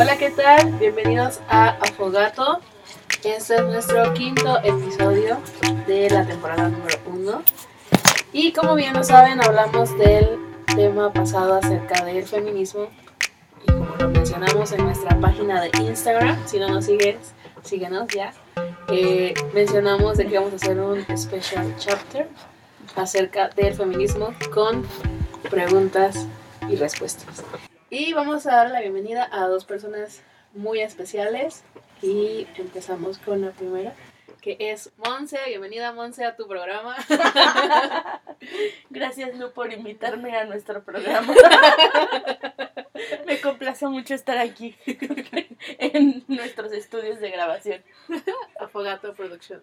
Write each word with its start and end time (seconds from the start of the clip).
Hola, 0.00 0.16
¿qué 0.16 0.30
tal? 0.30 0.74
Bienvenidos 0.74 1.40
a 1.48 1.70
Afogato. 1.70 2.60
Este 3.24 3.56
es 3.56 3.64
nuestro 3.64 4.14
quinto 4.14 4.60
episodio 4.62 5.38
de 5.88 6.08
la 6.08 6.24
temporada 6.24 6.68
número 6.68 6.98
uno. 7.06 7.42
Y 8.32 8.52
como 8.52 8.76
bien 8.76 8.94
lo 8.94 9.02
saben, 9.02 9.42
hablamos 9.42 9.98
del 9.98 10.38
tema 10.76 11.12
pasado 11.12 11.54
acerca 11.54 12.04
del 12.04 12.24
feminismo. 12.24 12.86
Y 13.66 13.72
como 13.72 13.96
lo 13.96 14.08
mencionamos 14.10 14.70
en 14.70 14.84
nuestra 14.84 15.18
página 15.18 15.60
de 15.60 15.70
Instagram, 15.80 16.46
si 16.46 16.60
no 16.60 16.68
nos 16.68 16.84
sigues, 16.84 17.16
síguenos 17.64 18.06
ya. 18.14 18.32
Eh, 18.92 19.34
mencionamos 19.52 20.16
de 20.16 20.28
que 20.28 20.38
vamos 20.38 20.52
a 20.52 20.56
hacer 20.56 20.78
un 20.78 21.04
special 21.18 21.74
chapter 21.76 22.28
acerca 22.94 23.48
del 23.48 23.74
feminismo 23.74 24.32
con 24.54 24.86
preguntas 25.50 26.24
y 26.68 26.76
respuestas. 26.76 27.42
Y 27.90 28.12
vamos 28.12 28.46
a 28.46 28.54
dar 28.54 28.70
la 28.70 28.80
bienvenida 28.82 29.26
a 29.32 29.46
dos 29.46 29.64
personas 29.64 30.22
muy 30.52 30.82
especiales 30.82 31.64
y 32.02 32.46
empezamos 32.56 33.16
con 33.16 33.40
la 33.40 33.52
primera, 33.52 33.94
que 34.42 34.58
es 34.60 34.92
Monse. 34.98 35.38
Bienvenida 35.46 35.94
Monse 35.94 36.26
a 36.26 36.36
tu 36.36 36.46
programa. 36.46 36.96
Gracias 38.90 39.38
Lu 39.38 39.52
por 39.52 39.72
invitarme 39.72 40.36
a 40.36 40.44
nuestro 40.44 40.84
programa. 40.84 41.32
Me 43.26 43.40
complace 43.40 43.86
mucho 43.86 44.14
estar 44.14 44.36
aquí 44.36 44.76
en 45.78 46.24
nuestros 46.28 46.72
estudios 46.72 47.20
de 47.20 47.30
grabación. 47.30 47.82
Afogato 48.60 49.14
Production. 49.14 49.62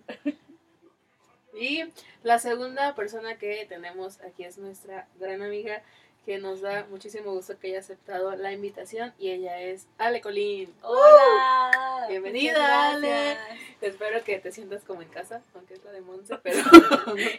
Y 1.53 1.83
la 2.23 2.39
segunda 2.39 2.95
persona 2.95 3.37
que 3.37 3.67
tenemos 3.69 4.19
aquí 4.21 4.45
es 4.45 4.57
nuestra 4.57 5.07
gran 5.19 5.43
amiga 5.43 5.83
que 6.25 6.39
nos 6.39 6.61
da 6.61 6.87
muchísimo 6.89 7.33
gusto 7.33 7.57
que 7.59 7.67
haya 7.67 7.79
aceptado 7.79 8.35
la 8.35 8.51
invitación 8.51 9.13
y 9.19 9.29
ella 9.29 9.61
es 9.61 9.87
Ale 9.99 10.21
Colín. 10.21 10.73
Hola. 10.81 12.07
Bienvenida 12.09 12.89
Ale. 12.89 13.37
Espero 13.79 14.23
que 14.23 14.39
te 14.39 14.51
sientas 14.51 14.83
como 14.83 15.03
en 15.03 15.09
casa, 15.09 15.43
aunque 15.53 15.75
es 15.75 15.83
la 15.83 15.91
de 15.91 16.01
Monse, 16.01 16.35
pero... 16.43 16.63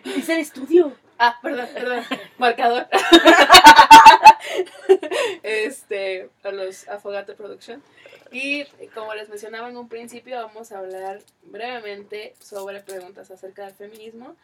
Es 0.05 0.29
el 0.29 0.39
estudio. 0.39 0.97
ah, 1.19 1.37
perdón, 1.43 1.69
perdón. 1.75 2.05
Marcador. 2.39 2.87
este, 5.43 6.31
a 6.45 6.53
los 6.53 6.87
Afogato 6.87 7.35
Production. 7.35 7.83
Y 8.31 8.67
como 8.95 9.15
les 9.15 9.29
mencionaba 9.29 9.69
en 9.69 9.77
un 9.77 9.89
principio, 9.89 10.37
vamos 10.37 10.71
a 10.71 10.79
hablar 10.79 11.21
brevemente 11.43 12.37
sobre 12.39 12.81
preguntas 12.81 13.33
acerca 13.33 13.65
del 13.65 13.75
feminismo. 13.75 14.37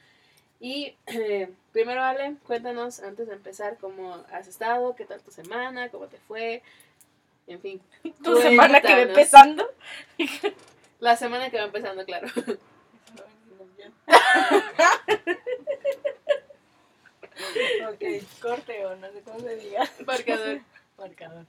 Y 0.62 0.96
eh, 1.06 1.52
primero, 1.72 2.04
Ale, 2.04 2.36
cuéntanos 2.46 3.00
antes 3.00 3.26
de 3.26 3.34
empezar 3.34 3.78
cómo 3.78 4.24
has 4.30 4.46
estado, 4.46 4.94
qué 4.94 5.04
tal 5.04 5.20
tu 5.20 5.32
semana, 5.32 5.88
cómo 5.88 6.06
te 6.06 6.18
fue, 6.18 6.62
en 7.48 7.60
fin. 7.60 7.82
Tu 8.22 8.36
semana 8.36 8.80
que 8.80 8.92
va 8.92 9.00
empezando. 9.00 9.68
La 11.00 11.16
semana 11.16 11.50
que 11.50 11.56
va 11.56 11.64
empezando, 11.64 12.04
claro. 12.04 12.28
ok, 17.88 18.04
corte 18.40 18.86
o 18.86 18.94
no 18.94 19.10
sé 19.10 19.20
cómo 19.22 19.40
se 19.40 19.56
diga. 19.56 19.90
Marcador. 20.06 20.60
Marcador. 20.96 21.46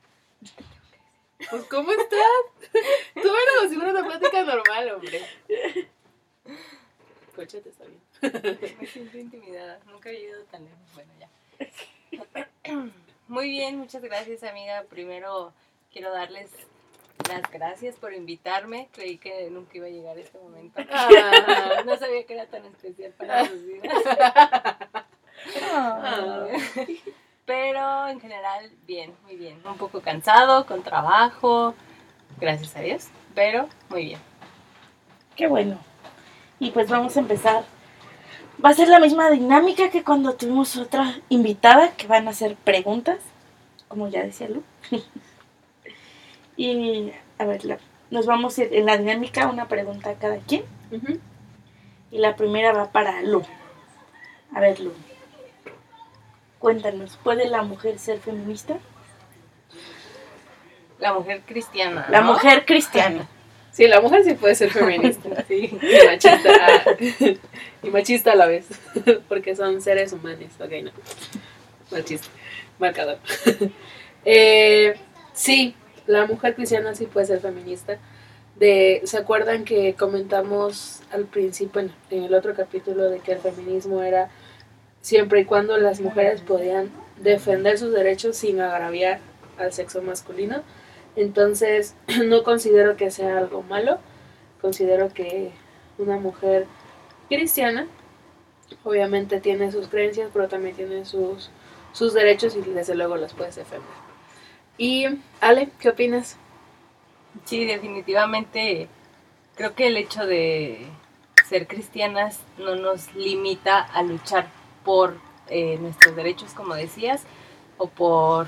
Pues, 1.51 1.65
¿cómo 1.65 1.91
estás? 1.91 2.19
Tú 3.13 3.19
eres 3.19 3.53
como 3.59 3.69
si 3.69 3.75
fuera 3.75 3.91
una 3.91 4.07
plática 4.07 4.41
normal, 4.41 4.91
hombre. 4.93 5.21
Cochete, 7.35 7.69
está 7.69 7.85
bien. 7.85 8.01
Me 8.79 8.87
siento 8.87 9.17
intimidada. 9.17 9.79
Nunca 9.85 10.09
he 10.09 10.19
ido 10.21 10.43
tan 10.45 10.63
lejos. 10.63 10.79
Bueno, 10.93 11.11
ya. 11.19 11.29
Muy 13.27 13.49
bien, 13.49 13.77
muchas 13.77 14.01
gracias, 14.01 14.43
amiga. 14.43 14.83
Primero 14.89 15.53
quiero 15.91 16.11
darles 16.11 16.49
las 17.29 17.49
gracias 17.51 17.95
por 17.95 18.13
invitarme. 18.13 18.89
Creí 18.93 19.17
que 19.17 19.49
nunca 19.49 19.77
iba 19.77 19.87
a 19.87 19.89
llegar 19.89 20.17
este 20.17 20.37
momento. 20.39 20.81
Ah. 20.89 21.83
No 21.85 21.97
sabía 21.97 22.25
que 22.25 22.33
era 22.33 22.45
tan 22.45 22.65
especial 22.65 23.11
para 23.11 23.45
sus 23.45 23.65
vidas. 23.65 23.91
Ah. 25.71 26.47
Pero 27.45 28.07
en 28.07 28.21
general, 28.21 28.71
bien, 28.85 29.13
muy 29.23 29.35
bien. 29.35 29.59
Un 29.65 29.77
poco 29.77 29.99
cansado, 29.99 30.65
con 30.65 30.81
trabajo, 30.81 31.75
gracias 32.39 32.73
a 32.77 32.79
Dios, 32.79 33.09
pero 33.35 33.67
muy 33.89 34.05
bien. 34.05 34.19
Qué 35.35 35.47
bueno. 35.47 35.77
Y 36.59 36.71
pues 36.71 36.87
vamos 36.87 37.17
a 37.17 37.19
empezar. 37.19 37.65
Va 38.63 38.69
a 38.69 38.73
ser 38.73 38.87
la 38.87 38.99
misma 38.99 39.29
dinámica 39.29 39.89
que 39.89 40.03
cuando 40.03 40.35
tuvimos 40.35 40.77
otra 40.77 41.15
invitada, 41.29 41.91
que 41.97 42.07
van 42.07 42.27
a 42.27 42.31
hacer 42.31 42.55
preguntas, 42.55 43.17
como 43.89 44.07
ya 44.07 44.23
decía 44.23 44.47
Lu. 44.47 44.63
y 46.57 47.11
a 47.37 47.45
ver, 47.45 47.65
la- 47.65 47.79
nos 48.09 48.25
vamos 48.25 48.57
a 48.57 48.63
ir 48.63 48.73
en 48.73 48.85
la 48.85 48.97
dinámica 48.97 49.47
una 49.47 49.67
pregunta 49.67 50.11
a 50.11 50.15
cada 50.15 50.37
quien. 50.37 50.63
Y 52.11 52.19
la 52.19 52.35
primera 52.35 52.71
va 52.71 52.91
para 52.91 53.21
Lu. 53.23 53.41
A 54.53 54.59
ver, 54.59 54.79
Lu. 54.79 54.93
Cuéntanos, 56.59 57.17
¿puede 57.23 57.49
la 57.49 57.63
mujer 57.63 57.97
ser 57.99 58.19
feminista? 58.19 58.77
La 60.99 61.13
mujer 61.13 61.41
cristiana. 61.45 62.05
La 62.09 62.21
mujer 62.21 62.65
cristiana. 62.65 63.27
Sí, 63.73 63.87
la 63.87 64.01
mujer 64.01 64.23
sí 64.23 64.35
puede 64.35 64.53
ser 64.53 64.69
feminista. 64.69 65.29
Sí. 65.47 65.75
Machista. 66.05 66.51
Y 67.83 67.89
machista 67.89 68.31
a 68.31 68.35
la 68.35 68.47
vez. 68.47 68.67
Porque 69.27 69.55
son 69.55 69.81
seres 69.81 70.13
humanos. 70.13 70.51
Ok, 70.59 70.71
no. 70.83 70.91
Machista. 71.91 72.27
Marcador. 72.79 73.17
Eh, 74.25 74.93
sí, 75.33 75.75
la 76.07 76.25
mujer 76.25 76.55
cristiana 76.55 76.95
sí 76.95 77.07
puede 77.07 77.25
ser 77.25 77.41
feminista. 77.41 77.97
De, 78.55 79.01
¿Se 79.03 79.17
acuerdan 79.17 79.65
que 79.65 79.95
comentamos 79.95 81.01
al 81.11 81.25
principio 81.25 81.81
en 81.81 82.23
el 82.23 82.33
otro 82.33 82.55
capítulo 82.55 83.09
de 83.09 83.19
que 83.19 83.33
el 83.33 83.39
feminismo 83.39 84.01
era 84.01 84.29
siempre 85.01 85.41
y 85.41 85.45
cuando 85.45 85.77
las 85.77 85.99
mujeres 85.99 86.39
podían 86.39 86.89
defender 87.21 87.77
sus 87.77 87.91
derechos 87.91 88.37
sin 88.37 88.61
agraviar 88.61 89.19
al 89.57 89.73
sexo 89.73 90.01
masculino? 90.01 90.63
Entonces, 91.17 91.95
no 92.25 92.43
considero 92.43 92.95
que 92.95 93.11
sea 93.11 93.37
algo 93.37 93.61
malo. 93.63 93.99
Considero 94.61 95.13
que 95.13 95.51
una 95.97 96.17
mujer 96.17 96.65
cristiana, 97.35 97.87
obviamente 98.83 99.39
tiene 99.39 99.71
sus 99.71 99.87
creencias, 99.87 100.29
pero 100.33 100.47
también 100.47 100.75
tiene 100.75 101.05
sus, 101.05 101.49
sus 101.91 102.13
derechos 102.13 102.55
y 102.55 102.61
desde 102.61 102.95
luego 102.95 103.17
los 103.17 103.33
puedes 103.33 103.55
defender. 103.55 103.89
Y, 104.77 105.05
Ale, 105.41 105.69
¿qué 105.79 105.89
opinas? 105.89 106.37
Sí, 107.45 107.65
definitivamente 107.65 108.87
creo 109.55 109.75
que 109.75 109.87
el 109.87 109.97
hecho 109.97 110.25
de 110.25 110.85
ser 111.47 111.67
cristianas 111.67 112.39
no 112.57 112.75
nos 112.75 113.13
limita 113.15 113.79
a 113.79 114.01
luchar 114.03 114.47
por 114.83 115.17
eh, 115.47 115.77
nuestros 115.79 116.15
derechos, 116.15 116.53
como 116.53 116.73
decías, 116.75 117.23
o 117.77 117.87
por 117.87 118.47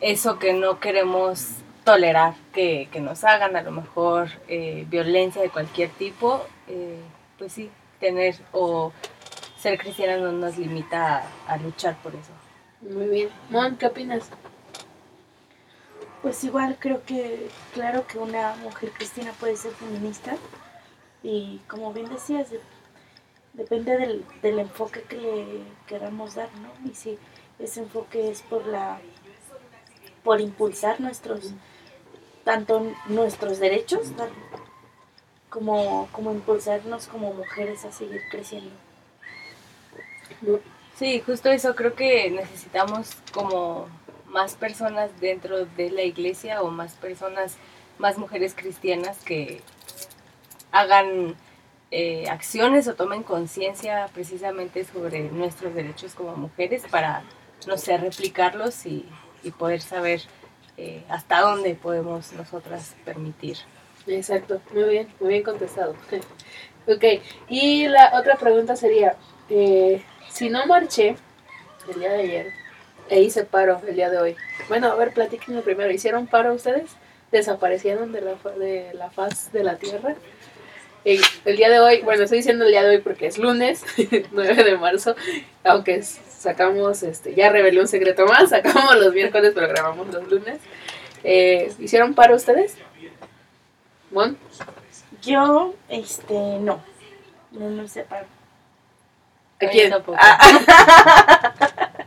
eso 0.00 0.38
que 0.38 0.52
no 0.52 0.80
queremos 0.80 1.48
tolerar 1.84 2.34
que, 2.52 2.88
nos 3.00 3.24
hagan, 3.24 3.56
a 3.56 3.62
lo 3.62 3.70
mejor 3.70 4.28
eh, 4.48 4.86
violencia 4.88 5.42
de 5.42 5.50
cualquier 5.50 5.90
tipo, 5.90 6.42
eh, 6.66 6.98
pues 7.44 7.52
sí, 7.52 7.70
tener 8.00 8.36
o 8.52 8.92
ser 9.58 9.78
cristiana 9.78 10.16
no 10.18 10.32
nos 10.32 10.56
limita 10.58 11.18
a, 11.18 11.52
a 11.54 11.56
luchar 11.58 11.96
por 12.02 12.14
eso. 12.14 12.32
Muy 12.80 13.08
bien. 13.08 13.28
Mon, 13.50 13.76
¿qué 13.76 13.86
opinas? 13.86 14.30
Pues 16.22 16.42
igual 16.44 16.76
creo 16.80 17.04
que, 17.04 17.48
claro 17.74 18.06
que 18.06 18.18
una 18.18 18.56
mujer 18.56 18.90
cristiana 18.92 19.32
puede 19.38 19.56
ser 19.56 19.72
feminista 19.72 20.36
y 21.22 21.60
como 21.68 21.92
bien 21.92 22.08
decías, 22.10 22.50
de- 22.50 22.60
depende 23.54 23.96
del, 23.98 24.24
del 24.42 24.58
enfoque 24.60 25.02
que 25.02 25.16
le 25.16 25.46
queramos 25.86 26.36
dar, 26.36 26.50
¿no? 26.56 26.90
Y 26.90 26.94
si 26.94 27.18
ese 27.58 27.80
enfoque 27.80 28.30
es 28.30 28.42
por 28.42 28.66
la, 28.66 29.00
por 30.22 30.40
impulsar 30.40 31.00
nuestros, 31.00 31.52
tanto 32.44 32.86
nuestros 33.08 33.60
derechos, 33.60 34.16
dar- 34.16 34.30
como, 35.54 36.08
como 36.10 36.32
impulsarnos 36.32 37.06
como 37.06 37.32
mujeres 37.32 37.84
a 37.84 37.92
seguir 37.92 38.22
creciendo. 38.28 38.72
Sí, 40.98 41.22
justo 41.24 41.48
eso, 41.52 41.76
creo 41.76 41.94
que 41.94 42.28
necesitamos 42.32 43.16
como 43.32 43.86
más 44.26 44.56
personas 44.56 45.10
dentro 45.20 45.64
de 45.64 45.90
la 45.90 46.02
iglesia 46.02 46.60
o 46.60 46.70
más 46.72 46.94
personas, 46.94 47.56
más 47.98 48.18
mujeres 48.18 48.52
cristianas 48.56 49.18
que 49.18 49.60
hagan 50.72 51.36
eh, 51.92 52.28
acciones 52.28 52.88
o 52.88 52.96
tomen 52.96 53.22
conciencia 53.22 54.10
precisamente 54.12 54.84
sobre 54.84 55.30
nuestros 55.30 55.72
derechos 55.72 56.14
como 56.14 56.34
mujeres 56.34 56.82
para, 56.90 57.22
no 57.68 57.78
sé, 57.78 57.96
replicarlos 57.96 58.86
y, 58.86 59.06
y 59.44 59.52
poder 59.52 59.82
saber 59.82 60.20
eh, 60.76 61.04
hasta 61.08 61.42
dónde 61.42 61.76
podemos 61.76 62.32
nosotras 62.32 62.96
permitir. 63.04 63.58
Exacto, 64.06 64.60
muy 64.72 64.84
bien, 64.84 65.08
muy 65.20 65.30
bien 65.30 65.42
contestado. 65.42 65.94
ok, 66.86 67.04
y 67.48 67.88
la 67.88 68.12
otra 68.14 68.36
pregunta 68.36 68.76
sería, 68.76 69.16
eh, 69.48 70.02
si 70.30 70.50
no 70.50 70.66
marché 70.66 71.16
el 71.88 72.00
día 72.00 72.12
de 72.12 72.22
ayer 72.22 72.52
e 73.08 73.20
hice 73.20 73.44
paro 73.44 73.80
el 73.86 73.94
día 73.94 74.10
de 74.10 74.18
hoy, 74.18 74.36
bueno, 74.68 74.88
a 74.90 74.94
ver, 74.94 75.12
platíquenme 75.12 75.62
primero, 75.62 75.90
¿hicieron 75.90 76.26
paro 76.26 76.54
ustedes 76.54 76.90
desaparecieron 77.34 78.12
de 78.12 78.20
la, 78.20 78.34
de 78.58 78.94
la 78.94 79.10
faz 79.10 79.52
de 79.52 79.64
la 79.64 79.76
Tierra. 79.76 80.14
El, 81.04 81.20
el 81.44 81.56
día 81.56 81.68
de 81.68 81.80
hoy, 81.80 82.00
bueno, 82.00 82.22
estoy 82.22 82.38
diciendo 82.38 82.64
el 82.64 82.70
día 82.70 82.82
de 82.82 82.96
hoy 82.96 83.02
porque 83.02 83.26
es 83.26 83.36
lunes, 83.36 83.84
9 84.32 84.64
de 84.64 84.78
marzo, 84.78 85.14
aunque 85.62 86.02
sacamos, 86.02 87.02
este, 87.02 87.34
ya 87.34 87.50
revelé 87.50 87.80
un 87.80 87.88
secreto 87.88 88.24
más, 88.24 88.50
sacamos 88.50 88.96
los 88.96 89.12
miércoles, 89.12 89.52
pero 89.54 89.68
grabamos 89.68 90.06
los 90.08 90.26
lunes. 90.30 90.58
Eh, 91.24 91.72
¿Hicieron 91.78 92.14
paro 92.14 92.36
ustedes? 92.36 92.76
¿Mon? 94.14 94.38
Yo, 95.22 95.74
este, 95.88 96.34
no. 96.60 96.80
No, 97.50 97.68
no 97.68 97.88
sé 97.88 98.04
paro. 98.04 98.26
¿A 99.60 99.66
quién? 99.66 99.90
tampoco. 99.90 100.16
Ah, 100.20 100.38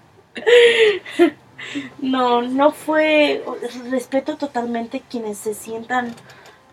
No, 2.00 2.42
no 2.42 2.72
fue. 2.72 3.44
Respeto 3.90 4.38
totalmente 4.38 5.02
quienes 5.02 5.38
se 5.38 5.54
sientan 5.54 6.16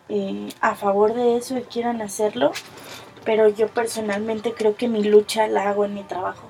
eh, 0.09 0.51
a 0.61 0.77
favor 0.77 1.15
de 1.15 1.37
eso 1.37 1.59
y 1.59 1.63
quieran 1.63 2.01
hacerlo, 2.01 2.53
pero 3.25 3.49
yo 3.49 3.67
personalmente 3.67 4.55
creo 4.55 4.77
que 4.77 4.87
mi 4.87 5.03
lucha 5.03 5.49
la 5.49 5.69
hago 5.69 5.85
en 5.85 5.95
mi 5.95 6.05
trabajo. 6.05 6.47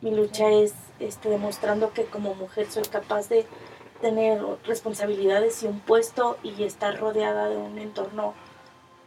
Mi 0.00 0.10
lucha 0.10 0.48
es 0.50 0.74
este, 0.98 1.28
demostrando 1.28 1.92
que 1.92 2.04
como 2.06 2.34
mujer 2.34 2.66
soy 2.68 2.82
capaz 2.82 3.28
de 3.28 3.46
tener 4.02 4.42
responsabilidades 4.66 5.62
y 5.62 5.66
un 5.66 5.80
puesto 5.80 6.36
y 6.42 6.64
estar 6.64 6.98
rodeada 6.98 7.48
de 7.48 7.56
un 7.56 7.78
entorno 7.78 8.34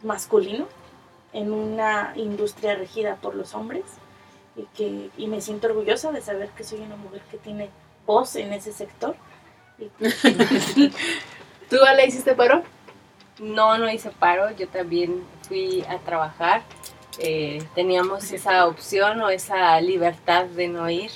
masculino 0.02 0.66
en 1.32 1.52
una 1.52 2.12
industria 2.16 2.74
regida 2.74 3.16
por 3.16 3.36
los 3.36 3.54
hombres 3.54 3.84
y 4.56 4.64
que 4.76 5.10
y 5.16 5.28
me 5.28 5.40
siento 5.40 5.68
orgullosa 5.68 6.10
de 6.10 6.22
saber 6.22 6.48
que 6.50 6.64
soy 6.64 6.80
una 6.80 6.96
mujer 6.96 7.20
que 7.30 7.36
tiene 7.36 7.70
voz 8.06 8.34
en 8.34 8.52
ese 8.52 8.72
sector 8.72 9.14
y 9.78 9.90
¿Tú, 11.68 11.76
Ale, 11.86 12.06
hiciste 12.06 12.34
paro? 12.34 12.62
No, 13.38 13.76
no 13.76 13.90
hice 13.90 14.10
paro, 14.10 14.50
yo 14.56 14.68
también 14.68 15.24
fui 15.42 15.84
a 15.88 15.98
trabajar. 15.98 16.62
Eh, 17.18 17.62
teníamos 17.74 18.30
esa 18.30 18.66
opción 18.66 19.20
o 19.20 19.30
esa 19.30 19.80
libertad 19.80 20.44
de 20.44 20.68
no 20.68 20.88
ir. 20.88 21.10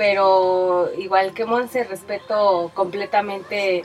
Pero 0.00 0.88
igual 0.96 1.34
que 1.34 1.44
Monse, 1.44 1.84
respeto 1.84 2.70
completamente 2.72 3.84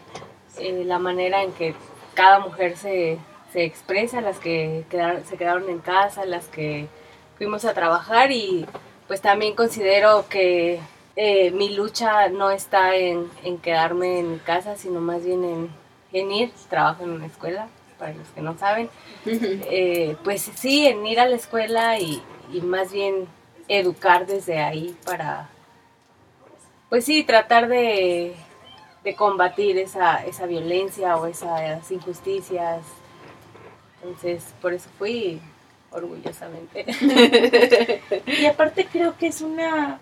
eh, 0.58 0.84
la 0.86 0.98
manera 0.98 1.44
en 1.44 1.52
que 1.52 1.76
cada 2.14 2.40
mujer 2.40 2.78
se, 2.78 3.18
se 3.52 3.66
expresa, 3.66 4.22
las 4.22 4.40
que 4.40 4.86
quedaron- 4.90 5.26
se 5.26 5.36
quedaron 5.36 5.70
en 5.70 5.80
casa, 5.80 6.24
las 6.26 6.48
que 6.48 6.88
fuimos 7.38 7.66
a 7.66 7.74
trabajar 7.74 8.32
y 8.32 8.66
pues 9.10 9.20
también 9.20 9.56
considero 9.56 10.24
que 10.30 10.80
eh, 11.18 11.52
mi 11.52 11.76
lucha 11.76 12.30
no 12.30 12.50
está 12.50 12.96
en, 12.96 13.30
en 13.44 13.58
quedarme 13.58 14.20
en 14.20 14.38
casa, 14.40 14.78
sino 14.78 15.02
más 15.02 15.26
bien 15.26 15.44
en, 15.44 15.70
en 16.14 16.32
ir. 16.32 16.52
Trabajo 16.70 17.04
en 17.04 17.10
una 17.10 17.26
escuela, 17.26 17.68
para 18.00 18.14
los 18.14 18.30
que 18.30 18.40
no 18.40 18.58
saben. 18.58 18.90
Eh, 19.26 20.16
pues 20.24 20.44
sí, 20.44 20.88
en 20.88 21.06
ir 21.06 21.20
a 21.20 21.28
la 21.28 21.36
escuela 21.36 22.00
y, 22.00 22.24
y 22.54 22.62
más 22.62 22.94
bien 22.94 23.28
educar 23.68 24.26
desde 24.26 24.60
ahí 24.60 24.96
para, 25.06 25.50
pues 26.90 27.06
sí, 27.06 27.24
tratar 27.24 27.68
de, 27.68 28.36
de 29.04 29.16
combatir 29.16 29.78
esa, 29.78 30.24
esa 30.26 30.46
violencia 30.46 31.18
o 31.18 31.26
esas 31.26 31.90
injusticias. 31.92 32.82
Entonces, 34.04 34.44
por 34.62 34.74
eso 34.74 34.90
fui 34.98 35.42
orgullosamente. 35.92 36.86
Y 38.28 38.46
aparte 38.46 38.86
creo 38.86 39.18
que 39.18 39.28
es 39.28 39.42
una 39.42 40.00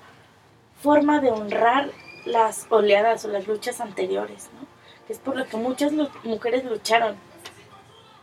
forma 0.82 1.22
de 1.22 1.32
honrar 1.32 1.90
las 2.26 2.66
oleadas 2.70 3.24
o 3.26 3.28
las 3.30 3.48
luchas 3.48 3.80
anteriores, 3.82 4.50
¿no? 4.60 4.66
Que 5.08 5.14
es 5.14 5.20
por 5.20 5.36
lo 5.36 5.46
que 5.46 5.58
muchas 5.58 5.92
lu- 5.94 6.10
mujeres 6.24 6.64
lucharon, 6.66 7.16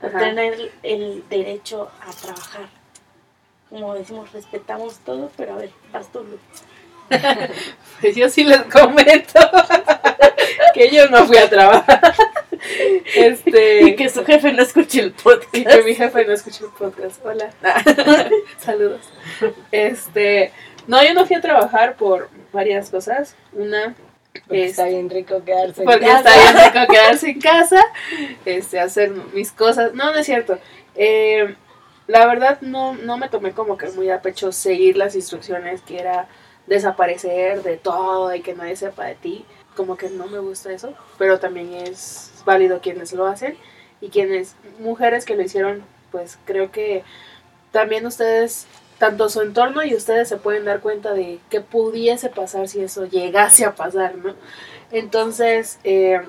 por 0.00 0.10
Ajá. 0.10 0.18
tener 0.18 0.72
el 0.82 1.24
derecho 1.28 1.90
a 2.00 2.10
trabajar. 2.10 2.68
Como 3.68 3.94
decimos, 3.94 4.32
respetamos 4.32 4.98
todo, 5.00 5.30
pero 5.36 5.54
a 5.54 5.56
ver, 5.58 5.70
vas 5.92 6.10
tú, 6.10 6.20
Lu. 6.24 6.38
Pues 8.00 8.16
yo 8.16 8.28
sí 8.30 8.44
les 8.44 8.62
comento 8.62 9.40
que 10.74 10.90
yo 10.90 11.08
no 11.08 11.26
fui 11.26 11.36
a 11.36 11.50
trabajar. 11.50 12.14
Este. 13.14 13.82
Y 13.82 13.96
que 13.96 14.08
su 14.08 14.24
jefe 14.24 14.52
no 14.52 14.62
escuche 14.62 15.00
el 15.00 15.12
podcast. 15.12 15.54
Y 15.54 15.64
que 15.64 15.82
mi 15.82 15.94
jefe 15.94 16.24
no 16.24 16.32
escucha 16.32 16.64
el 16.64 16.70
podcast. 16.70 17.24
Hola. 17.24 17.50
Saludos. 18.58 19.00
Este. 19.70 20.52
No, 20.86 21.02
yo 21.04 21.12
no 21.14 21.26
fui 21.26 21.36
a 21.36 21.40
trabajar 21.40 21.96
por 21.96 22.30
varias 22.52 22.90
cosas. 22.90 23.36
Una, 23.52 23.94
Porque 24.46 24.66
Este, 24.66 24.82
está 24.82 24.84
bien 24.86 25.10
rico 25.10 25.44
quedarse 25.44 25.82
en 25.82 25.86
porque 25.86 26.06
casa. 26.06 26.18
está 26.18 26.52
bien 26.52 26.72
rico 26.72 26.92
quedarse 26.92 27.30
en 27.30 27.40
casa, 27.40 27.84
este, 28.44 28.80
hacer 28.80 29.10
mis 29.34 29.52
cosas. 29.52 29.92
No, 29.94 30.12
no 30.12 30.18
es 30.18 30.26
cierto. 30.26 30.58
Eh, 30.96 31.54
la 32.06 32.26
verdad 32.26 32.60
no, 32.62 32.94
no 32.94 33.18
me 33.18 33.28
tomé 33.28 33.52
como 33.52 33.76
que 33.76 33.88
muy 33.90 34.10
a 34.10 34.22
pecho 34.22 34.52
seguir 34.52 34.96
las 34.96 35.14
instrucciones 35.14 35.82
que 35.82 35.98
era 35.98 36.26
desaparecer 36.70 37.62
de 37.64 37.76
todo 37.76 38.34
y 38.34 38.40
que 38.40 38.54
nadie 38.54 38.76
sepa 38.76 39.04
de 39.04 39.16
ti. 39.16 39.44
Como 39.76 39.96
que 39.96 40.08
no 40.08 40.26
me 40.28 40.38
gusta 40.38 40.72
eso, 40.72 40.94
pero 41.18 41.38
también 41.38 41.74
es 41.74 42.32
válido 42.46 42.80
quienes 42.80 43.12
lo 43.12 43.26
hacen 43.26 43.56
y 44.00 44.08
quienes, 44.08 44.54
mujeres 44.78 45.24
que 45.26 45.36
lo 45.36 45.42
hicieron, 45.42 45.82
pues 46.10 46.38
creo 46.46 46.70
que 46.70 47.02
también 47.72 48.06
ustedes, 48.06 48.66
tanto 48.98 49.28
su 49.28 49.42
entorno 49.42 49.84
y 49.84 49.94
ustedes 49.94 50.28
se 50.28 50.36
pueden 50.36 50.64
dar 50.64 50.80
cuenta 50.80 51.12
de 51.12 51.40
qué 51.50 51.60
pudiese 51.60 52.30
pasar 52.30 52.68
si 52.68 52.80
eso 52.80 53.04
llegase 53.04 53.64
a 53.64 53.74
pasar, 53.74 54.16
¿no? 54.16 54.34
Entonces, 54.92 55.78
eh, 55.84 56.20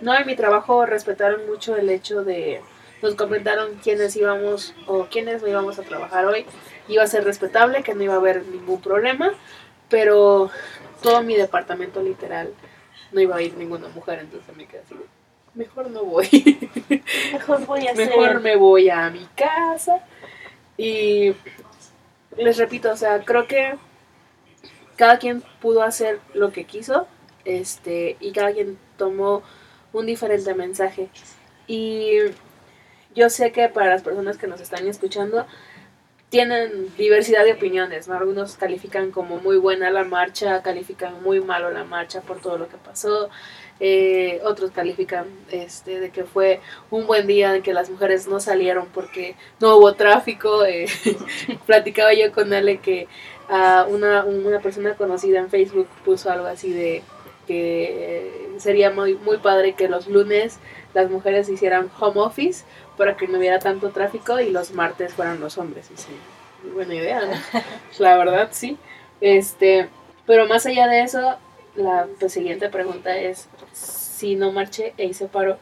no, 0.00 0.16
en 0.16 0.26
mi 0.26 0.34
trabajo 0.34 0.86
respetaron 0.86 1.46
mucho 1.46 1.76
el 1.76 1.90
hecho 1.90 2.24
de, 2.24 2.62
nos 3.02 3.14
comentaron 3.14 3.76
quiénes 3.82 4.16
íbamos 4.16 4.74
o 4.86 5.06
quiénes 5.10 5.42
no 5.42 5.48
íbamos 5.48 5.78
a 5.78 5.82
trabajar 5.82 6.24
hoy. 6.26 6.46
Iba 6.88 7.02
a 7.02 7.06
ser 7.06 7.24
respetable, 7.24 7.82
que 7.82 7.94
no 7.94 8.02
iba 8.02 8.14
a 8.14 8.18
haber 8.18 8.44
ningún 8.46 8.80
problema, 8.80 9.32
pero 9.90 10.50
todo 11.02 11.22
mi 11.22 11.36
departamento 11.36 12.02
literal 12.02 12.54
no 13.12 13.20
iba 13.20 13.36
a 13.36 13.42
ir 13.42 13.54
ninguna 13.56 13.88
mujer, 13.88 14.20
entonces 14.20 14.56
me 14.56 14.66
quedé 14.66 14.80
así, 14.80 14.94
mejor 15.54 15.90
no 15.90 16.04
voy. 16.04 16.28
Mejor 17.32 17.66
voy 17.66 17.86
a 17.88 17.92
hacer. 17.92 18.08
mejor 18.08 18.40
me 18.40 18.56
voy 18.56 18.88
a 18.90 19.10
mi 19.10 19.26
casa. 19.36 20.00
Y 20.76 21.34
les 22.36 22.56
repito, 22.56 22.90
o 22.90 22.96
sea, 22.96 23.24
creo 23.24 23.46
que 23.46 23.74
cada 24.96 25.18
quien 25.18 25.42
pudo 25.60 25.82
hacer 25.82 26.20
lo 26.34 26.52
que 26.52 26.64
quiso, 26.64 27.06
este, 27.44 28.16
y 28.20 28.32
cada 28.32 28.52
quien 28.52 28.78
tomó 28.96 29.42
un 29.92 30.06
diferente 30.06 30.54
mensaje. 30.54 31.08
Y 31.66 32.18
yo 33.14 33.30
sé 33.30 33.52
que 33.52 33.68
para 33.68 33.90
las 33.90 34.02
personas 34.02 34.38
que 34.38 34.46
nos 34.46 34.60
están 34.60 34.86
escuchando, 34.86 35.46
tienen 36.30 36.94
diversidad 36.96 37.44
de 37.44 37.52
opiniones, 37.52 38.06
¿no? 38.06 38.14
Algunos 38.14 38.56
califican 38.56 39.10
como 39.10 39.38
muy 39.38 39.56
buena 39.56 39.90
la 39.90 40.04
marcha, 40.04 40.62
califican 40.62 41.22
muy 41.22 41.40
malo 41.40 41.70
la 41.70 41.84
marcha 41.84 42.20
por 42.20 42.40
todo 42.40 42.56
lo 42.56 42.68
que 42.68 42.76
pasó, 42.76 43.28
eh, 43.80 44.40
otros 44.44 44.70
califican 44.70 45.26
este, 45.50 45.98
de 45.98 46.10
que 46.10 46.24
fue 46.24 46.60
un 46.90 47.06
buen 47.08 47.26
día 47.26 47.56
en 47.56 47.62
que 47.62 47.74
las 47.74 47.90
mujeres 47.90 48.28
no 48.28 48.38
salieron 48.38 48.86
porque 48.94 49.34
no 49.58 49.76
hubo 49.76 49.94
tráfico. 49.94 50.64
eh, 50.64 50.86
platicaba 51.66 52.14
yo 52.14 52.30
con 52.32 52.52
Ale 52.52 52.78
que 52.78 53.08
ah, 53.48 53.86
una, 53.90 54.24
una 54.24 54.60
persona 54.60 54.94
conocida 54.94 55.40
en 55.40 55.50
Facebook 55.50 55.88
puso 56.04 56.30
algo 56.30 56.46
así 56.46 56.72
de 56.72 57.02
que 57.48 58.54
sería 58.58 58.92
muy, 58.92 59.14
muy 59.14 59.38
padre 59.38 59.72
que 59.72 59.88
los 59.88 60.06
lunes 60.06 60.60
las 60.94 61.10
mujeres 61.10 61.48
hicieran 61.48 61.90
home 61.98 62.20
office 62.20 62.64
para 63.00 63.16
que 63.16 63.26
no 63.26 63.38
hubiera 63.38 63.58
tanto 63.58 63.88
tráfico 63.92 64.38
y 64.40 64.50
los 64.50 64.72
martes 64.72 65.14
fueran 65.14 65.40
los 65.40 65.56
hombres. 65.56 65.90
Y 65.90 65.96
sí, 65.96 66.10
muy 66.62 66.72
buena 66.72 66.94
idea, 66.94 67.22
¿no? 67.22 67.60
La 67.98 68.14
verdad, 68.18 68.50
sí. 68.52 68.76
Este, 69.22 69.88
pero 70.26 70.46
más 70.46 70.66
allá 70.66 70.86
de 70.86 71.00
eso, 71.00 71.38
la 71.76 72.06
pues, 72.18 72.34
siguiente 72.34 72.68
pregunta 72.68 73.16
es, 73.16 73.48
si 73.72 74.36
no 74.36 74.52
marché 74.52 74.92
e 74.98 75.06
hice 75.06 75.28
paro, 75.28 75.56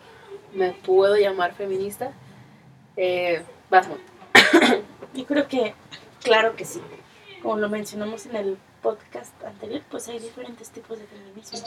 ¿me 0.52 0.72
puedo 0.72 1.16
llamar 1.16 1.54
feminista? 1.54 2.10
Eh. 2.96 3.44
Yo 5.14 5.24
creo 5.24 5.46
que, 5.46 5.74
claro 6.24 6.56
que 6.56 6.64
sí. 6.64 6.82
Como 7.40 7.58
lo 7.58 7.68
mencionamos 7.68 8.26
en 8.26 8.34
el 8.34 8.58
podcast 8.82 9.40
anterior, 9.44 9.82
pues 9.88 10.08
hay 10.08 10.18
diferentes 10.18 10.70
tipos 10.70 10.98
de 10.98 11.06
feminismo. 11.06 11.60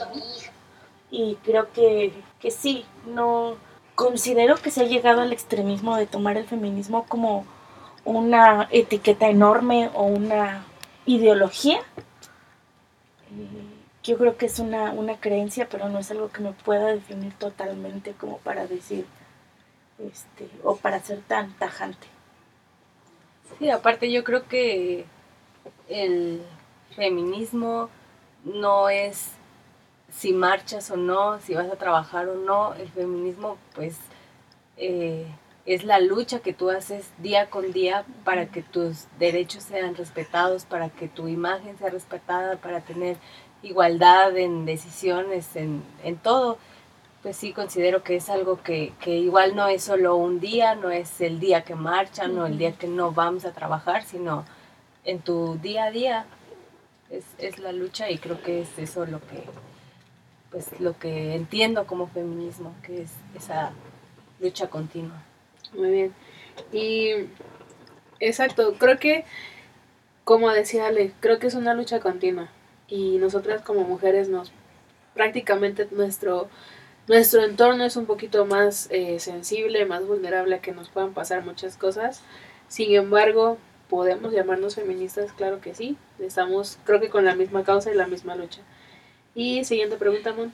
Y 1.10 1.36
creo 1.36 1.72
que, 1.72 2.12
que 2.42 2.52
sí, 2.52 2.86
no 3.06 3.56
considero 4.02 4.56
que 4.56 4.72
se 4.72 4.82
ha 4.82 4.86
llegado 4.86 5.22
al 5.22 5.32
extremismo 5.32 5.96
de 5.96 6.08
tomar 6.08 6.36
el 6.36 6.46
feminismo 6.46 7.06
como 7.08 7.46
una 8.04 8.68
etiqueta 8.72 9.30
enorme 9.30 9.92
o 9.94 10.06
una 10.06 10.66
ideología. 11.06 11.78
Eh, 13.30 13.68
Yo 14.04 14.18
creo 14.18 14.38
que 14.38 14.48
es 14.48 14.58
una, 14.58 14.92
una 14.92 15.18
creencia, 15.18 15.70
pero 15.70 15.88
no 15.88 16.00
es 16.00 16.10
algo 16.10 16.32
que 16.32 16.42
me 16.42 16.52
pueda 16.52 16.88
definir 16.88 17.34
totalmente 17.34 18.14
como 18.14 18.38
para 18.40 18.66
decir, 18.66 19.06
este, 20.00 20.50
o 20.64 20.78
para 20.78 21.00
ser 21.00 21.22
tan 21.22 21.54
tajante. 21.60 22.08
Sí, 23.60 23.70
aparte 23.70 24.12
yo 24.12 24.24
creo 24.24 24.48
que 24.48 25.06
el 25.88 26.42
feminismo 26.96 27.90
no 28.44 28.90
es 28.90 29.30
si 30.12 30.34
marchas 30.34 30.92
o 30.92 30.98
no, 30.98 31.40
si 31.40 31.56
vas 31.56 31.72
a 31.72 31.76
trabajar 31.76 32.28
o 32.28 32.36
no, 32.36 32.74
el 32.76 32.90
feminismo 32.90 33.58
pues 33.74 33.98
eh, 34.78 35.26
es 35.66 35.84
la 35.84 36.00
lucha 36.00 36.40
que 36.40 36.54
tú 36.54 36.70
haces 36.70 37.10
día 37.20 37.50
con 37.50 37.72
día 37.72 38.06
para 38.24 38.48
que 38.48 38.62
tus 38.62 39.06
derechos 39.20 39.64
sean 39.64 39.96
respetados, 39.96 40.66
para 40.66 40.90
que 40.90 41.08
tu 41.08 41.28
imagen 41.28 41.78
sea 41.78 41.90
respetada, 41.90 42.58
para 42.58 42.82
tener 42.82 43.18
igualdad 43.62 44.36
en 44.38 44.66
decisiones, 44.66 45.56
en, 45.56 45.84
en 46.04 46.18
todo. 46.18 46.58
Pues 47.22 47.38
sí, 47.38 47.54
considero 47.54 48.04
que 48.04 48.16
es 48.16 48.30
algo 48.30 48.64
que, 48.64 48.94
que, 49.00 49.18
igual 49.18 49.56
no 49.56 49.68
es 49.68 49.84
solo 49.84 50.16
un 50.16 50.40
día, 50.40 50.74
no 50.74 50.90
es 50.90 51.22
el 51.22 51.40
día 51.40 51.64
que 51.64 51.76
marchan 51.76 52.38
o 52.40 52.48
el 52.48 52.58
día 52.58 52.74
que 52.74 52.88
no 52.88 53.12
vamos 53.12 53.46
a 53.46 53.54
trabajar, 53.54 54.04
sino 54.04 54.44
en 55.06 55.20
tu 55.20 55.58
día 55.62 55.86
a 55.86 55.92
día 55.92 56.26
es, 57.12 57.26
es 57.38 57.60
la 57.60 57.72
lucha 57.72 58.10
y 58.10 58.18
creo 58.18 58.42
que 58.42 58.62
es 58.62 58.80
eso 58.80 59.06
lo 59.06 59.20
que, 59.20 59.44
pues, 60.52 60.80
lo 60.80 60.98
que 60.98 61.36
entiendo 61.36 61.88
como 61.88 62.08
feminismo, 62.08 62.74
que 62.84 63.04
es 63.04 63.12
esa 63.36 63.72
lucha 64.40 64.70
continua. 64.70 65.24
Muy 65.74 65.90
bien. 65.90 66.14
Y 66.72 67.12
exacto, 68.20 68.76
creo 68.78 69.00
que, 69.00 69.26
como 70.24 70.50
decía 70.52 70.88
Ale, 70.88 71.14
creo 71.20 71.40
que 71.40 71.48
es 71.48 71.56
una 71.56 71.74
lucha 71.74 72.00
continua. 72.00 72.50
Y 72.88 73.18
nosotras 73.18 73.62
como 73.62 73.82
mujeres 73.82 74.30
nos 74.30 74.52
prácticamente 75.14 75.88
nuestro 75.92 76.50
nuestro 77.08 77.44
entorno 77.44 77.84
es 77.84 77.96
un 77.98 78.06
poquito 78.06 78.46
más 78.46 78.88
eh, 78.92 79.20
sensible, 79.20 79.86
más 79.86 80.06
vulnerable 80.06 80.56
a 80.56 80.62
que 80.62 80.72
nos 80.72 80.90
puedan 80.90 81.14
pasar 81.14 81.44
muchas 81.44 81.76
cosas. 81.76 82.22
Sin 82.68 82.94
embargo, 82.94 83.58
podemos 83.90 84.32
llamarnos 84.32 84.76
feministas, 84.76 85.34
claro 85.34 85.60
que 85.62 85.74
sí. 85.76 85.98
Estamos, 86.20 86.78
creo 86.86 87.02
que 87.02 87.10
con 87.10 87.26
la 87.26 87.36
misma 87.36 87.64
causa 87.64 87.92
y 87.92 87.96
la 87.96 88.08
misma 88.08 88.36
lucha. 88.36 88.62
Y 89.36 89.64
siguiente 89.64 89.96
pregunta, 89.98 90.34
Mon. 90.34 90.54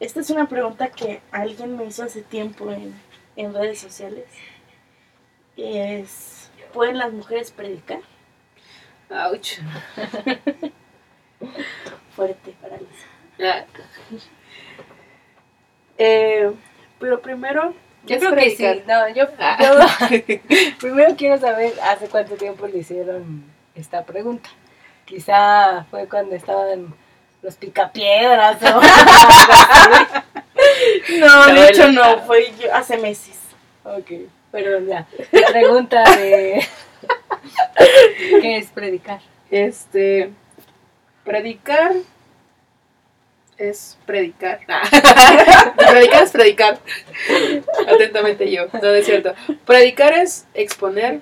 Esta 0.00 0.20
es 0.20 0.30
una 0.30 0.48
pregunta 0.48 0.90
que 0.90 1.20
alguien 1.30 1.76
me 1.76 1.84
hizo 1.84 2.02
hace 2.02 2.22
tiempo 2.22 2.70
en, 2.72 2.94
en 3.36 3.54
redes 3.54 3.78
sociales. 3.80 4.24
Es, 5.56 6.50
¿pueden 6.72 6.98
las 6.98 7.12
mujeres 7.12 7.50
predicar? 7.52 8.00
Ouch. 9.10 9.58
Fuerte 12.16 12.54
para 12.60 12.76
Lisa. 12.78 13.06
Ah. 13.40 13.64
Eh, 15.98 16.50
pero 16.98 17.20
primero, 17.20 17.74
Yo 18.04 18.06
¿qué 18.06 18.14
es 18.14 18.20
creo 18.24 18.34
que 18.34 18.50
sí. 18.56 18.82
No, 18.86 19.08
yo, 19.14 19.26
Ah. 19.38 19.58
yo 19.60 20.18
primero 20.80 21.14
quiero 21.16 21.38
saber 21.38 21.72
hace 21.82 22.08
cuánto 22.08 22.34
tiempo 22.36 22.66
le 22.66 22.78
hicieron 22.78 23.44
esta 23.74 24.04
pregunta. 24.04 24.48
Quizá 25.12 25.84
fue 25.90 26.08
cuando 26.08 26.34
estaban 26.34 26.94
los 27.42 27.56
picapiedras 27.56 28.56
o. 28.62 28.80
No, 31.18 31.46
de 31.52 31.68
hecho 31.68 31.92
no, 31.92 32.20
fue 32.20 32.50
yo 32.58 32.74
hace 32.74 32.96
meses. 32.96 33.38
Ok, 33.84 34.10
pero 34.50 34.80
ya. 34.80 35.06
Pregunta 35.50 36.02
de 36.16 36.66
¿qué 38.40 38.56
es 38.56 38.68
predicar? 38.68 39.20
Este, 39.50 40.32
predicar 41.24 41.92
es 43.58 43.98
predicar. 44.06 44.60
Predicar 45.76 46.22
es 46.22 46.30
predicar. 46.30 46.78
Atentamente 47.86 48.50
yo, 48.50 48.66
no 48.72 48.88
es 48.88 49.04
cierto. 49.04 49.34
Predicar 49.66 50.14
es 50.14 50.46
exponer 50.54 51.20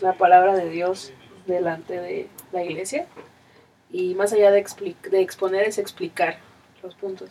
la 0.00 0.14
palabra 0.14 0.56
de 0.56 0.68
Dios 0.70 1.12
delante 1.46 2.00
de 2.00 2.28
la 2.52 2.64
iglesia. 2.64 3.06
Y 3.90 4.14
más 4.14 4.32
allá 4.32 4.50
de, 4.50 4.64
de 5.10 5.20
exponer 5.20 5.64
es 5.64 5.78
explicar 5.78 6.38
los 6.82 6.94
puntos. 6.94 7.30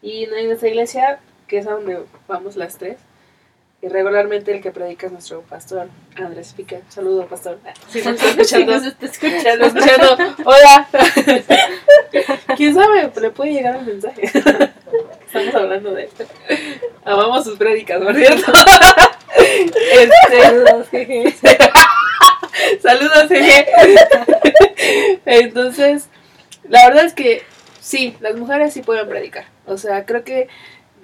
Y 0.00 0.24
en 0.24 0.46
nuestra 0.46 0.68
iglesia, 0.68 1.20
que 1.46 1.58
es 1.58 1.66
a 1.66 1.72
donde 1.72 2.02
vamos 2.26 2.56
las 2.56 2.78
tres, 2.78 2.98
y 3.82 3.88
regularmente 3.88 4.54
el 4.54 4.62
que 4.62 4.70
predica 4.70 5.06
es 5.06 5.12
nuestro 5.12 5.42
pastor, 5.42 5.88
Andrés 6.16 6.54
Pica. 6.56 6.76
Saludo, 6.88 7.26
pastor. 7.26 7.58
Ah, 7.66 7.74
Sí, 7.88 8.00
me 8.04 8.12
está 8.12 8.28
escuchando. 8.30 8.72
Sí, 8.72 8.78
nos 8.78 8.86
está 8.86 9.06
escuchando. 9.06 9.66
Escuchando, 9.66 10.14
escuchando. 10.14 10.44
Hola. 10.44 10.88
¿Quién 12.56 12.74
sabe? 12.74 13.10
Le 13.20 13.30
puede 13.30 13.52
llegar 13.52 13.76
un 13.76 13.86
mensaje. 13.86 14.22
Estamos 15.26 15.54
hablando 15.54 15.94
de 15.94 16.04
esto. 16.04 16.24
Amamos 17.04 17.44
sus 17.44 17.58
prédicas, 17.58 18.00
¿no 18.00 18.10
es 18.10 18.18
cierto? 18.18 18.52
Este, 19.90 21.18
Saludos. 22.82 23.30
Entonces, 25.24 26.08
la 26.68 26.86
verdad 26.88 27.04
es 27.04 27.14
que 27.14 27.42
sí, 27.80 28.16
las 28.20 28.34
mujeres 28.36 28.74
sí 28.74 28.82
pueden 28.82 29.08
predicar. 29.08 29.44
O 29.66 29.78
sea, 29.78 30.04
creo 30.04 30.24
que 30.24 30.48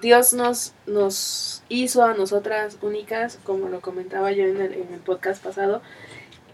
Dios 0.01 0.33
nos, 0.33 0.75
nos 0.87 1.63
hizo 1.69 2.05
a 2.05 2.15
nosotras 2.15 2.79
únicas, 2.83 3.39
como 3.45 3.69
lo 3.69 3.81
comentaba 3.81 4.33
yo 4.33 4.45
en 4.45 4.61
el, 4.61 4.73
en 4.75 4.93
el 4.93 5.01
podcast 5.01 5.43
pasado, 5.43 5.81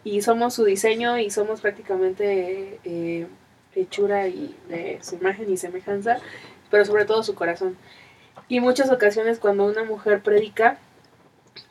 y 0.04 0.20
somos 0.20 0.52
su 0.52 0.64
diseño 0.64 1.18
y 1.18 1.30
somos 1.30 1.62
prácticamente 1.62 2.78
eh, 2.84 3.26
hechura 3.74 4.28
y 4.28 4.54
de 4.68 4.98
su 5.02 5.14
imagen 5.16 5.50
y 5.50 5.56
semejanza, 5.56 6.18
pero 6.70 6.84
sobre 6.84 7.06
todo 7.06 7.22
su 7.22 7.34
corazón. 7.34 7.78
Y 8.48 8.60
muchas 8.60 8.90
ocasiones 8.90 9.38
cuando 9.38 9.64
una 9.64 9.84
mujer 9.84 10.20
predica, 10.22 10.76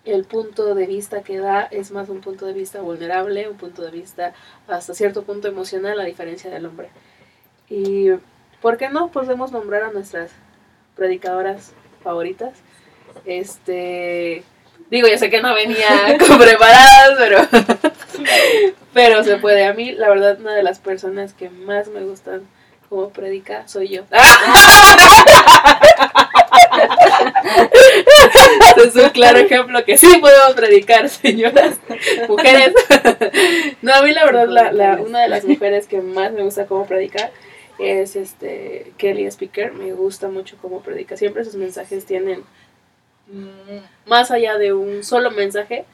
el 0.06 0.26
punto 0.26 0.76
de 0.76 0.86
vista 0.86 1.24
que 1.24 1.38
da 1.38 1.62
es 1.64 1.92
más 1.92 2.10
un 2.10 2.22
punto 2.22 2.46
de 2.46 2.54
vista 2.54 2.82
vulnerable, 2.82 3.48
un 3.50 3.58
punto 3.58 3.82
de 3.82 3.92
vista 3.92 4.34
hasta 4.68 4.94
cierto 4.94 5.24
punto 5.24 5.48
emocional, 5.48 6.00
a 6.00 6.06
diferencia 6.06 6.50
del 6.50 6.66
hombre. 6.66 6.90
Y, 7.70 8.10
¿por 8.62 8.78
qué 8.78 8.90
no? 8.90 9.10
Podemos 9.10 9.52
nombrar 9.52 9.84
a 9.84 9.92
nuestras 9.92 10.32
predicadoras 10.96 11.74
favoritas. 12.04 12.54
Este, 13.26 14.44
digo, 14.90 15.08
yo 15.08 15.18
sé 15.18 15.30
que 15.30 15.42
no 15.42 15.54
venía 15.54 16.18
con 16.28 16.38
preparadas, 16.38 17.16
pero, 17.18 17.40
pero 18.94 19.24
se 19.24 19.38
puede. 19.38 19.66
A 19.66 19.74
mí, 19.74 19.94
la 19.94 20.10
verdad, 20.10 20.40
una 20.40 20.54
de 20.54 20.64
las 20.64 20.80
personas 20.80 21.34
que 21.34 21.50
más 21.50 21.88
me 21.88 22.02
gustan 22.02 22.42
como 22.90 23.10
predica 23.10 23.68
soy 23.68 23.88
yo. 23.90 24.04
es 28.86 28.96
un 28.96 29.10
claro 29.10 29.40
ejemplo 29.40 29.84
que 29.86 29.98
sí 29.98 30.08
podemos 30.20 30.54
predicar, 30.56 31.10
señoras, 31.10 31.78
mujeres. 32.28 32.74
No, 33.82 33.94
a 33.94 34.02
mí 34.02 34.12
la 34.12 34.26
verdad, 34.26 34.48
la, 34.48 34.72
la- 34.72 35.02
una 35.02 35.22
de 35.22 35.28
las 35.30 35.44
mujeres 35.46 35.88
que 35.88 36.02
más 36.02 36.32
me 36.32 36.44
gusta 36.44 36.66
cómo 36.66 36.86
predicar 36.86 37.32
es 37.80 38.16
este 38.16 38.94
Kelly 38.98 39.26
Speaker. 39.26 39.74
Me 39.74 39.94
gusta 39.94 40.30
mucho 40.30 40.58
cómo 40.62 40.82
predica. 40.82 41.18
Siempre 41.18 41.44
sus 41.44 41.56
mensajes 41.56 42.06
tienen 42.06 42.44
mm, 43.28 44.10
más 44.10 44.32
allá 44.32 44.58
de 44.58 44.74
un 44.74 45.04
solo 45.04 45.32
mensaje, 45.32 45.86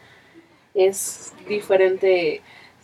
es 0.73 1.33
diferente 1.47 2.41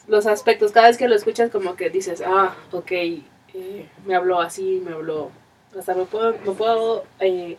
los 0.07 0.25
aspectos. 0.27 0.71
Cada 0.71 0.87
vez 0.87 0.97
que 0.97 1.07
lo 1.07 1.15
escuchas 1.15 1.49
como 1.51 1.75
que 1.75 1.89
dices, 1.89 2.23
ah, 2.25 2.55
ok, 2.71 2.91
eh, 2.91 3.85
me 4.05 4.15
habló 4.15 4.41
así, 4.41 4.81
me 4.85 4.93
habló, 4.93 5.31
hasta 5.77 5.93
me 5.93 6.05
puedo, 6.05 6.31
me 6.45 6.51
puedo 6.53 7.05
eh, 7.19 7.57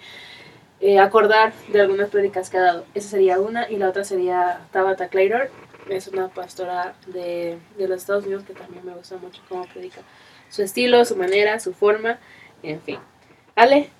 eh, 0.80 0.98
acordar 0.98 1.52
de 1.68 1.80
algunas 1.80 2.10
prédicas 2.10 2.50
que 2.50 2.58
ha 2.58 2.62
dado. 2.62 2.84
Esa 2.94 3.10
sería 3.10 3.40
una 3.40 3.70
y 3.70 3.76
la 3.76 3.88
otra 3.88 4.04
sería 4.04 4.60
Tabitha 4.72 5.08
Claydor. 5.08 5.50
Es 5.88 6.08
una 6.08 6.28
pastora 6.28 6.94
de, 7.06 7.58
de 7.78 7.88
los 7.88 8.00
Estados 8.00 8.24
Unidos 8.24 8.44
que 8.44 8.54
también 8.54 8.84
me 8.84 8.92
gusta 8.94 9.16
mucho 9.16 9.42
cómo 9.48 9.64
predica. 9.66 10.00
Su 10.50 10.62
estilo, 10.62 11.04
su 11.04 11.16
manera, 11.16 11.60
su 11.60 11.72
forma, 11.72 12.18
en 12.62 12.80
fin. 12.80 12.98
Ale, 13.54 13.90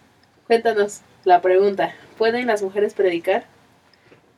cuéntanos 0.47 1.03
la 1.25 1.41
pregunta. 1.41 1.95
¿Pueden 2.19 2.47
las 2.47 2.63
mujeres 2.63 2.95
predicar? 2.95 3.45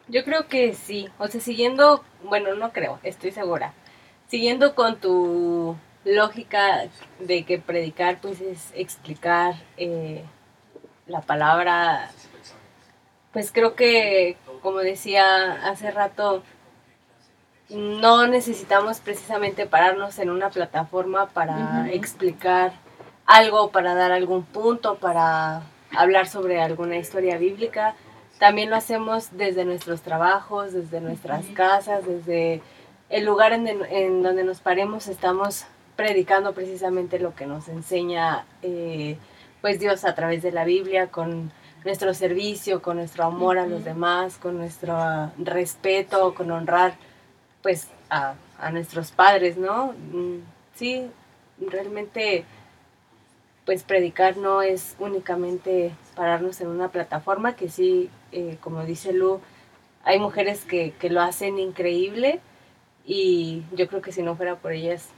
Yo 0.09 0.25
creo 0.25 0.49
que 0.49 0.75
sí. 0.75 1.09
O 1.18 1.28
sea, 1.28 1.40
siguiendo, 1.40 2.04
bueno, 2.25 2.54
no 2.54 2.73
creo, 2.73 2.99
estoy 3.02 3.30
segura. 3.30 3.75
Siguiendo 4.26 4.75
con 4.75 5.00
tu 5.00 5.76
lógica 6.04 6.88
de 7.18 7.45
que 7.45 7.59
predicar 7.59 8.21
pues 8.21 8.40
es 8.40 8.73
explicar 8.75 9.54
eh, 9.76 10.25
la 11.08 11.20
palabra, 11.22 12.10
pues 13.32 13.50
creo 13.52 13.74
que, 13.74 14.36
como 14.62 14.78
decía 14.78 15.68
hace 15.68 15.90
rato, 15.90 16.42
no 17.70 18.26
necesitamos 18.26 19.00
precisamente 19.00 19.66
pararnos 19.66 20.18
en 20.18 20.30
una 20.30 20.50
plataforma 20.50 21.26
para 21.28 21.88
explicar 21.90 22.72
algo, 23.26 23.70
para 23.70 23.94
dar 23.94 24.12
algún 24.12 24.44
punto, 24.44 24.96
para 24.96 25.62
hablar 25.96 26.28
sobre 26.28 26.62
alguna 26.62 26.96
historia 26.96 27.36
bíblica. 27.36 27.94
También 28.38 28.70
lo 28.70 28.76
hacemos 28.76 29.28
desde 29.32 29.64
nuestros 29.64 30.00
trabajos, 30.00 30.72
desde 30.72 31.00
nuestras 31.00 31.44
casas, 31.46 32.06
desde 32.06 32.62
el 33.10 33.24
lugar 33.24 33.52
en, 33.52 33.66
en 33.66 34.22
donde 34.22 34.44
nos 34.44 34.60
paremos, 34.60 35.08
estamos 35.08 35.64
predicando 35.96 36.52
precisamente 36.52 37.18
lo 37.18 37.34
que 37.34 37.46
nos 37.46 37.68
enseña 37.68 38.46
eh, 38.62 39.18
pues 39.60 39.80
Dios 39.80 40.04
a 40.04 40.14
través 40.14 40.42
de 40.42 40.52
la 40.52 40.64
Biblia, 40.64 41.08
con 41.08 41.50
nuestro 41.84 42.14
servicio, 42.14 42.82
con 42.82 42.96
nuestro 42.96 43.24
amor 43.24 43.58
a 43.58 43.66
los 43.66 43.84
demás, 43.84 44.36
con 44.36 44.58
nuestro 44.58 44.94
ah, 44.96 45.32
respeto, 45.38 46.34
con 46.34 46.50
honrar 46.50 46.94
pues 47.62 47.88
a, 48.10 48.34
a 48.58 48.70
nuestros 48.70 49.10
padres, 49.10 49.56
¿no? 49.56 49.94
Mm, 50.12 50.38
Sí, 50.78 51.10
realmente 51.58 52.44
pues 53.64 53.82
predicar 53.82 54.36
no 54.36 54.62
es 54.62 54.94
únicamente 55.00 55.90
pararnos 56.14 56.60
en 56.60 56.68
una 56.68 56.88
plataforma, 56.88 57.56
que 57.56 57.68
sí, 57.68 58.10
eh, 58.30 58.58
como 58.60 58.84
dice 58.84 59.12
Lu, 59.12 59.40
hay 60.04 60.20
mujeres 60.20 60.64
que, 60.64 60.92
que 60.92 61.10
lo 61.10 61.20
hacen 61.20 61.58
increíble 61.58 62.38
y 63.04 63.64
yo 63.72 63.88
creo 63.88 64.00
que 64.00 64.12
si 64.12 64.22
no 64.22 64.36
fuera 64.36 64.54
por 64.54 64.70
ellas 64.72 65.08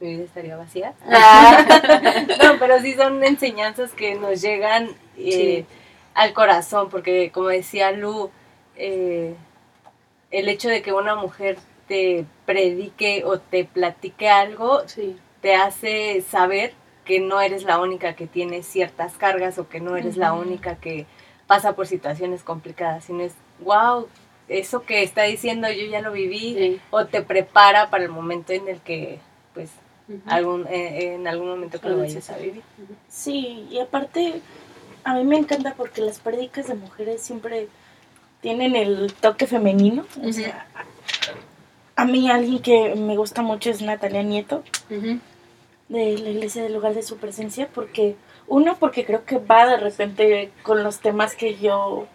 mi 0.00 0.08
vida 0.08 0.24
estaría 0.24 0.56
vacía. 0.56 0.94
no, 2.42 2.58
pero 2.58 2.80
sí 2.80 2.94
son 2.94 3.22
enseñanzas 3.22 3.92
que 3.92 4.14
nos 4.14 4.40
llegan 4.40 4.88
eh, 5.16 5.64
al 6.14 6.32
corazón, 6.32 6.88
porque 6.90 7.30
como 7.30 7.48
decía 7.48 7.92
Lu, 7.92 8.30
eh, 8.76 9.34
el 10.30 10.48
hecho 10.48 10.68
de 10.68 10.82
que 10.82 10.92
una 10.92 11.14
mujer 11.16 11.58
te 11.86 12.24
predique 12.46 13.24
o 13.24 13.38
te 13.38 13.64
platique 13.64 14.28
algo, 14.28 14.82
te 15.40 15.54
hace 15.54 16.22
saber 16.22 16.72
que 17.04 17.20
no 17.20 17.40
eres 17.40 17.64
la 17.64 17.80
única 17.80 18.14
que 18.14 18.26
tiene 18.26 18.62
ciertas 18.62 19.14
cargas 19.16 19.58
o 19.58 19.68
que 19.68 19.80
no 19.80 19.96
eres 19.96 20.16
la 20.16 20.32
única 20.32 20.76
que 20.76 21.06
pasa 21.46 21.74
por 21.74 21.88
situaciones 21.88 22.44
complicadas, 22.44 23.04
sino 23.04 23.22
es, 23.22 23.34
wow, 23.60 24.06
eso 24.48 24.84
que 24.84 25.02
está 25.02 25.24
diciendo 25.24 25.68
yo 25.68 25.86
ya 25.86 26.00
lo 26.00 26.12
viví, 26.12 26.80
o 26.90 27.06
te 27.06 27.22
prepara 27.22 27.90
para 27.90 28.04
el 28.04 28.10
momento 28.10 28.52
en 28.52 28.68
el 28.68 28.80
que, 28.80 29.18
pues, 29.54 29.70
algún, 30.26 30.66
eh, 30.68 31.14
en 31.14 31.26
algún 31.26 31.48
momento 31.48 31.80
que 31.80 31.88
lo 31.88 31.98
vayas 31.98 32.30
a 32.30 32.36
vivir. 32.36 32.62
Sí, 33.08 33.66
y 33.70 33.78
aparte, 33.78 34.40
a 35.04 35.14
mí 35.14 35.24
me 35.24 35.38
encanta 35.38 35.74
porque 35.74 36.00
las 36.00 36.20
prédicas 36.20 36.68
de 36.68 36.74
mujeres 36.74 37.22
siempre 37.22 37.68
tienen 38.40 38.76
el 38.76 39.12
toque 39.14 39.46
femenino. 39.46 40.04
O 40.22 40.32
sea, 40.32 40.66
a 41.96 42.04
mí 42.04 42.30
alguien 42.30 42.60
que 42.60 42.94
me 42.94 43.16
gusta 43.16 43.42
mucho 43.42 43.70
es 43.70 43.82
Natalia 43.82 44.22
Nieto, 44.22 44.62
de 44.88 46.18
la 46.18 46.30
Iglesia 46.30 46.62
del 46.62 46.72
Lugar 46.72 46.94
de 46.94 47.02
Su 47.02 47.18
Presencia, 47.18 47.68
porque, 47.74 48.16
uno, 48.46 48.76
porque 48.78 49.04
creo 49.04 49.24
que 49.24 49.38
va 49.38 49.66
de 49.66 49.76
repente 49.76 50.50
con 50.62 50.82
los 50.82 51.00
temas 51.00 51.34
que 51.34 51.56
yo 51.58 52.06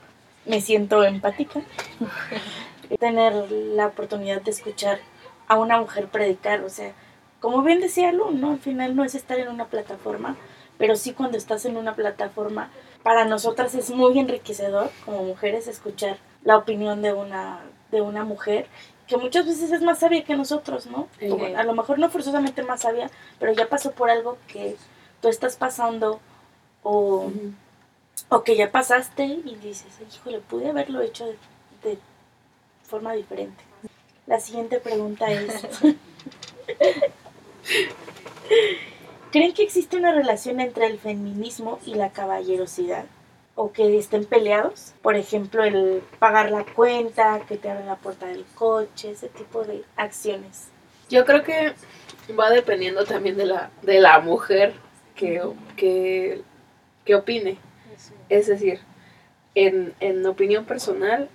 me 0.46 0.62
siento 0.62 1.04
empática. 1.04 1.62
Tener 3.00 3.52
la 3.52 3.88
oportunidad 3.88 4.42
de 4.42 4.52
escuchar 4.52 5.00
a 5.48 5.58
una 5.58 5.80
mujer 5.80 6.08
predicar, 6.08 6.62
o 6.62 6.70
sea, 6.70 6.94
como 7.46 7.62
bien 7.62 7.80
decía 7.80 8.12
Lu, 8.12 8.32
¿no? 8.32 8.54
Al 8.54 8.60
final 8.60 8.96
no 8.96 9.04
es 9.04 9.14
estar 9.14 9.38
en 9.38 9.50
una 9.50 9.66
plataforma, 9.66 10.36
pero 10.80 10.96
sí 10.96 11.14
cuando 11.14 11.38
estás 11.38 11.64
en 11.66 11.78
una 11.78 11.94
plataforma, 11.94 12.72
para 13.04 13.24
nosotras 13.26 13.76
es 13.76 13.92
muy 13.92 14.18
enriquecedor 14.18 14.90
como 15.06 15.22
mujeres 15.22 15.68
escuchar 15.68 16.18
la 16.44 16.58
opinión 16.58 17.04
de 17.04 17.14
una, 17.14 17.60
de 17.92 18.02
una 18.02 18.24
mujer 18.24 18.66
que 19.06 19.18
muchas 19.18 19.46
veces 19.46 19.72
es 19.72 19.84
más 19.84 20.00
sabia 20.00 20.24
que 20.24 20.36
nosotros, 20.36 20.88
¿no? 20.88 21.08
a 21.56 21.64
lo 21.64 21.76
mejor 21.76 22.00
no 22.00 22.10
forzosamente 22.10 22.64
más 22.64 22.82
sabia, 22.82 23.12
pero 23.38 23.54
ya 23.54 23.70
pasó 23.70 23.92
por 23.92 24.10
algo 24.10 24.40
que 24.48 24.76
tú 25.22 25.28
estás 25.28 25.56
pasando 25.56 26.20
o, 26.82 27.32
o 28.30 28.42
que 28.44 28.56
ya 28.56 28.72
pasaste 28.72 29.24
y 29.24 29.56
dices, 29.62 29.86
híjole, 30.12 30.40
pude 30.40 30.72
haberlo 30.72 31.00
hecho 31.02 31.28
de, 31.28 31.38
de 31.84 32.00
forma 32.82 33.14
diferente. 33.14 33.64
La 34.26 34.40
siguiente 34.40 34.80
pregunta 34.80 35.32
es, 35.32 35.64
¿Creen 39.32 39.54
que 39.54 39.64
existe 39.64 39.98
una 39.98 40.14
relación 40.14 40.60
entre 40.60 40.88
el 40.88 41.00
feminismo 41.00 41.80
y 41.86 41.96
la 41.96 42.12
caballerosidad? 42.12 43.06
¿O 43.56 43.72
que 43.72 43.98
estén 43.98 44.26
peleados? 44.26 44.94
Por 45.02 45.16
ejemplo, 45.16 45.64
el 45.64 46.02
pagar 46.20 46.52
la 46.52 46.66
cuenta, 46.66 47.42
que 47.48 47.58
te 47.58 47.70
abren 47.70 47.88
la 47.88 47.96
puerta 47.96 48.28
del 48.28 48.46
coche, 48.56 49.12
ese 49.12 49.30
tipo 49.30 49.64
de 49.64 49.84
acciones. 49.96 50.70
Yo 51.10 51.26
creo 51.26 51.44
que 51.44 51.74
va 52.38 52.50
dependiendo 52.50 53.06
también 53.06 53.38
de 53.38 53.46
la, 53.46 53.72
de 53.82 54.00
la 54.00 54.20
mujer 54.20 54.74
que, 55.16 55.42
que, 55.76 56.42
que 57.06 57.16
opine. 57.16 57.58
Es 58.30 58.48
decir, 58.48 58.80
en, 59.54 59.94
en, 60.00 60.26
opinión 60.26 60.66
personal, 60.66 61.30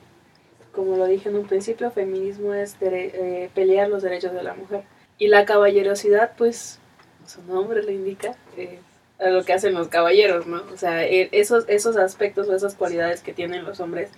como 0.72 0.96
lo 0.96 1.06
dije 1.06 1.28
en 1.28 1.36
un 1.36 1.46
principio, 1.46 1.90
feminismo 1.90 2.52
es 2.52 2.76
eh, 2.80 3.50
pelear 3.54 3.88
los 3.88 4.02
derechos 4.02 4.32
de 4.32 4.42
la 4.42 4.54
mujer. 4.54 4.84
Y 5.20 5.28
la 5.28 5.44
caballerosidad, 5.44 6.32
pues, 6.36 6.80
su 7.26 7.42
nombre 7.42 7.84
le 7.84 7.92
indica, 7.92 8.34
es 8.56 8.80
a 9.20 9.28
lo 9.28 9.44
que 9.44 9.52
hacen 9.52 9.74
los 9.74 9.88
caballeros, 9.88 10.46
¿no? 10.46 10.62
O 10.72 10.76
sea, 10.76 11.04
e, 11.04 11.28
esos, 11.32 11.64
esos 11.68 11.96
aspectos 11.96 12.48
o 12.48 12.54
esas 12.54 12.74
cualidades 12.74 13.22
que 13.22 13.32
tienen 13.32 13.64
los 13.64 13.80
hombres, 13.80 14.10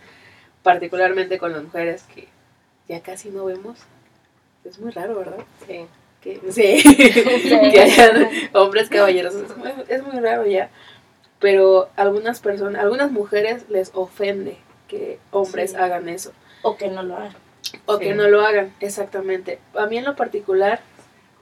particularmente 0.63 1.39
con 1.39 1.53
las 1.53 1.63
mujeres, 1.63 2.05
que 2.15 2.29
ya 2.89 3.01
casi 3.01 3.31
no 3.31 3.45
vemos, 3.45 3.79
es 4.65 4.79
muy 4.79 4.93
raro, 4.93 5.19
¿verdad? 5.19 5.45
Sí. 5.67 5.87
Que, 6.21 6.41
sí, 6.53 6.81
que 7.73 7.81
hayan 7.81 8.29
hombres 8.53 8.89
caballeros, 8.89 9.35
es 9.89 10.05
muy, 10.05 10.21
raro 10.21 10.47
ya. 10.47 10.71
Pero 11.41 11.91
algunas 11.97 12.39
personas, 12.39 12.81
algunas 12.81 13.11
mujeres 13.11 13.69
les 13.69 13.91
ofende 13.93 14.57
que 14.87 15.19
hombres 15.33 15.75
hagan 15.75 16.09
eso. 16.09 16.33
O 16.63 16.77
que 16.77 16.87
no 16.87 17.03
lo 17.03 17.17
hagan. 17.17 17.35
O 17.87 17.99
que 17.99 18.15
no 18.15 18.29
lo 18.29 18.43
hagan, 18.43 18.73
exactamente. 18.79 19.59
A 19.75 19.87
mí 19.87 19.99
en 19.99 20.05
lo 20.05 20.15
particular, 20.15 20.81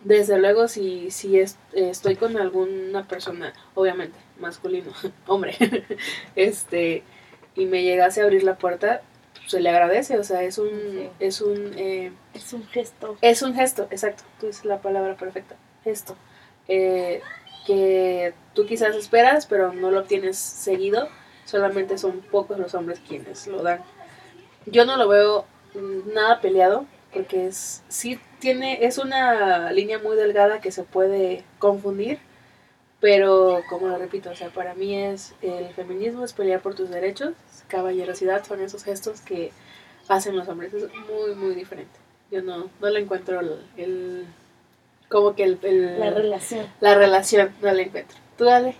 desde 0.02 0.38
luego, 0.38 0.68
si, 0.68 1.10
si 1.10 1.38
estoy 1.72 2.16
con 2.16 2.36
alguna 2.36 3.06
persona, 3.06 3.52
obviamente, 3.74 4.18
masculino, 4.38 4.92
hombre, 5.26 5.56
este, 6.36 7.02
y 7.54 7.66
me 7.66 7.82
llegase 7.82 8.20
a 8.20 8.24
abrir 8.24 8.42
la 8.42 8.56
puerta, 8.56 9.02
se 9.46 9.60
le 9.60 9.68
agradece, 9.68 10.18
o 10.18 10.24
sea, 10.24 10.42
es 10.42 10.58
un, 10.58 11.10
es 11.18 11.40
un, 11.40 11.74
eh, 11.76 12.12
es 12.34 12.52
un 12.52 12.66
gesto. 12.68 13.16
Es 13.20 13.42
un 13.42 13.54
gesto, 13.54 13.88
exacto, 13.90 14.24
tú 14.38 14.46
dices 14.46 14.64
la 14.64 14.80
palabra 14.80 15.16
perfecta, 15.16 15.56
gesto, 15.84 16.16
eh, 16.68 17.20
que 17.66 18.32
tú 18.54 18.64
quizás 18.66 18.96
esperas, 18.96 19.46
pero 19.46 19.72
no 19.72 19.90
lo 19.90 20.00
obtienes 20.00 20.38
seguido, 20.38 21.08
solamente 21.44 21.98
son 21.98 22.20
pocos 22.20 22.58
los 22.58 22.74
hombres 22.74 23.00
quienes 23.06 23.46
lo 23.48 23.62
dan. 23.62 23.82
Yo 24.66 24.84
no 24.84 24.96
lo 24.96 25.08
veo 25.08 25.46
nada 26.14 26.40
peleado, 26.40 26.86
porque 27.12 27.46
es, 27.46 27.82
sí 27.88 28.18
tiene, 28.40 28.84
es 28.84 28.98
una 28.98 29.70
línea 29.72 29.98
muy 29.98 30.16
delgada 30.16 30.60
que 30.60 30.72
se 30.72 30.82
puede 30.82 31.44
confundir, 31.58 32.18
pero 33.00 33.62
como 33.68 33.88
lo 33.88 33.98
repito, 33.98 34.30
o 34.30 34.34
sea, 34.34 34.50
para 34.50 34.74
mí 34.74 34.94
es 34.94 35.34
el 35.42 35.68
feminismo 35.74 36.24
es 36.24 36.32
pelear 36.32 36.60
por 36.60 36.74
tus 36.74 36.90
derechos, 36.90 37.34
caballerosidad 37.68 38.44
son 38.44 38.60
esos 38.60 38.84
gestos 38.84 39.20
que 39.20 39.52
hacen 40.08 40.36
los 40.36 40.48
hombres, 40.48 40.74
es 40.74 40.84
muy, 41.08 41.34
muy 41.36 41.54
diferente. 41.54 41.98
Yo 42.30 42.42
no, 42.42 42.68
no 42.80 42.90
le 42.90 43.00
encuentro 43.00 43.40
el, 43.76 44.26
como 45.08 45.34
que 45.34 45.44
el, 45.44 45.98
la 45.98 46.10
relación. 46.10 46.66
La 46.80 46.94
relación, 46.94 47.54
no 47.60 47.72
la 47.72 47.82
encuentro. 47.82 48.18
¿Tú 48.36 48.44
dale? 48.44 48.74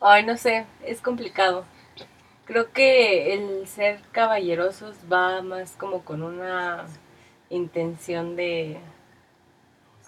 Ay, 0.00 0.24
no 0.24 0.36
sé, 0.36 0.66
es 0.84 1.00
complicado. 1.00 1.64
Creo 2.44 2.72
que 2.72 3.34
el 3.34 3.66
ser 3.66 4.00
caballerosos 4.10 4.96
va 5.10 5.42
más 5.42 5.72
como 5.72 6.04
con 6.04 6.22
una 6.22 6.86
intención 7.52 8.36
de, 8.36 8.78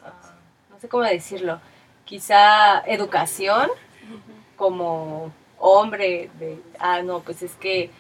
ah, 0.05 0.35
no 0.71 0.79
sé 0.79 0.89
cómo 0.89 1.05
decirlo, 1.05 1.61
quizá 2.05 2.81
educación 2.81 3.71
como 4.57 5.33
hombre, 5.59 6.31
de, 6.39 6.61
ah, 6.79 7.03
no, 7.03 7.21
pues 7.21 7.43
es 7.43 7.55
que 7.55 7.91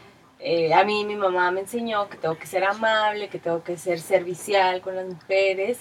eh, 0.41 0.75
a 0.75 0.85
mí 0.85 1.05
mi 1.05 1.17
mamá 1.17 1.51
me 1.51 1.61
enseñó 1.61 2.09
que 2.09 2.19
tengo 2.19 2.37
que 2.37 2.47
ser 2.47 2.65
amable, 2.65 3.29
que 3.29 3.39
tengo 3.39 3.63
que 3.63 3.77
ser 3.77 4.01
servicial 4.01 4.83
con 4.83 4.97
las 4.97 5.07
mujeres. 5.07 5.79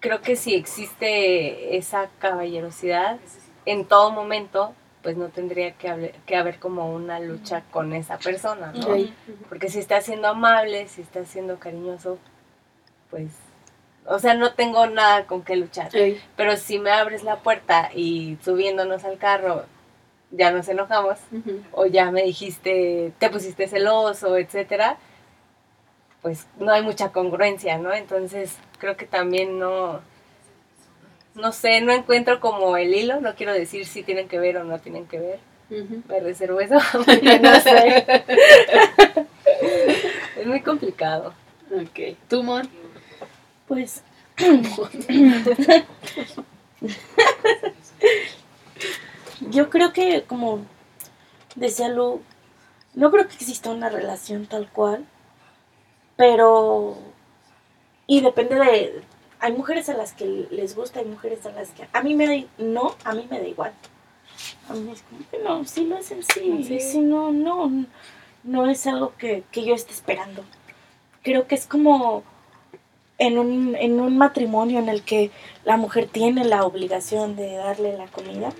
Creo 0.00 0.22
que 0.22 0.36
si 0.36 0.54
existe 0.54 1.76
esa 1.76 2.08
caballerosidad 2.18 3.18
en 3.66 3.84
todo 3.84 4.12
momento, 4.12 4.74
pues 5.02 5.16
no 5.16 5.28
tendría 5.28 5.72
que 5.72 5.88
haber, 5.88 6.12
que 6.26 6.36
haber 6.36 6.58
como 6.58 6.92
una 6.92 7.20
lucha 7.20 7.62
con 7.70 7.92
esa 7.92 8.18
persona, 8.18 8.72
¿no? 8.72 8.86
Porque 9.48 9.68
si 9.68 9.78
está 9.78 10.00
siendo 10.00 10.28
amable, 10.28 10.88
si 10.88 11.02
está 11.02 11.24
siendo 11.24 11.58
cariñoso, 11.58 12.18
pues, 13.10 13.30
o 14.06 14.18
sea, 14.18 14.34
no 14.34 14.54
tengo 14.54 14.86
nada 14.86 15.26
con 15.26 15.42
qué 15.42 15.56
luchar. 15.56 15.90
Pero 16.36 16.56
si 16.56 16.78
me 16.78 16.90
abres 16.90 17.22
la 17.22 17.36
puerta 17.36 17.90
y 17.94 18.38
subiéndonos 18.42 19.04
al 19.04 19.18
carro 19.18 19.64
ya 20.32 20.52
nos 20.52 20.68
enojamos, 20.68 21.18
o 21.72 21.86
ya 21.86 22.10
me 22.10 22.22
dijiste, 22.22 23.12
te 23.18 23.30
pusiste 23.30 23.66
celoso, 23.66 24.36
etcétera, 24.36 24.96
pues 26.22 26.46
no 26.58 26.72
hay 26.72 26.82
mucha 26.82 27.10
congruencia, 27.10 27.78
¿no? 27.78 27.92
Entonces 27.92 28.56
creo 28.78 28.96
que 28.96 29.06
también 29.06 29.58
no, 29.58 30.00
no 31.34 31.52
sé, 31.52 31.80
no 31.80 31.92
encuentro 31.92 32.40
como 32.40 32.76
el 32.76 32.94
hilo, 32.94 33.20
no 33.20 33.34
quiero 33.34 33.52
decir 33.52 33.86
si 33.86 34.02
tienen 34.02 34.28
que 34.28 34.38
ver 34.38 34.58
o 34.58 34.64
no 34.64 34.78
tienen 34.78 35.06
que 35.06 35.18
ver. 35.18 35.38
Me 36.08 36.20
reservo 36.20 36.60
eso, 36.60 36.74
no 36.94 37.60
sé. 37.60 38.04
es 40.36 40.46
muy 40.46 40.60
complicado. 40.62 41.32
Ok. 41.72 42.16
¿Tú, 42.28 42.42
Mon? 42.42 42.68
Pues. 43.70 44.02
Yo 49.48 49.70
creo 49.70 49.92
que, 49.92 50.24
como 50.24 50.66
decía 51.54 51.88
Lu, 51.88 52.20
no 52.94 53.12
creo 53.12 53.28
que 53.28 53.34
exista 53.34 53.70
una 53.70 53.88
relación 53.88 54.46
tal 54.46 54.68
cual, 54.68 55.06
pero. 56.16 56.98
Y 58.08 58.22
depende 58.22 58.56
de. 58.56 59.02
Hay 59.38 59.52
mujeres 59.52 59.88
a 59.88 59.94
las 59.94 60.14
que 60.14 60.48
les 60.50 60.74
gusta, 60.74 60.98
hay 60.98 61.06
mujeres 61.06 61.46
a 61.46 61.52
las 61.52 61.68
que. 61.70 61.86
A 61.92 62.02
mí 62.02 62.16
me 62.16 62.26
da. 62.26 62.34
No, 62.58 62.96
a 63.04 63.14
mí 63.14 63.28
me 63.30 63.38
da 63.38 63.46
igual. 63.46 63.72
a 64.68 64.72
mí 64.72 64.90
es 64.90 65.02
como 65.02 65.20
que 65.30 65.38
no, 65.38 65.64
sí 65.64 65.84
lo 65.84 65.96
hacen, 65.96 66.24
sí, 66.24 66.64
sí, 66.66 66.80
sí 66.80 66.98
no, 66.98 67.30
no, 67.30 67.86
no 68.42 68.68
es 68.68 68.84
algo 68.88 69.14
que, 69.16 69.44
que 69.52 69.64
yo 69.64 69.76
esté 69.76 69.92
esperando. 69.92 70.44
Creo 71.22 71.46
que 71.46 71.54
es 71.54 71.68
como 71.68 72.24
en 73.20 73.38
un, 73.38 73.76
en 73.76 74.00
un 74.00 74.18
matrimonio 74.18 74.78
en 74.80 74.88
el 74.88 75.02
que 75.02 75.30
la 75.64 75.76
mujer 75.76 76.08
tiene 76.10 76.44
la 76.44 76.64
obligación 76.64 77.36
de 77.36 77.54
darle 77.54 77.96
la 77.96 78.06
comida. 78.06 78.50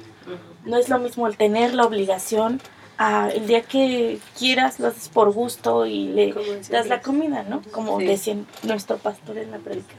No 0.65 0.77
es 0.77 0.89
lo 0.89 0.99
mismo 0.99 1.27
el 1.27 1.37
tener 1.37 1.75
la 1.75 1.85
obligación 1.85 2.61
a 2.99 3.31
el 3.31 3.47
día 3.47 3.63
que 3.63 4.19
quieras 4.39 4.79
lo 4.79 4.89
haces 4.89 5.09
por 5.09 5.33
gusto 5.33 5.87
y 5.87 6.09
le 6.09 6.35
das 6.71 6.87
la 6.89 7.01
comida, 7.01 7.43
¿no? 7.43 7.63
Como 7.73 7.99
Sí. 7.99 8.07
decía 8.07 8.37
nuestro 8.63 8.99
pastor 8.99 9.39
en 9.39 9.51
la 9.51 9.59
predica. 9.59 9.95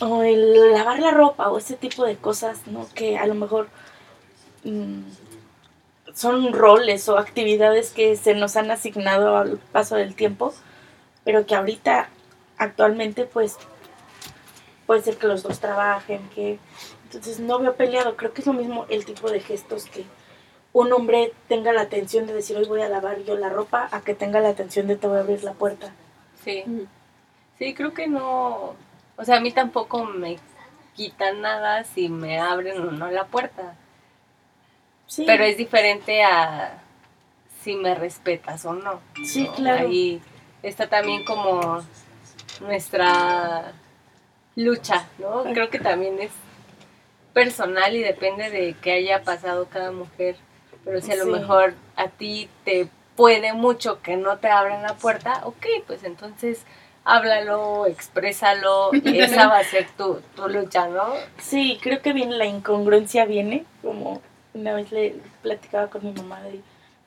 O 0.00 0.22
el 0.22 0.72
lavar 0.72 0.98
la 0.98 1.12
ropa 1.12 1.50
o 1.50 1.58
ese 1.58 1.76
tipo 1.76 2.04
de 2.04 2.16
cosas, 2.16 2.66
¿no? 2.66 2.88
Que 2.94 3.16
a 3.16 3.26
lo 3.26 3.34
mejor 3.34 3.68
mm, 4.64 5.02
son 6.14 6.52
roles 6.52 7.08
o 7.08 7.16
actividades 7.16 7.90
que 7.90 8.16
se 8.16 8.34
nos 8.34 8.56
han 8.56 8.70
asignado 8.72 9.36
al 9.36 9.58
paso 9.58 9.94
del 9.94 10.16
tiempo, 10.16 10.52
pero 11.22 11.46
que 11.46 11.54
ahorita, 11.54 12.08
actualmente, 12.60 13.24
pues 13.24 13.56
puede 14.86 15.02
ser 15.02 15.16
que 15.16 15.26
los 15.26 15.42
dos 15.42 15.58
trabajen, 15.58 16.20
que 16.34 16.58
entonces 17.04 17.40
no 17.40 17.58
veo 17.58 17.74
peleado. 17.74 18.16
Creo 18.16 18.32
que 18.32 18.42
es 18.42 18.46
lo 18.46 18.52
mismo 18.52 18.86
el 18.88 19.04
tipo 19.04 19.30
de 19.30 19.40
gestos 19.40 19.86
que 19.86 20.04
un 20.72 20.92
hombre 20.92 21.32
tenga 21.48 21.72
la 21.72 21.80
atención 21.82 22.26
de 22.26 22.34
decir 22.34 22.56
hoy 22.56 22.66
voy 22.66 22.82
a 22.82 22.88
lavar 22.88 23.22
yo 23.24 23.36
la 23.36 23.48
ropa, 23.48 23.88
a 23.90 24.02
que 24.02 24.14
tenga 24.14 24.40
la 24.40 24.50
atención 24.50 24.86
de 24.86 24.96
te 24.96 25.08
voy 25.08 25.16
a 25.16 25.20
abrir 25.20 25.42
la 25.42 25.54
puerta. 25.54 25.90
Sí. 26.44 26.64
Sí, 27.58 27.74
creo 27.74 27.92
que 27.92 28.06
no. 28.06 28.74
O 29.16 29.24
sea, 29.24 29.38
a 29.38 29.40
mí 29.40 29.50
tampoco 29.52 30.04
me 30.04 30.38
quita 30.94 31.32
nada 31.32 31.84
si 31.84 32.08
me 32.08 32.38
abren 32.38 32.80
o 32.80 32.90
no 32.90 33.10
la 33.10 33.24
puerta. 33.26 33.74
Sí, 35.06 35.24
Pero 35.26 35.44
es 35.44 35.56
diferente 35.56 36.22
a 36.22 36.82
si 37.62 37.74
me 37.74 37.94
respetas 37.94 38.64
o 38.64 38.74
no. 38.74 39.00
sí, 39.24 39.44
¿no? 39.44 39.54
claro. 39.54 39.88
Ahí 39.88 40.22
está 40.62 40.88
también 40.88 41.24
como 41.24 41.82
nuestra 42.60 43.72
lucha, 44.56 45.06
¿no? 45.18 45.44
Creo 45.52 45.70
que 45.70 45.78
también 45.78 46.18
es 46.20 46.30
personal 47.32 47.94
y 47.94 48.02
depende 48.02 48.50
de 48.50 48.74
qué 48.80 48.92
haya 48.92 49.22
pasado 49.22 49.66
cada 49.70 49.92
mujer. 49.92 50.36
Pero 50.84 51.00
si 51.00 51.12
a 51.12 51.16
lo 51.16 51.24
Sí. 51.26 51.30
mejor 51.32 51.74
a 51.96 52.08
ti 52.08 52.48
te 52.64 52.88
puede 53.16 53.52
mucho 53.52 54.00
que 54.02 54.16
no 54.16 54.38
te 54.38 54.48
abran 54.48 54.82
la 54.82 54.94
puerta, 54.94 55.40
ok, 55.44 55.66
pues 55.86 56.04
entonces 56.04 56.64
háblalo, 57.04 57.86
exprésalo, 57.86 58.92
esa 59.04 59.48
va 59.48 59.58
a 59.58 59.64
ser 59.64 59.86
tu, 59.96 60.20
tu 60.36 60.48
lucha, 60.48 60.88
¿no? 60.88 61.06
Sí, 61.38 61.78
creo 61.82 62.02
que 62.02 62.12
viene 62.12 62.36
la 62.36 62.46
incongruencia 62.46 63.24
viene, 63.24 63.64
como 63.82 64.20
una 64.54 64.74
vez 64.74 64.90
le 64.92 65.16
platicaba 65.42 65.88
con 65.88 66.04
mi 66.04 66.12
mamá 66.12 66.40
de, 66.42 66.60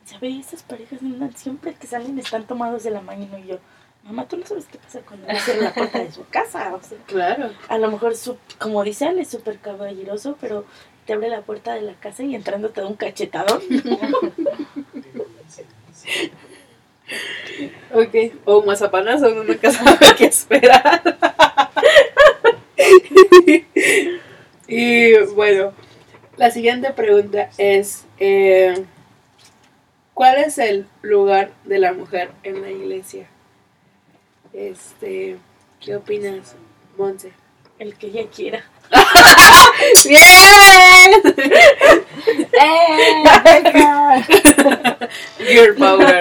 ¿sabe? 0.05 0.39
Esas 0.39 0.63
parejas 0.63 1.01
andan 1.01 1.35
siempre 1.35 1.73
que 1.73 1.87
salen 1.87 2.17
están 2.19 2.45
tomados 2.45 2.83
de 2.83 2.91
la 2.91 3.01
mano 3.01 3.27
y 3.37 3.47
yo, 3.47 3.57
mamá, 4.03 4.27
tú 4.27 4.37
no 4.37 4.45
sabes 4.45 4.65
qué 4.71 4.77
pasa 4.77 4.99
cuando 5.01 5.27
le 5.27 5.39
cierran 5.39 5.63
la 5.65 5.73
puerta 5.73 5.99
de 5.99 6.11
su 6.11 6.25
casa, 6.29 6.73
o 6.75 6.81
sea, 6.83 6.97
Claro. 7.07 7.49
a 7.69 7.77
lo 7.77 7.91
mejor, 7.91 8.15
su, 8.15 8.37
como 8.59 8.83
dice 8.83 9.05
Ale, 9.05 9.21
es 9.21 9.29
súper 9.29 9.59
caballeroso, 9.59 10.37
pero 10.41 10.65
te 11.05 11.13
abre 11.13 11.29
la 11.29 11.41
puerta 11.41 11.73
de 11.73 11.81
la 11.81 11.93
casa 11.93 12.23
y 12.23 12.35
entrando 12.35 12.69
te 12.69 12.81
da 12.81 12.87
un 12.87 12.95
cachetadón. 12.95 13.61
Ok. 17.93 18.15
O 18.45 18.59
un 18.59 18.65
mazapanazo, 18.65 19.31
uno 19.31 19.43
nunca 19.43 19.71
sabe 19.71 19.97
qué 20.17 20.25
esperar. 20.25 21.01
y 24.67 25.17
bueno, 25.35 25.73
la 26.37 26.49
siguiente 26.51 26.91
pregunta 26.91 27.49
es: 27.57 28.05
eh, 28.19 28.85
¿Cuál 30.13 30.37
es 30.37 30.57
el 30.57 30.87
lugar 31.01 31.51
de 31.65 31.79
la 31.79 31.93
mujer 31.93 32.31
en 32.43 32.61
la 32.61 32.71
iglesia? 32.71 33.27
Este, 34.53 35.37
¿qué 35.79 35.95
opinas, 35.95 36.55
Monse? 36.97 37.31
El 37.79 37.95
que 37.95 38.07
ella 38.07 38.25
quiera. 38.33 38.65
¡Bien! 40.05 41.21
Girl 45.39 45.75
power. 45.75 46.19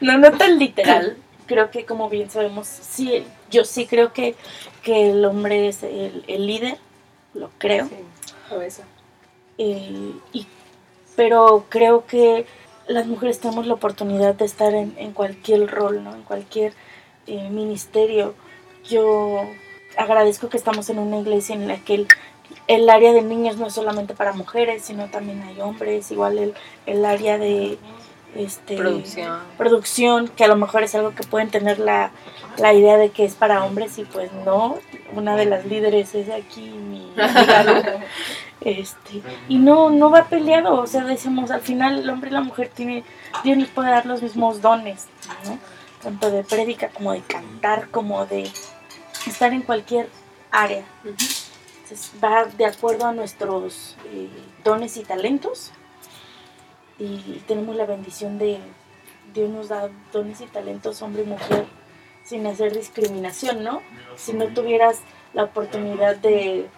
No, 0.00 0.18
no 0.18 0.32
tan 0.32 0.58
literal. 0.58 1.16
Creo 1.46 1.70
que 1.70 1.84
como 1.84 2.08
bien 2.08 2.30
sabemos, 2.30 2.66
sí, 2.68 3.24
yo 3.50 3.64
sí 3.64 3.86
creo 3.86 4.12
que, 4.12 4.34
que 4.82 5.10
el 5.10 5.24
hombre 5.24 5.68
es 5.68 5.82
el, 5.82 6.24
el 6.28 6.46
líder, 6.46 6.76
lo 7.34 7.50
creo. 7.58 7.88
Sí. 7.88 7.96
Eh, 9.58 10.12
y, 10.32 10.46
pero 11.16 11.66
creo 11.68 12.06
que 12.06 12.46
las 12.86 13.06
mujeres 13.06 13.40
tenemos 13.40 13.66
la 13.66 13.74
oportunidad 13.74 14.36
de 14.36 14.44
estar 14.44 14.72
en, 14.74 14.94
en 14.98 15.12
cualquier 15.12 15.68
rol, 15.68 16.04
¿no? 16.04 16.14
En 16.14 16.22
cualquier 16.22 16.74
eh, 17.28 17.48
ministerio. 17.50 18.34
Yo 18.88 19.42
agradezco 19.96 20.48
que 20.48 20.56
estamos 20.56 20.88
en 20.90 20.98
una 20.98 21.18
iglesia 21.18 21.54
en 21.54 21.68
la 21.68 21.76
que 21.76 21.94
el, 21.94 22.08
el 22.66 22.88
área 22.90 23.12
de 23.12 23.22
niños 23.22 23.56
no 23.56 23.66
es 23.66 23.74
solamente 23.74 24.14
para 24.14 24.32
mujeres, 24.32 24.82
sino 24.82 25.06
también 25.06 25.42
hay 25.42 25.60
hombres, 25.60 26.10
igual 26.10 26.38
el, 26.38 26.54
el 26.86 27.04
área 27.04 27.38
de 27.38 27.78
este 28.36 28.76
Producción. 28.76 29.38
producción, 29.56 30.28
que 30.28 30.44
a 30.44 30.48
lo 30.48 30.56
mejor 30.56 30.82
es 30.82 30.94
algo 30.94 31.14
que 31.14 31.24
pueden 31.24 31.50
tener 31.50 31.78
la, 31.78 32.10
la 32.58 32.74
idea 32.74 32.96
de 32.96 33.10
que 33.10 33.24
es 33.24 33.34
para 33.34 33.64
hombres 33.64 33.98
y 33.98 34.04
pues 34.04 34.30
no. 34.44 34.78
Una 35.14 35.36
de 35.36 35.46
las 35.46 35.64
líderes 35.64 36.14
es 36.14 36.28
aquí 36.30 36.60
mi 36.60 37.12
amiga. 37.16 37.84
Este, 38.60 39.22
y 39.48 39.58
no, 39.58 39.88
no 39.88 40.10
va 40.10 40.24
peleado, 40.24 40.80
o 40.80 40.86
sea, 40.88 41.04
decimos, 41.04 41.52
al 41.52 41.60
final 41.60 42.00
el 42.00 42.10
hombre 42.10 42.30
y 42.30 42.32
la 42.32 42.40
mujer 42.40 42.68
tiene, 42.74 43.04
Dios 43.44 43.56
les 43.56 43.68
puede 43.68 43.88
dar 43.88 44.04
los 44.04 44.20
mismos 44.20 44.60
dones, 44.60 45.06
¿no? 45.44 45.58
Tanto 46.02 46.30
de 46.30 46.44
prédica 46.44 46.88
como 46.90 47.12
de 47.12 47.22
cantar, 47.22 47.90
como 47.90 48.24
de 48.26 48.50
estar 49.26 49.52
en 49.52 49.62
cualquier 49.62 50.08
área. 50.50 50.84
Entonces, 51.04 52.12
va 52.22 52.44
de 52.44 52.66
acuerdo 52.66 53.06
a 53.06 53.12
nuestros 53.12 53.96
eh, 54.06 54.28
dones 54.64 54.96
y 54.96 55.04
talentos. 55.04 55.72
Y 56.98 57.42
tenemos 57.46 57.76
la 57.76 57.86
bendición 57.86 58.38
de 58.38 58.60
Dios 59.34 59.50
nos 59.50 59.68
da 59.68 59.88
dones 60.12 60.40
y 60.40 60.46
talentos, 60.46 61.02
hombre 61.02 61.22
y 61.22 61.26
mujer, 61.26 61.66
sin 62.24 62.46
hacer 62.46 62.72
discriminación, 62.74 63.62
¿no? 63.62 63.82
Si 64.16 64.32
no 64.32 64.48
tuvieras 64.48 65.00
la 65.34 65.44
oportunidad 65.44 66.16
de, 66.16 66.68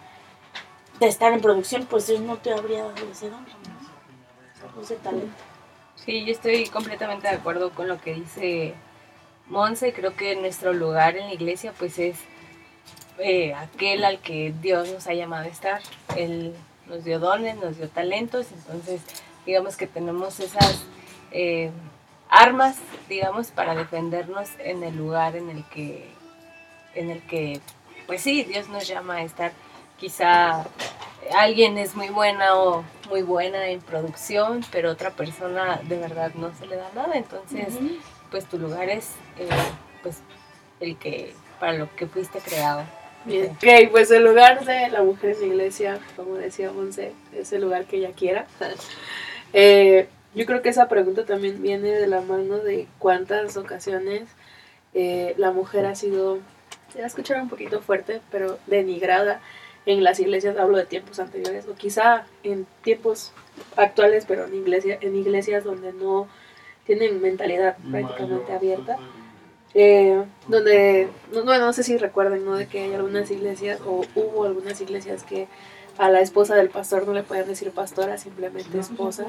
de 0.99 1.07
estar 1.07 1.33
en 1.33 1.41
producción, 1.41 1.87
pues 1.87 2.07
Dios 2.07 2.21
no 2.21 2.37
te 2.39 2.53
habría 2.53 2.85
dado 2.85 3.11
ese 3.11 3.31
don, 3.31 3.45
¿no? 3.45 4.83
ese 4.83 4.97
talento. 4.97 5.33
Sí, 5.95 6.25
yo 6.25 6.33
estoy 6.33 6.67
completamente 6.67 7.29
de 7.29 7.35
acuerdo 7.35 7.71
con 7.71 7.89
lo 7.89 8.01
que 8.01 8.15
dice 8.15 8.75
Monse. 9.51 9.93
Creo 9.93 10.17
que 10.17 10.37
nuestro 10.37 10.73
lugar 10.73 11.17
en 11.17 11.27
la 11.27 11.35
iglesia 11.35 11.73
pues 11.79 11.99
es 11.99 12.17
eh, 13.19 13.53
aquel 13.55 14.05
al 14.05 14.21
que 14.21 14.55
Dios 14.63 14.89
nos 14.91 15.07
ha 15.07 15.15
llamado 15.15 15.45
a 15.45 15.49
estar. 15.49 15.83
Él 16.17 16.55
nos 16.87 17.05
dio 17.05 17.19
dones, 17.19 17.57
nos 17.57 17.77
dio 17.77 17.89
talentos, 17.89 18.47
entonces 18.53 19.03
digamos 19.47 19.77
que 19.77 19.87
tenemos 19.87 20.41
esas 20.41 20.85
eh, 21.31 21.71
armas, 22.29 22.77
digamos, 23.09 23.51
para 23.51 23.75
defendernos 23.75 24.49
en 24.59 24.83
el 24.83 24.97
lugar 24.97 25.37
en 25.37 25.51
el 25.51 25.65
que, 25.65 26.09
en 26.95 27.11
el 27.11 27.23
que, 27.27 27.61
pues 28.07 28.23
sí, 28.23 28.45
Dios 28.45 28.69
nos 28.69 28.87
llama 28.87 29.17
a 29.17 29.23
estar. 29.23 29.53
Quizá 29.99 30.65
alguien 31.37 31.77
es 31.77 31.95
muy 31.95 32.09
buena 32.09 32.57
o 32.57 32.85
muy 33.09 33.23
buena 33.23 33.69
en 33.69 33.81
producción, 33.81 34.65
pero 34.73 34.91
otra 34.91 35.11
persona 35.11 35.81
de 35.85 35.99
verdad 35.99 36.33
no 36.35 36.55
se 36.55 36.67
le 36.67 36.77
da 36.77 36.91
nada, 36.95 37.17
entonces. 37.17 37.75
Pues 38.31 38.47
tu 38.47 38.59
lugar 38.59 38.89
es 38.89 39.11
eh, 39.39 39.49
pues 40.03 40.19
el 40.81 40.97
que 40.97 41.35
para 41.59 41.75
lo 41.75 41.95
que 41.95 42.07
fuiste 42.07 42.39
creado. 42.39 42.85
Bien. 43.25 43.51
Ok, 43.51 43.91
pues 43.91 44.11
el 44.11 44.25
lugar 44.25 44.65
de 44.65 44.89
la 44.89 45.03
mujer 45.03 45.35
en 45.35 45.41
la 45.41 45.47
iglesia, 45.47 45.99
como 46.17 46.37
decía 46.37 46.73
Monse, 46.73 47.13
es 47.35 47.53
el 47.53 47.61
lugar 47.61 47.85
que 47.85 47.99
ella 47.99 48.13
quiera. 48.13 48.47
Eh, 49.53 50.07
yo 50.33 50.47
creo 50.47 50.63
que 50.63 50.69
esa 50.69 50.87
pregunta 50.87 51.25
también 51.25 51.61
viene 51.61 51.89
de 51.89 52.07
la 52.07 52.21
mano 52.21 52.59
de 52.59 52.87
cuántas 53.01 53.57
ocasiones 53.57 54.29
eh, 54.95 55.35
la 55.39 55.51
mujer 55.51 55.87
ha 55.87 55.97
sido, 55.97 56.39
se 56.93 56.99
va 56.99 57.05
a 57.05 57.09
escuchar 57.09 57.43
un 57.43 57.49
poquito 57.49 57.81
fuerte, 57.81 58.21
pero 58.31 58.61
denigrada 58.69 59.41
en 59.87 60.05
las 60.05 60.21
iglesias, 60.21 60.57
hablo 60.57 60.77
de 60.77 60.87
tiempos 60.87 61.19
anteriores, 61.19 61.67
o 61.67 61.75
quizá 61.75 62.27
en 62.45 62.67
tiempos 62.83 63.33
actuales, 63.77 64.25
pero 64.27 64.45
en, 64.47 64.55
iglesia, 64.55 64.99
en 65.01 65.17
iglesias 65.17 65.65
donde 65.65 65.93
no 65.93 66.29
tienen 66.99 67.23
mentalidad 67.23 67.77
prácticamente 67.89 68.53
abierta. 68.53 68.97
Eh, 69.75 70.25
donde, 70.49 71.09
no, 71.33 71.45
no, 71.45 71.57
no 71.57 71.73
sé 71.73 71.85
si 71.85 71.97
recuerden, 71.97 72.45
¿no? 72.45 72.57
De 72.57 72.67
que 72.67 72.83
hay 72.83 72.95
algunas 72.95 73.31
iglesias, 73.31 73.81
o 73.87 74.03
hubo 74.17 74.43
algunas 74.45 74.81
iglesias 74.81 75.23
que 75.23 75.47
a 75.99 76.11
la 76.11 76.21
esposa 76.21 76.57
del 76.57 76.69
pastor 76.69 77.07
no 77.07 77.13
le 77.13 77.23
pueden 77.23 77.47
decir 77.47 77.71
pastora, 77.71 78.19
simplemente 78.19 78.77
esposa 78.81 79.27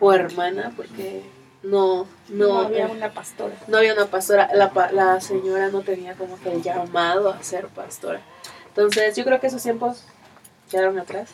o 0.00 0.12
hermana, 0.12 0.72
porque 0.76 1.22
no, 1.62 2.08
No, 2.30 2.48
no, 2.54 2.58
había 2.62 2.88
una 2.88 3.12
pastora. 3.12 3.54
no 3.68 3.76
había 3.76 3.94
una 3.94 4.06
pastora, 4.06 4.50
la, 4.52 4.72
la 4.92 5.20
señora 5.20 5.68
no 5.68 5.82
tenía 5.82 6.14
como 6.14 6.36
que 6.40 6.50
el 6.52 6.62
llamado 6.62 7.30
a 7.30 7.40
ser 7.44 7.68
pastora. 7.68 8.20
Entonces 8.66 9.14
yo 9.14 9.24
creo 9.24 9.38
que 9.38 9.46
esos 9.46 9.62
tiempos 9.62 10.02
quedaron 10.68 10.98
atrás. 10.98 11.30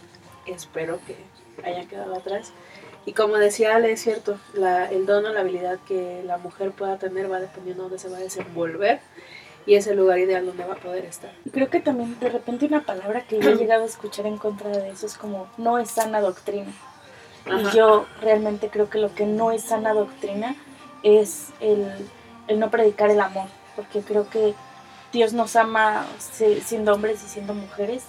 Espero 0.47 0.99
que 1.07 1.17
hayan 1.67 1.87
quedado 1.89 2.15
atrás. 2.15 2.53
Y 3.11 3.13
como 3.13 3.39
decía 3.39 3.75
Ale, 3.75 3.91
es 3.91 4.03
cierto, 4.03 4.39
la, 4.55 4.89
el 4.89 5.05
don 5.05 5.27
o 5.27 5.31
la 5.31 5.41
habilidad 5.41 5.81
que 5.81 6.23
la 6.25 6.39
mujer 6.39 6.71
pueda 6.71 6.97
tener 6.97 7.29
va 7.29 7.41
dependiendo 7.41 7.83
de 7.83 7.89
dónde 7.89 7.99
se 7.99 8.09
va 8.09 8.19
a 8.19 8.21
desenvolver 8.21 9.01
y 9.67 9.75
es 9.75 9.89
el 9.89 9.97
lugar 9.97 10.21
ideal 10.21 10.47
donde 10.47 10.65
va 10.65 10.75
a 10.75 10.77
poder 10.77 11.07
estar. 11.07 11.33
Creo 11.51 11.69
que 11.71 11.81
también 11.81 12.17
de 12.21 12.29
repente 12.29 12.67
una 12.67 12.85
palabra 12.85 13.27
que 13.27 13.41
yo 13.41 13.51
he 13.51 13.55
llegado 13.59 13.83
a 13.83 13.87
escuchar 13.87 14.27
en 14.27 14.39
contra 14.39 14.71
de 14.71 14.91
eso 14.91 15.07
es 15.07 15.19
como 15.19 15.49
no 15.59 15.81
es 15.81 15.91
sana 15.91 16.21
doctrina. 16.21 16.73
Ajá. 17.47 17.61
Y 17.61 17.77
yo 17.77 18.07
realmente 18.21 18.69
creo 18.69 18.89
que 18.89 18.99
lo 18.99 19.13
que 19.13 19.27
no 19.27 19.51
es 19.51 19.65
sana 19.65 19.93
doctrina 19.93 20.55
es 21.03 21.49
el, 21.59 21.91
el 22.47 22.61
no 22.61 22.71
predicar 22.71 23.11
el 23.11 23.21
amor, 23.21 23.49
porque 23.75 24.03
creo 24.03 24.31
que 24.31 24.55
Dios 25.13 25.33
nos 25.33 25.57
ama 25.57 26.07
siendo 26.21 26.93
hombres 26.93 27.25
y 27.25 27.29
siendo 27.29 27.55
mujeres 27.55 28.05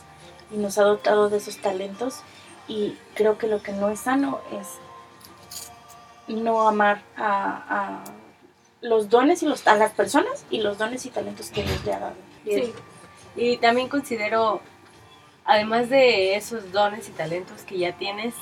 y 0.52 0.58
nos 0.58 0.78
ha 0.78 0.84
dotado 0.84 1.32
de 1.32 1.38
esos 1.38 1.58
talentos 1.58 2.22
y 2.68 2.96
creo 3.16 3.40
que 3.40 3.48
lo 3.48 3.64
que 3.64 3.72
no 3.72 3.90
es 3.90 4.02
sano 4.02 4.40
es 4.52 4.68
no 6.28 6.68
amar 6.68 7.02
a, 7.18 7.64
a 7.70 8.04
los 8.82 9.10
dones 9.10 9.44
y 9.44 9.46
los, 9.48 9.68
a 9.68 9.76
las 9.76 9.92
personas 9.92 10.46
y 10.50 10.62
los 10.62 10.78
dones 10.78 11.06
y 11.06 11.10
talentos 11.10 11.50
que 11.50 11.64
Dios 11.64 11.86
le 11.86 11.94
ha 11.94 12.00
dado. 12.00 12.16
Sí. 12.46 12.74
Y 13.36 13.58
también 13.58 13.88
considero, 13.88 14.62
además 15.46 15.90
de 15.90 16.36
esos 16.36 16.72
dones 16.72 17.08
y 17.10 17.12
talentos 17.12 17.62
que 17.64 17.78
ya 17.78 17.94
tienes, 17.98 18.34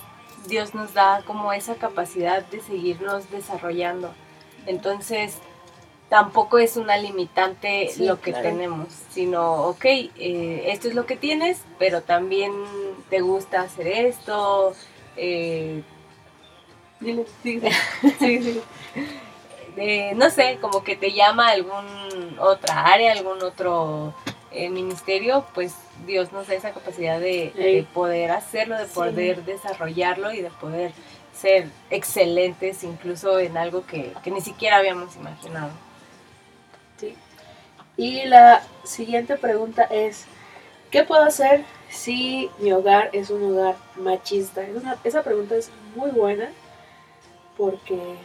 Dios 0.47 0.73
nos 0.73 0.93
da 0.93 1.21
como 1.25 1.51
esa 1.53 1.75
capacidad 1.75 2.43
de 2.45 2.61
seguirnos 2.61 3.29
desarrollando. 3.29 4.13
Entonces, 4.65 5.37
tampoco 6.09 6.57
es 6.57 6.77
una 6.77 6.97
limitante 6.97 7.89
Sí, 7.93 8.05
lo 8.05 8.19
que 8.21 8.31
claro. 8.31 8.49
tenemos, 8.49 8.87
sino, 9.11 9.67
ok, 9.67 9.85
eh, 9.85 10.63
esto 10.67 10.87
es 10.87 10.95
lo 10.95 11.05
que 11.05 11.17
tienes, 11.17 11.61
pero 11.77 12.01
también 12.01 12.51
te 13.09 13.21
gusta 13.21 13.61
hacer 13.61 13.87
esto. 13.87 14.73
eh, 15.17 15.83
Dile, 16.99 17.25
sí, 17.43 17.61
sí, 18.19 18.43
sí. 18.43 18.61
de, 19.75 20.13
no 20.15 20.29
sé, 20.29 20.57
como 20.59 20.83
que 20.83 20.95
te 20.97 21.13
llama 21.13 21.47
a 21.47 21.51
algún 21.51 22.37
otra 22.39 22.81
área, 22.85 23.13
algún 23.13 23.41
otro 23.41 24.13
eh, 24.51 24.69
ministerio, 24.69 25.45
pues 25.53 25.75
Dios 26.05 26.31
nos 26.33 26.47
da 26.47 26.55
esa 26.55 26.71
capacidad 26.71 27.19
de, 27.19 27.85
poder 27.93 28.31
hacerlo, 28.31 28.77
de 28.77 28.85
Sí. 28.87 28.91
poder 28.93 29.45
desarrollarlo 29.45 30.33
y 30.33 30.41
de 30.41 30.49
poder 30.49 30.91
ser 31.33 31.69
excelentes 31.89 32.83
incluso 32.83 33.39
en 33.39 33.55
algo 33.57 33.85
que, 33.85 34.11
que 34.23 34.31
ni 34.31 34.41
siquiera 34.41 34.77
habíamos 34.77 35.15
imaginado. 35.15 35.69
Sí. 36.97 37.15
Y 37.95 38.25
la 38.25 38.61
siguiente 38.83 39.37
pregunta 39.37 39.83
es, 39.83 40.25
¿qué 40.91 41.03
puedo 41.03 41.23
hacer 41.23 41.63
si 41.89 42.49
mi 42.59 42.73
hogar 42.73 43.09
es 43.13 43.29
un 43.29 43.41
hogar 43.57 43.75
machista? 43.95 44.61
Es 44.63 44.75
una- 44.75 44.97
esa 45.05 45.23
pregunta 45.23 45.55
es 45.55 45.69
muy 45.95 46.11
buena 46.11 46.49
porque 47.59 48.15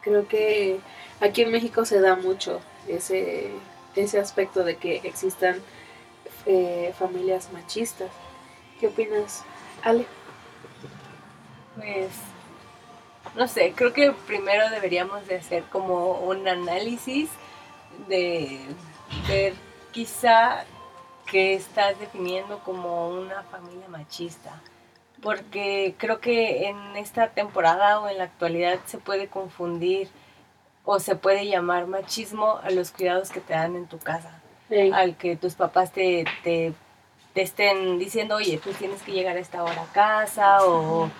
creo 0.00 0.26
que 0.26 0.80
aquí 1.20 1.42
en 1.42 1.52
México 1.52 1.84
se 1.84 2.00
da 2.00 2.16
mucho 2.16 2.62
ese, 2.88 3.50
ese 3.94 4.18
aspecto 4.18 4.64
de 4.64 4.76
que 4.76 5.02
existan 5.04 5.60
eh, 6.46 6.94
familias 6.98 7.52
machistas. 7.52 8.10
¿Qué 8.80 8.86
opinas, 8.86 9.44
Ale? 9.82 10.06
Pues, 11.76 12.08
no 13.34 13.46
sé, 13.46 13.74
creo 13.76 13.92
que 13.92 14.12
primero 14.26 14.70
deberíamos 14.70 15.26
de 15.26 15.36
hacer 15.36 15.64
como 15.64 16.12
un 16.20 16.48
análisis 16.48 17.28
de 18.08 18.58
ver 19.28 19.52
quizá 19.92 20.64
que 21.26 21.52
estás 21.52 21.98
definiendo 22.00 22.60
como 22.60 23.10
una 23.10 23.42
familia 23.42 23.86
machista. 23.88 24.62
Porque 25.22 25.94
creo 25.98 26.20
que 26.20 26.68
en 26.68 26.96
esta 26.96 27.28
temporada 27.28 28.00
o 28.00 28.08
en 28.08 28.18
la 28.18 28.24
actualidad 28.24 28.78
se 28.86 28.98
puede 28.98 29.28
confundir 29.28 30.08
o 30.84 31.00
se 31.00 31.16
puede 31.16 31.46
llamar 31.46 31.86
machismo 31.86 32.60
a 32.62 32.70
los 32.70 32.90
cuidados 32.90 33.30
que 33.30 33.40
te 33.40 33.54
dan 33.54 33.76
en 33.76 33.86
tu 33.86 33.98
casa 33.98 34.40
al 34.92 35.16
que 35.16 35.36
tus 35.36 35.54
papás 35.54 35.92
te, 35.92 36.24
te, 36.42 36.72
te 37.34 37.42
estén 37.42 37.98
diciendo, 37.98 38.36
oye, 38.36 38.58
tú 38.58 38.70
tienes 38.72 39.02
que 39.02 39.12
llegar 39.12 39.36
a 39.36 39.40
esta 39.40 39.62
hora 39.62 39.82
a 39.82 39.92
casa 39.92 40.64
o 40.64 41.10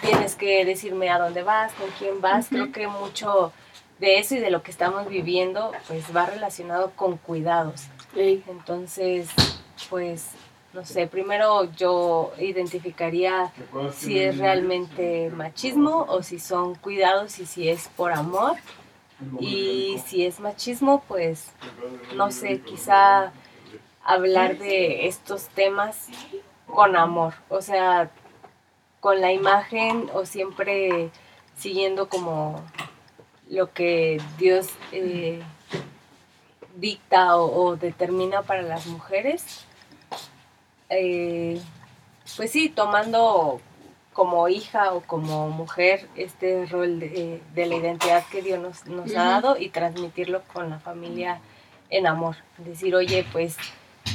tienes 0.00 0.34
que 0.34 0.64
decirme 0.64 1.10
a 1.10 1.18
dónde 1.18 1.42
vas, 1.42 1.72
con 1.74 1.88
quién 1.98 2.20
vas. 2.20 2.48
Creo 2.48 2.72
que 2.72 2.86
mucho 2.86 3.52
de 3.98 4.18
eso 4.18 4.34
y 4.34 4.38
de 4.38 4.50
lo 4.50 4.62
que 4.62 4.70
estamos 4.70 5.08
viviendo 5.08 5.72
pues 5.88 6.14
va 6.14 6.26
relacionado 6.26 6.92
con 6.96 7.16
cuidados. 7.16 7.84
Entonces, 8.14 9.28
pues, 9.88 10.30
no 10.72 10.84
sé, 10.84 11.06
primero 11.08 11.64
yo 11.72 12.32
identificaría 12.38 13.52
si 13.92 14.18
es 14.18 14.38
realmente 14.38 15.30
machismo 15.30 16.06
o 16.08 16.22
si 16.22 16.38
son 16.38 16.76
cuidados 16.76 17.38
y 17.40 17.46
si 17.46 17.68
es 17.68 17.88
por 17.88 18.12
amor. 18.12 18.56
Y 19.38 20.00
si 20.06 20.24
es 20.24 20.40
machismo, 20.40 21.02
pues 21.06 21.52
no 22.16 22.30
sé, 22.30 22.60
quizá 22.60 23.32
hablar 24.02 24.56
de 24.58 25.08
estos 25.08 25.48
temas 25.48 26.08
con 26.66 26.96
amor, 26.96 27.34
o 27.50 27.60
sea, 27.60 28.10
con 29.00 29.20
la 29.20 29.32
imagen 29.32 30.08
o 30.14 30.24
siempre 30.24 31.10
siguiendo 31.56 32.08
como 32.08 32.62
lo 33.48 33.72
que 33.72 34.22
Dios 34.38 34.68
eh, 34.92 35.42
dicta 36.76 37.36
o, 37.36 37.64
o 37.64 37.76
determina 37.76 38.42
para 38.42 38.62
las 38.62 38.86
mujeres. 38.86 39.66
Eh, 40.90 41.60
pues 42.36 42.50
sí, 42.50 42.68
tomando 42.68 43.60
como 44.12 44.48
hija 44.48 44.92
o 44.92 45.00
como 45.00 45.48
mujer 45.48 46.08
este 46.16 46.66
rol 46.66 47.00
de, 47.00 47.40
de 47.54 47.66
la 47.66 47.76
identidad 47.76 48.24
que 48.30 48.42
Dios 48.42 48.60
nos, 48.60 48.86
nos 48.86 49.14
ha 49.16 49.24
dado 49.24 49.56
y 49.56 49.70
transmitirlo 49.70 50.42
con 50.52 50.68
la 50.68 50.78
familia 50.80 51.40
en 51.88 52.06
amor. 52.06 52.36
Decir, 52.58 52.94
oye, 52.94 53.24
pues 53.32 53.56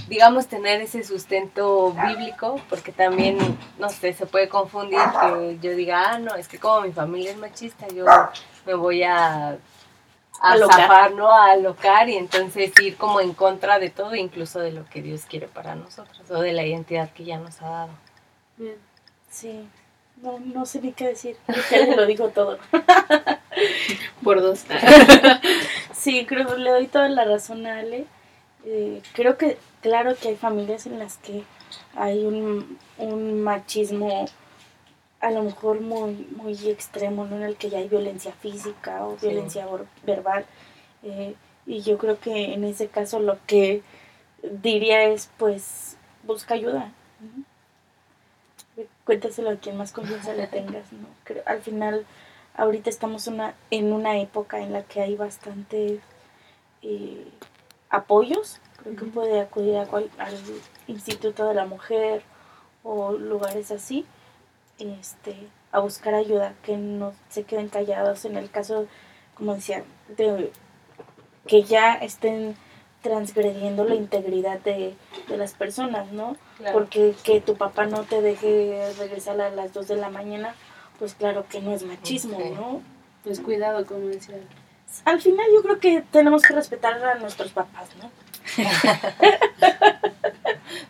digamos 0.08 0.48
tener 0.48 0.82
ese 0.82 1.04
sustento 1.04 1.94
bíblico, 1.94 2.60
porque 2.70 2.92
también, 2.92 3.38
no 3.80 3.90
sé, 3.90 4.14
se 4.14 4.26
puede 4.26 4.50
confundir 4.50 5.00
que 5.00 5.58
yo 5.62 5.76
diga, 5.76 6.12
ah, 6.12 6.20
no, 6.20 6.36
es 6.36 6.48
que 6.48 6.60
como 6.60 6.82
mi 6.82 6.92
familia 6.92 7.32
es 7.32 7.38
machista, 7.38 7.88
yo 7.88 8.06
me 8.66 8.74
voy 8.74 9.04
a, 9.04 9.58
a 10.42 10.52
Alocar. 10.54 10.82
zafar, 10.82 11.14
¿no? 11.14 11.32
A 11.32 11.52
alocar 11.52 12.10
y 12.10 12.16
entonces 12.16 12.72
ir 12.82 12.98
como 12.98 13.22
en 13.22 13.34
contra 13.34 13.80
de 13.80 13.90
todo, 13.90 14.16
incluso 14.16 14.60
de 14.60 14.72
lo 14.72 14.86
que 14.90 15.02
Dios 15.02 15.24
quiere 15.26 15.48
para 15.48 15.76
nosotros 15.76 16.30
o 16.30 16.42
de 16.42 16.54
la 16.54 16.66
identidad 16.66 17.10
que 17.12 17.24
ya 17.26 17.38
nos 17.38 17.62
ha 17.62 17.70
dado. 17.70 17.90
bien. 18.58 18.76
Sí, 19.30 19.68
no, 20.22 20.40
no 20.40 20.66
sé 20.66 20.80
ni 20.82 20.94
qué 20.94 21.08
decir. 21.10 21.36
Ya 21.72 21.96
lo 21.96 22.06
dijo 22.06 22.30
todo. 22.30 22.58
Por 24.24 24.42
dos. 24.42 24.64
Sí, 25.94 26.26
creo 26.28 26.46
que 26.48 26.58
le 26.58 26.70
doy 26.70 26.88
toda 26.88 27.10
la 27.10 27.26
razón 27.26 27.66
a 27.66 27.80
Ale. 27.80 28.06
Eh, 28.66 29.02
creo 29.14 29.38
que, 29.38 29.58
claro 29.82 30.16
que 30.16 30.30
hay 30.30 30.36
familias 30.36 30.86
en 30.86 31.00
las 31.00 31.18
que 31.18 31.44
hay 31.96 32.24
un, 32.26 32.78
un 32.98 33.42
machismo 33.42 34.28
a 35.26 35.32
lo 35.32 35.42
mejor 35.44 35.82
muy, 35.82 36.14
muy 36.36 36.54
extremo, 36.70 37.26
¿no? 37.26 37.38
En 37.38 37.44
el 37.44 37.56
que 37.56 37.70
ya 37.70 37.80
hay 37.80 37.88
violencia 37.90 38.32
física 38.34 39.06
o 39.06 39.18
Sí. 39.20 39.28
violencia 39.28 39.66
verbal. 40.04 40.46
Eh, 41.04 41.34
y 41.66 41.82
yo 41.82 41.98
creo 41.98 42.20
que 42.20 42.54
en 42.54 42.64
ese 42.64 42.88
caso 42.90 43.20
lo 43.20 43.38
que 43.48 43.82
diría 44.44 45.04
es, 45.04 45.30
pues, 45.38 45.98
busca 46.24 46.54
ayuda. 46.54 46.92
¿no? 47.22 47.44
Cuéntaselo 49.06 49.50
a 49.52 49.56
quien 49.56 49.78
más 49.78 49.92
confianza 49.92 50.34
le 50.34 50.48
tengas, 50.48 50.92
¿no? 50.94 51.08
Creo- 51.24 51.44
al 51.46 51.62
final, 51.62 52.06
ahorita 52.56 52.90
estamos 52.90 53.28
una, 53.28 53.56
en 53.72 53.94
una 53.94 54.20
época 54.20 54.60
en 54.62 54.74
la 54.74 54.84
que 54.84 55.02
hay 55.02 55.16
bastante 55.16 56.00
eh, 56.82 57.28
apoyos. 57.90 58.60
Creo 58.84 58.96
que 58.96 59.06
puede 59.06 59.40
acudir 59.42 59.78
a 59.78 59.86
cual- 59.88 60.12
al 60.20 60.36
Instituto 60.88 61.48
de 61.48 61.54
la 61.56 61.66
Mujer 61.66 62.22
o 62.84 63.14
lugares 63.14 63.72
así 63.72 64.06
este, 64.80 65.36
a 65.72 65.80
buscar 65.80 66.14
ayuda, 66.14 66.54
que 66.64 66.78
no 66.78 67.14
se 67.30 67.44
queden 67.44 67.70
callados 67.70 68.26
en 68.26 68.38
el 68.38 68.50
caso, 68.50 68.88
como 69.36 69.56
decía, 69.56 69.84
de 70.18 70.52
que 71.48 71.64
ya 71.64 71.94
estén 71.94 72.56
transgrediendo 73.02 73.84
la 73.84 73.94
integridad 73.94 74.60
de, 74.62 74.96
de 75.28 75.38
las 75.38 75.54
personas, 75.54 76.12
¿no? 76.12 76.38
Porque 76.74 77.14
que 77.24 77.40
tu 77.40 77.56
papá 77.56 77.86
no 77.86 78.04
te 78.04 78.22
deje 78.22 78.92
regresar 78.98 79.40
a 79.42 79.52
las 79.52 79.74
2 79.74 79.88
de 79.90 79.96
la 79.98 80.10
mañana, 80.10 80.56
pues 80.98 81.14
claro 81.14 81.46
que 81.48 81.62
no 81.62 81.74
es 81.74 81.84
machismo. 81.84 82.40
¿no? 82.40 82.82
Pues 83.24 83.40
cuidado, 83.42 83.86
como 83.86 84.08
decía. 84.08 84.38
Al 85.04 85.22
final 85.22 85.46
yo 85.54 85.62
creo 85.62 85.80
que 85.80 86.04
tenemos 86.12 86.42
que 86.42 86.54
respetar 86.54 87.04
a 87.04 87.16
nuestros 87.16 87.52
papás, 87.52 87.90
¿no? 88.02 88.10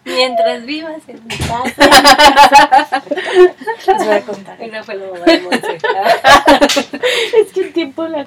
Mientras 0.06 0.66
vivas 0.66 1.02
en 1.08 1.26
mi 1.26 1.38
casa. 1.38 1.74
Les 3.88 4.06
voy 4.06 4.16
a 4.16 4.22
contar. 4.22 4.62
Esa 4.62 4.84
fue 4.84 4.96
la 4.96 5.06
mamá 5.06 5.26
de 5.26 5.40
Monse. 5.42 5.78
Es 7.40 7.52
que 7.54 7.62
un 7.62 7.74
tiempo 7.74 8.08
la- 8.08 8.26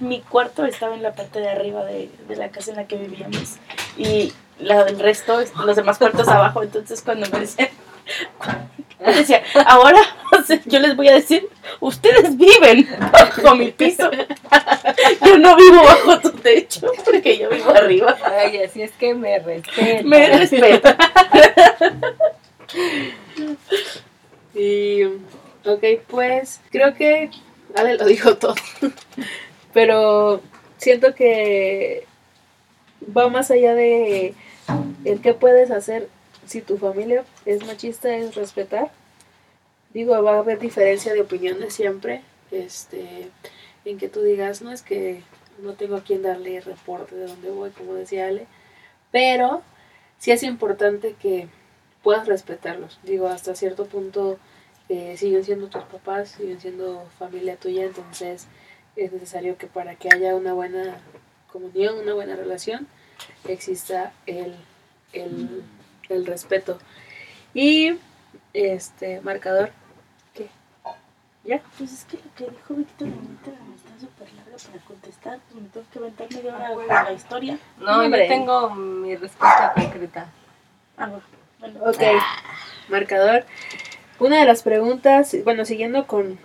mi 0.00 0.20
cuarto 0.20 0.64
estaba 0.64 0.94
en 0.94 1.02
la 1.02 1.14
parte 1.14 1.40
de 1.40 1.48
arriba 1.50 1.84
de, 1.84 2.10
de 2.28 2.36
la 2.36 2.48
casa 2.50 2.70
en 2.70 2.76
la 2.76 2.86
que 2.86 2.96
vivíamos 2.96 3.56
y 3.96 4.32
la 4.58 4.84
del 4.84 4.98
resto, 4.98 5.40
los 5.64 5.76
demás 5.76 5.98
cuartos 5.98 6.28
abajo. 6.28 6.62
Entonces 6.62 7.02
cuando 7.02 7.28
me 7.30 7.40
decían, 7.40 7.68
decía, 9.04 9.42
ahora 9.66 10.00
yo 10.66 10.78
les 10.78 10.96
voy 10.96 11.08
a 11.08 11.14
decir, 11.14 11.48
ustedes 11.80 12.36
viven 12.36 12.88
bajo 13.12 13.54
mi 13.54 13.70
piso. 13.72 14.10
Yo 15.24 15.36
no 15.38 15.56
vivo 15.56 15.82
bajo 15.82 16.20
tu 16.20 16.30
techo 16.30 16.90
porque 17.04 17.36
yo 17.36 17.50
vivo 17.50 17.70
arriba. 17.70 18.16
Ay, 18.24 18.58
así 18.62 18.82
es 18.82 18.92
que 18.92 19.14
me 19.14 19.38
respeto. 19.40 20.04
Me 20.08 20.26
respeta. 20.38 20.96
Y, 24.56 25.04
ok, 25.66 25.84
pues 26.08 26.60
creo 26.70 26.94
que 26.94 27.30
Ale 27.74 27.96
lo 27.96 28.06
dijo 28.06 28.36
todo. 28.38 28.54
Pero 29.74 30.40
siento 30.78 31.14
que 31.14 32.06
va 33.14 33.28
más 33.28 33.50
allá 33.50 33.74
de 33.74 34.34
el 35.04 35.20
qué 35.20 35.34
puedes 35.34 35.70
hacer 35.70 36.08
si 36.46 36.62
tu 36.62 36.78
familia 36.78 37.24
es 37.44 37.66
machista, 37.66 38.16
es 38.16 38.34
respetar. 38.34 38.90
Digo, 39.92 40.20
va 40.22 40.36
a 40.36 40.38
haber 40.38 40.58
diferencia 40.58 41.12
de 41.12 41.20
opiniones 41.20 41.74
siempre. 41.74 42.22
Este, 42.50 43.30
en 43.84 43.98
que 43.98 44.08
tú 44.08 44.22
digas, 44.22 44.62
no 44.62 44.72
es 44.72 44.82
que 44.82 45.22
no 45.60 45.74
tengo 45.74 45.96
a 45.96 46.02
quien 46.02 46.22
darle 46.22 46.60
reporte 46.60 47.14
de 47.14 47.26
dónde 47.26 47.50
voy, 47.50 47.70
como 47.70 47.94
decía 47.94 48.28
Ale. 48.28 48.46
Pero 49.10 49.62
sí 50.18 50.30
es 50.30 50.42
importante 50.42 51.14
que 51.20 51.48
puedas 52.06 52.28
respetarlos. 52.28 53.00
Digo, 53.02 53.26
hasta 53.26 53.56
cierto 53.56 53.86
punto 53.86 54.38
eh, 54.88 55.16
siguen 55.16 55.42
siendo 55.42 55.66
tus 55.66 55.82
papás, 55.82 56.28
siguen 56.28 56.60
siendo 56.60 57.04
familia 57.18 57.56
tuya, 57.56 57.82
entonces 57.82 58.46
es 58.94 59.12
necesario 59.12 59.58
que 59.58 59.66
para 59.66 59.96
que 59.96 60.08
haya 60.14 60.36
una 60.36 60.52
buena 60.52 60.98
comunión, 61.50 61.98
una 61.98 62.14
buena 62.14 62.36
relación, 62.36 62.86
exista 63.48 64.12
el, 64.26 64.54
el, 65.12 65.64
el 66.08 66.26
respeto. 66.26 66.78
Y 67.54 67.98
este 68.52 69.20
marcador, 69.22 69.72
¿qué? 70.32 70.48
¿Ya? 71.42 71.60
Pues 71.76 71.92
es 71.92 72.04
que 72.04 72.18
lo 72.18 72.34
que 72.36 72.44
dijo 72.56 72.74
Víctor 72.74 73.08
ahorita 73.08 73.50
está 73.74 74.00
súper 74.00 74.32
largo 74.34 74.56
para 74.70 74.84
contestar. 74.84 75.40
Pues 75.50 75.60
me 75.60 75.68
tengo 75.70 75.86
que 75.92 75.98
aventar 75.98 76.32
media 76.32 76.54
hora 76.54 76.72
con 76.72 76.86
la 76.86 77.12
historia. 77.12 77.58
No, 77.80 78.04
yo 78.04 78.28
tengo 78.28 78.70
mi 78.70 79.16
respuesta 79.16 79.72
concreta. 79.74 80.28
Ah, 80.96 81.08
bueno. 81.08 81.45
Bueno. 81.58 81.80
Ok, 81.84 82.02
marcador. 82.88 83.44
Una 84.18 84.40
de 84.40 84.46
las 84.46 84.62
preguntas, 84.62 85.36
bueno, 85.44 85.64
siguiendo 85.64 86.06
con, 86.06 86.38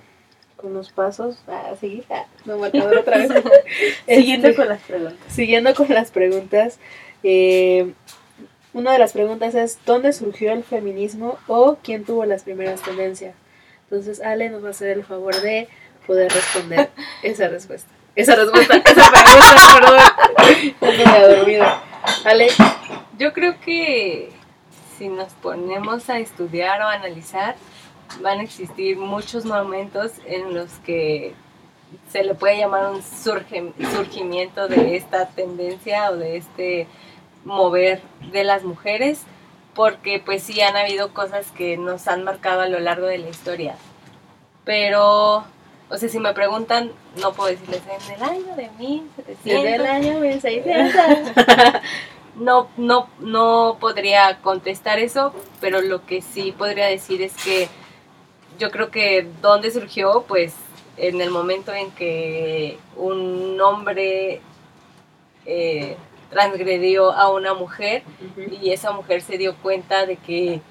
con 0.58 0.74
los 0.74 0.92
pasos, 0.92 1.38
a 1.48 1.76
seguir, 1.78 2.04
ah, 2.10 2.26
no, 2.46 2.58
marcador 2.58 2.98
otra 2.98 3.18
vez. 3.18 3.30
Siguiendo 4.08 4.50
Este, 4.50 4.62
con 4.62 4.70
las 4.70 4.82
preguntas. 4.82 5.34
Siguiendo 5.34 5.76
con 5.76 5.90
las 5.90 6.12
preguntas, 6.12 6.80
eh, 7.24 7.94
una 8.74 8.92
de 8.92 9.00
las 9.00 9.14
preguntas 9.14 9.56
es, 9.56 9.80
¿dónde 9.86 10.14
surgió 10.14 10.52
el 10.52 10.64
feminismo 10.64 11.38
o 11.48 11.78
quién 11.82 12.04
tuvo 12.04 12.26
las 12.26 12.44
primeras 12.44 12.82
tendencias? 12.82 13.36
Entonces, 13.84 14.22
Ale 14.22 14.50
nos 14.50 14.64
va 14.64 14.70
a 14.70 14.72
hacer 14.72 14.90
el 14.90 15.04
favor 15.04 15.40
de 15.42 15.68
poder 16.08 16.32
responder 16.32 16.90
esa 17.24 17.48
respuesta. 17.48 17.90
Esa 18.16 18.36
respuesta, 18.36 18.76
esa 18.86 19.12
pregunta, 19.12 19.56
perdón. 20.80 21.38
Dormido. 21.38 21.66
Ale, 22.26 22.48
Yo 23.18 23.32
creo 23.32 23.60
que 23.62 24.32
si 25.02 25.08
nos 25.10 25.34
ponemos 25.34 26.12
a 26.12 26.20
estudiar 26.20 26.80
o 26.84 26.86
analizar, 26.88 27.56
van 28.22 28.38
a 28.40 28.44
existir 28.44 28.98
muchos 28.98 29.46
momentos 29.46 30.12
en 30.28 30.54
los 30.54 30.70
que 30.86 31.34
se 32.12 32.24
le 32.24 32.36
puede 32.36 32.60
llamar 32.60 32.92
un 32.92 33.02
surge- 33.02 33.74
surgimiento 33.96 34.68
de 34.68 34.96
esta 34.96 35.26
tendencia 35.30 36.12
o 36.12 36.18
de 36.18 36.38
este 36.38 36.88
mover 37.46 38.04
de 38.32 38.44
las 38.44 38.64
mujeres, 38.64 39.24
porque 39.74 40.22
pues 40.24 40.44
sí 40.44 40.62
han 40.62 40.78
habido 40.78 41.16
cosas 41.16 41.48
que 41.58 41.78
nos 41.78 42.08
han 42.08 42.24
marcado 42.24 42.62
a 42.62 42.68
lo 42.68 42.80
largo 42.80 43.08
de 43.08 43.18
la 43.18 43.30
historia. 43.30 43.76
Pero, 44.66 45.38
o 45.90 45.98
sea, 45.98 46.10
si 46.10 46.20
me 46.20 46.32
preguntan, 46.36 46.92
no 47.20 47.34
puedo 47.34 47.50
decirles 47.50 47.82
en 48.08 48.16
el 48.18 48.22
año 48.24 48.56
de 48.56 48.70
1700. 48.78 49.44
desde 49.44 49.76
el 49.78 49.86
año 49.88 50.20
1600. 50.20 50.94
No, 52.36 52.70
no, 52.78 53.10
no 53.20 53.78
podría 53.80 54.40
contestar 54.42 55.00
eso, 55.00 55.34
pero 55.60 55.82
lo 55.82 56.06
que 56.06 56.22
sí 56.22 56.54
podría 56.54 56.88
decir 56.88 57.22
es 57.22 57.34
que 57.44 57.68
yo 58.58 58.72
creo 58.72 58.90
que 58.90 59.28
dónde 59.42 59.72
surgió, 59.72 60.24
pues 60.28 60.54
en 60.98 61.20
el 61.20 61.30
momento 61.30 61.74
en 61.74 61.92
que 61.92 62.78
un 62.96 63.60
hombre 63.60 64.42
eh, 65.46 65.98
transgredió 66.30 67.12
a 67.12 67.32
una 67.32 67.54
mujer 67.54 68.04
y 68.62 68.72
esa 68.72 68.92
mujer 68.92 69.22
se 69.22 69.38
dio 69.38 69.56
cuenta 69.58 70.06
de 70.06 70.16
que 70.16 70.62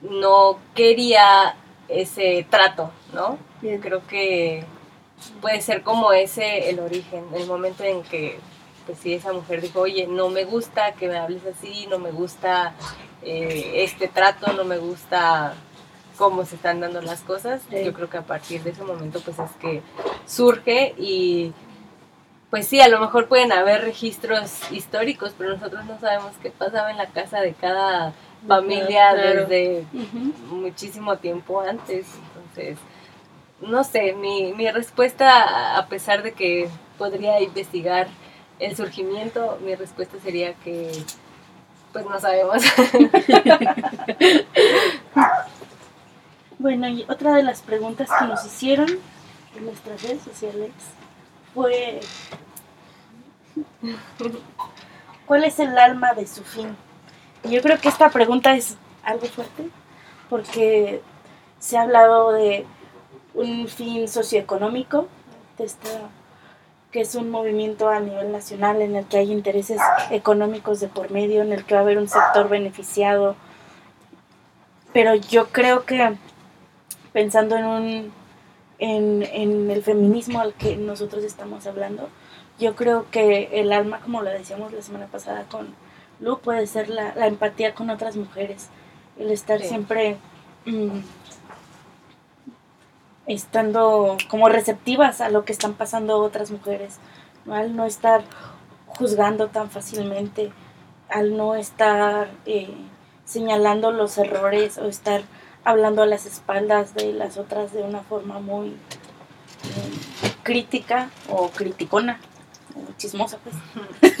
no 0.00 0.58
quería 0.74 1.54
ese 1.88 2.46
trato, 2.48 2.90
¿no? 3.12 3.38
Bien. 3.60 3.80
Creo 3.80 4.06
que 4.06 4.64
puede 5.40 5.60
ser 5.60 5.82
como 5.82 6.12
ese 6.12 6.70
el 6.70 6.80
origen, 6.80 7.24
el 7.34 7.46
momento 7.46 7.84
en 7.84 8.02
que, 8.02 8.38
pues 8.90 9.02
sí, 9.02 9.14
esa 9.14 9.32
mujer 9.32 9.60
dijo, 9.60 9.80
oye, 9.82 10.08
no 10.08 10.30
me 10.30 10.42
gusta 10.44 10.92
que 10.94 11.06
me 11.06 11.16
hables 11.16 11.42
así, 11.46 11.86
no 11.88 12.00
me 12.00 12.10
gusta 12.10 12.74
eh, 13.22 13.84
este 13.84 14.08
trato, 14.08 14.52
no 14.52 14.64
me 14.64 14.78
gusta 14.78 15.54
cómo 16.18 16.44
se 16.44 16.56
están 16.56 16.80
dando 16.80 17.00
las 17.00 17.20
cosas. 17.20 17.62
Sí. 17.70 17.84
Yo 17.84 17.92
creo 17.92 18.10
que 18.10 18.16
a 18.18 18.22
partir 18.22 18.64
de 18.64 18.70
ese 18.70 18.82
momento, 18.82 19.20
pues 19.20 19.38
es 19.38 19.50
que 19.60 19.82
surge 20.26 20.92
y, 20.98 21.52
pues 22.50 22.66
sí, 22.66 22.80
a 22.80 22.88
lo 22.88 22.98
mejor 22.98 23.28
pueden 23.28 23.52
haber 23.52 23.82
registros 23.82 24.50
históricos, 24.72 25.34
pero 25.38 25.50
nosotros 25.54 25.84
no 25.84 26.00
sabemos 26.00 26.32
qué 26.42 26.50
pasaba 26.50 26.90
en 26.90 26.96
la 26.96 27.06
casa 27.06 27.40
de 27.40 27.54
cada 27.54 28.12
familia 28.48 29.12
Claro. 29.12 29.46
desde 29.46 29.84
muchísimo 30.48 31.16
tiempo 31.18 31.60
antes. 31.60 32.06
Entonces, 32.34 32.76
no 33.60 33.84
sé, 33.84 34.14
mi, 34.14 34.52
mi 34.52 34.68
respuesta, 34.68 35.78
a 35.78 35.86
pesar 35.86 36.24
de 36.24 36.32
que 36.32 36.68
podría 36.98 37.40
investigar 37.40 38.08
el 38.60 38.76
surgimiento, 38.76 39.58
mi 39.64 39.74
respuesta 39.74 40.16
sería 40.22 40.54
que, 40.54 40.92
pues 41.92 42.04
no 42.04 42.20
sabemos. 42.20 42.62
Bueno, 46.58 46.88
y 46.88 47.06
otra 47.08 47.32
de 47.34 47.42
las 47.42 47.62
preguntas 47.62 48.08
que 48.18 48.26
nos 48.26 48.44
hicieron 48.44 48.86
en 49.56 49.64
nuestras 49.64 50.02
redes 50.02 50.22
sociales 50.22 50.72
fue 51.54 52.00
¿cuál 55.26 55.44
es 55.44 55.58
el 55.58 55.78
alma 55.78 56.12
de 56.12 56.26
su 56.26 56.44
fin? 56.44 56.76
Yo 57.44 57.62
creo 57.62 57.80
que 57.80 57.88
esta 57.88 58.10
pregunta 58.10 58.54
es 58.54 58.76
algo 59.02 59.24
fuerte 59.26 59.70
porque 60.28 61.00
se 61.58 61.78
ha 61.78 61.82
hablado 61.82 62.32
de 62.32 62.66
un 63.32 63.66
fin 63.66 64.06
socioeconómico, 64.06 65.08
de 65.56 65.64
esta- 65.64 66.10
que 66.90 67.00
es 67.00 67.14
un 67.14 67.30
movimiento 67.30 67.88
a 67.88 68.00
nivel 68.00 68.32
nacional 68.32 68.82
en 68.82 68.96
el 68.96 69.04
que 69.06 69.18
hay 69.18 69.30
intereses 69.30 69.80
económicos 70.10 70.80
de 70.80 70.88
por 70.88 71.10
medio, 71.10 71.42
en 71.42 71.52
el 71.52 71.64
que 71.64 71.74
va 71.74 71.80
a 71.80 71.82
haber 71.84 71.98
un 71.98 72.08
sector 72.08 72.48
beneficiado. 72.48 73.36
Pero 74.92 75.14
yo 75.14 75.48
creo 75.48 75.84
que 75.84 76.16
pensando 77.12 77.56
en 77.56 77.64
un 77.64 78.12
en, 78.80 79.22
en 79.22 79.70
el 79.70 79.82
feminismo 79.82 80.40
al 80.40 80.54
que 80.54 80.76
nosotros 80.76 81.22
estamos 81.22 81.66
hablando, 81.66 82.08
yo 82.58 82.74
creo 82.74 83.06
que 83.10 83.48
el 83.52 83.72
alma, 83.72 84.00
como 84.00 84.22
lo 84.22 84.30
decíamos 84.30 84.72
la 84.72 84.82
semana 84.82 85.06
pasada 85.06 85.44
con 85.50 85.68
Lu, 86.18 86.38
puede 86.40 86.66
ser 86.66 86.88
la, 86.88 87.14
la 87.14 87.26
empatía 87.26 87.74
con 87.74 87.90
otras 87.90 88.16
mujeres, 88.16 88.68
el 89.18 89.30
estar 89.30 89.60
Sí. 89.60 89.68
siempre 89.68 90.16
mm, 90.64 90.98
estando 93.34 94.16
como 94.28 94.48
receptivas 94.48 95.20
a 95.20 95.28
lo 95.30 95.44
que 95.44 95.52
están 95.52 95.74
pasando 95.74 96.18
otras 96.18 96.50
mujeres, 96.50 96.98
¿no? 97.44 97.54
al 97.54 97.76
no 97.76 97.84
estar 97.84 98.22
juzgando 98.86 99.48
tan 99.48 99.70
fácilmente, 99.70 100.52
al 101.08 101.36
no 101.36 101.54
estar 101.54 102.30
eh, 102.46 102.74
señalando 103.24 103.92
los 103.92 104.18
errores 104.18 104.78
o 104.78 104.86
estar 104.86 105.22
hablando 105.64 106.02
a 106.02 106.06
las 106.06 106.26
espaldas 106.26 106.94
de 106.94 107.12
las 107.12 107.36
otras 107.36 107.72
de 107.72 107.82
una 107.82 108.00
forma 108.00 108.40
muy 108.40 108.68
eh, 108.68 110.32
crítica 110.42 111.10
o 111.28 111.48
criticona 111.50 112.18
o 112.74 112.92
chismosa 112.96 113.38
pues 113.38 113.56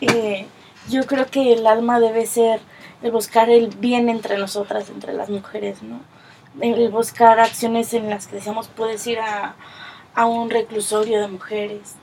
Eh, 0.00 0.46
yo 0.90 1.06
creo 1.06 1.26
que 1.26 1.52
el 1.52 1.66
alma 1.66 2.00
debe 2.00 2.26
ser 2.26 2.60
el 3.02 3.10
buscar 3.10 3.48
el 3.48 3.68
bien 3.68 4.08
entre 4.08 4.36
nosotras 4.36 4.90
entre 4.90 5.14
las 5.14 5.30
mujeres 5.30 5.82
no 5.82 6.00
el 6.60 6.90
buscar 6.90 7.40
acciones 7.40 7.94
en 7.94 8.10
las 8.10 8.26
que 8.26 8.36
decíamos 8.36 8.68
puedes 8.68 9.06
ir 9.06 9.18
a, 9.18 9.56
a 10.14 10.26
un 10.26 10.50
reclusorio 10.50 11.20
de 11.20 11.28
mujeres 11.28 11.96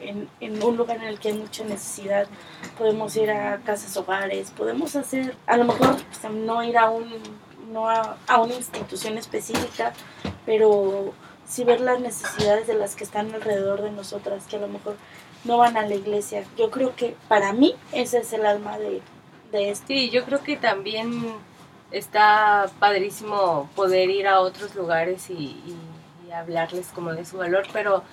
en, 0.00 0.28
en 0.40 0.62
un 0.62 0.76
lugar 0.76 0.96
en 0.98 1.04
el 1.04 1.18
que 1.18 1.28
hay 1.28 1.34
mucha 1.34 1.64
necesidad 1.64 2.26
podemos 2.78 3.14
ir 3.16 3.30
a 3.30 3.58
casas 3.58 3.96
hogares, 3.96 4.50
podemos 4.50 4.96
hacer, 4.96 5.36
a 5.46 5.56
lo 5.56 5.64
mejor 5.64 5.96
sea, 6.18 6.30
no 6.30 6.62
ir 6.62 6.78
a 6.78 6.88
un 6.90 7.08
no 7.72 7.88
a, 7.88 8.16
a 8.26 8.40
una 8.40 8.54
institución 8.54 9.16
específica, 9.16 9.92
pero 10.44 11.12
sí 11.46 11.64
ver 11.64 11.80
las 11.80 12.00
necesidades 12.00 12.66
de 12.66 12.74
las 12.74 12.96
que 12.96 13.04
están 13.04 13.32
alrededor 13.34 13.82
de 13.82 13.92
nosotras, 13.92 14.44
que 14.48 14.56
a 14.56 14.60
lo 14.60 14.68
mejor 14.68 14.96
no 15.44 15.58
van 15.58 15.76
a 15.76 15.86
la 15.86 15.94
iglesia. 15.94 16.44
Yo 16.56 16.70
creo 16.70 16.96
que 16.96 17.16
para 17.28 17.52
mí 17.52 17.74
ese 17.92 18.18
es 18.18 18.32
el 18.32 18.46
alma 18.46 18.78
de, 18.78 19.02
de 19.52 19.70
esto. 19.70 19.86
Sí, 19.88 20.10
yo 20.10 20.24
creo 20.24 20.42
que 20.42 20.56
también 20.56 21.34
está 21.90 22.70
padrísimo 22.78 23.68
poder 23.74 24.10
ir 24.10 24.26
a 24.26 24.40
otros 24.40 24.74
lugares 24.74 25.30
y, 25.30 25.56
hablarles 26.32 26.86
como 26.94 27.12
de 27.12 27.24
su 27.24 27.38
valor, 27.38 27.66
pero 27.72 28.04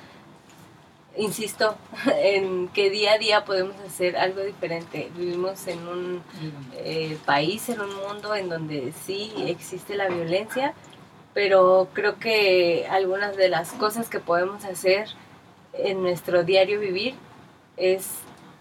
insisto 1.18 1.76
en 2.16 2.68
que 2.70 2.90
día 2.90 3.14
a 3.14 3.18
día 3.20 3.46
podemos 3.46 3.76
hacer 3.82 4.18
algo 4.18 4.42
diferente. 4.42 5.12
Vivimos 5.16 5.68
en 5.68 5.88
un 5.88 6.24
eh, 6.74 7.16
país, 7.28 7.70
en 7.70 7.80
un 7.80 7.96
mundo 7.96 8.34
en 8.34 8.50
donde 8.50 8.92
sí 9.06 9.32
existe 9.46 9.96
la 9.96 10.08
violencia, 10.08 10.74
pero 11.36 11.90
creo 11.94 12.18
que 12.18 12.88
algunas 12.90 13.38
de 13.38 13.50
las 13.50 13.72
cosas 13.74 14.10
que 14.10 14.20
podemos 14.20 14.66
hacer 14.66 15.10
en 15.74 16.02
nuestro 16.02 16.44
diario 16.44 16.80
vivir 16.80 17.14
es 17.78 18.10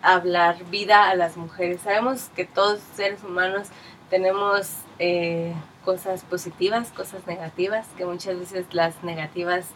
hablar 0.03 0.63
vida 0.67 1.09
a 1.09 1.15
las 1.15 1.39
mujeres. 1.39 1.81
Sabemos 1.81 2.31
que 2.37 2.45
todos 2.45 2.81
seres 2.95 3.25
humanos 3.25 3.69
tenemos 4.11 4.71
eh, 4.99 5.55
cosas 5.85 6.25
positivas, 6.25 6.91
cosas 6.91 7.27
negativas, 7.27 7.87
que 7.97 8.05
muchas 8.05 8.39
veces 8.39 8.67
las 8.73 9.03
negativas 9.03 9.67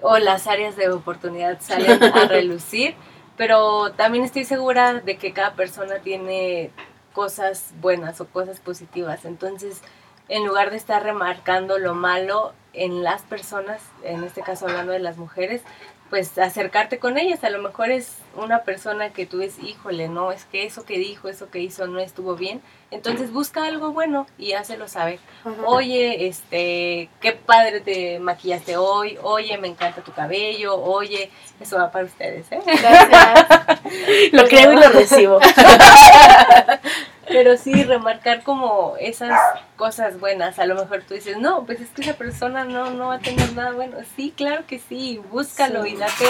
o 0.00 0.18
las 0.18 0.46
áreas 0.46 0.76
de 0.76 0.90
oportunidad 0.90 1.60
salen 1.60 2.02
a 2.02 2.24
relucir, 2.28 2.94
pero 3.36 3.92
también 3.92 4.24
estoy 4.24 4.44
segura 4.44 4.94
de 4.94 5.16
que 5.16 5.32
cada 5.32 5.54
persona 5.54 5.96
tiene 5.98 6.70
cosas 7.12 7.72
buenas 7.80 8.20
o 8.20 8.26
cosas 8.26 8.60
positivas. 8.60 9.24
Entonces, 9.24 9.80
en 10.28 10.44
lugar 10.44 10.70
de 10.70 10.76
estar 10.76 11.02
remarcando 11.02 11.78
lo 11.78 11.94
malo 11.94 12.52
en 12.72 13.02
las 13.02 13.22
personas, 13.22 13.80
en 14.02 14.24
este 14.24 14.42
caso 14.42 14.66
hablando 14.66 14.92
de 14.92 14.98
las 14.98 15.16
mujeres, 15.16 15.62
pues 16.10 16.36
acercarte 16.38 16.98
con 16.98 17.18
ellas. 17.18 17.42
A 17.44 17.50
lo 17.50 17.60
mejor 17.60 17.90
es 17.90 18.16
una 18.34 18.62
persona 18.62 19.10
que 19.10 19.26
tú 19.26 19.38
ves, 19.38 19.58
híjole, 19.62 20.08
no, 20.08 20.32
es 20.32 20.44
que 20.44 20.64
eso 20.64 20.84
que 20.84 20.98
dijo, 20.98 21.28
eso 21.28 21.50
que 21.50 21.60
hizo 21.60 21.86
no 21.86 21.98
estuvo 21.98 22.36
bien. 22.36 22.60
Entonces 22.90 23.32
busca 23.32 23.64
algo 23.64 23.92
bueno 23.92 24.26
y 24.38 24.52
hácelo 24.52 24.86
saber. 24.86 25.18
Oye, 25.64 26.28
este, 26.28 27.08
qué 27.20 27.32
padre 27.32 27.80
te 27.80 28.20
maquillaste 28.20 28.76
hoy. 28.76 29.18
Oye, 29.22 29.58
me 29.58 29.68
encanta 29.68 30.02
tu 30.02 30.12
cabello. 30.12 30.76
Oye, 30.76 31.30
eso 31.60 31.76
va 31.76 31.90
para 31.90 32.04
ustedes, 32.04 32.46
¿eh? 32.52 32.60
Gracias. 32.64 33.80
Lo 34.32 34.44
creo 34.46 34.72
y 34.72 34.76
lo 34.76 34.88
recibo. 34.90 35.40
Pero 37.28 37.56
sí, 37.56 37.82
remarcar 37.84 38.42
como 38.42 38.94
esas 39.00 39.38
cosas 39.76 40.20
buenas. 40.20 40.58
A 40.58 40.66
lo 40.66 40.74
mejor 40.76 41.02
tú 41.06 41.14
dices, 41.14 41.36
no, 41.38 41.64
pues 41.64 41.80
es 41.80 41.88
que 41.90 42.02
esa 42.02 42.14
persona 42.14 42.64
no, 42.64 42.90
no 42.90 43.08
va 43.08 43.14
a 43.16 43.18
tener 43.20 43.52
nada 43.52 43.72
bueno. 43.72 43.96
Sí, 44.14 44.32
claro 44.36 44.64
que 44.66 44.78
sí, 44.78 45.20
búscalo 45.30 45.84
Sí. 45.84 45.90
y 45.90 45.96
date 45.96 46.24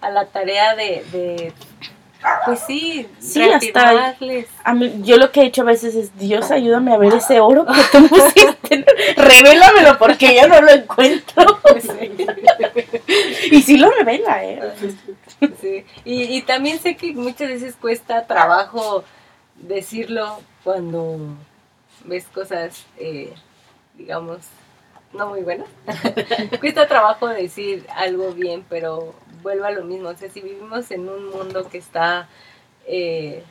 a 0.00 0.10
la 0.10 0.26
tarea 0.26 0.74
de, 0.74 1.04
de 1.12 1.52
pues 2.44 2.60
sí, 2.66 3.08
Sí, 3.18 3.42
hasta-. 3.42 4.14
A 4.64 4.74
mí, 4.74 5.00
yo 5.02 5.16
lo 5.16 5.30
que 5.32 5.40
he 5.40 5.46
hecho 5.46 5.62
a 5.62 5.66
veces 5.66 5.94
es, 5.94 6.18
Dios, 6.18 6.50
ayúdame 6.50 6.92
a 6.92 6.98
ver 6.98 7.14
ese 7.14 7.40
oro 7.40 7.64
que 7.64 7.80
tú 7.92 8.08
pusiste. 8.10 8.84
Revélamelo 9.16 9.98
porque 9.98 10.34
yo 10.36 10.46
no 10.48 10.60
lo 10.60 10.70
encuentro. 10.70 11.60
Y 13.50 13.62
sí 13.62 13.76
lo 13.78 13.90
revela, 13.90 14.44
¿eh? 14.44 14.60
Sí. 15.60 15.84
Y, 16.04 16.22
y 16.36 16.42
también 16.42 16.78
sé 16.78 16.96
que 16.96 17.12
muchas 17.14 17.48
veces 17.48 17.74
cuesta 17.80 18.26
trabajo 18.26 19.04
decirlo 19.60 20.40
cuando 20.64 21.18
ves 22.04 22.24
cosas, 22.26 22.84
eh, 22.98 23.32
digamos, 23.96 24.38
no 25.12 25.28
muy 25.28 25.42
buenas. 25.42 25.68
cuesta 26.60 26.86
trabajo 26.86 27.28
decir 27.28 27.86
algo 27.94 28.32
bien, 28.32 28.64
pero 28.68 29.14
vuelvo 29.42 29.64
a 29.64 29.70
lo 29.70 29.84
mismo. 29.84 30.08
O 30.10 30.16
sea, 30.16 30.30
si 30.30 30.40
vivimos 30.40 30.90
en 30.90 31.08
un 31.08 31.30
mundo 31.30 31.68
que 31.68 31.78
está 31.78 32.28
eh, 32.86 33.42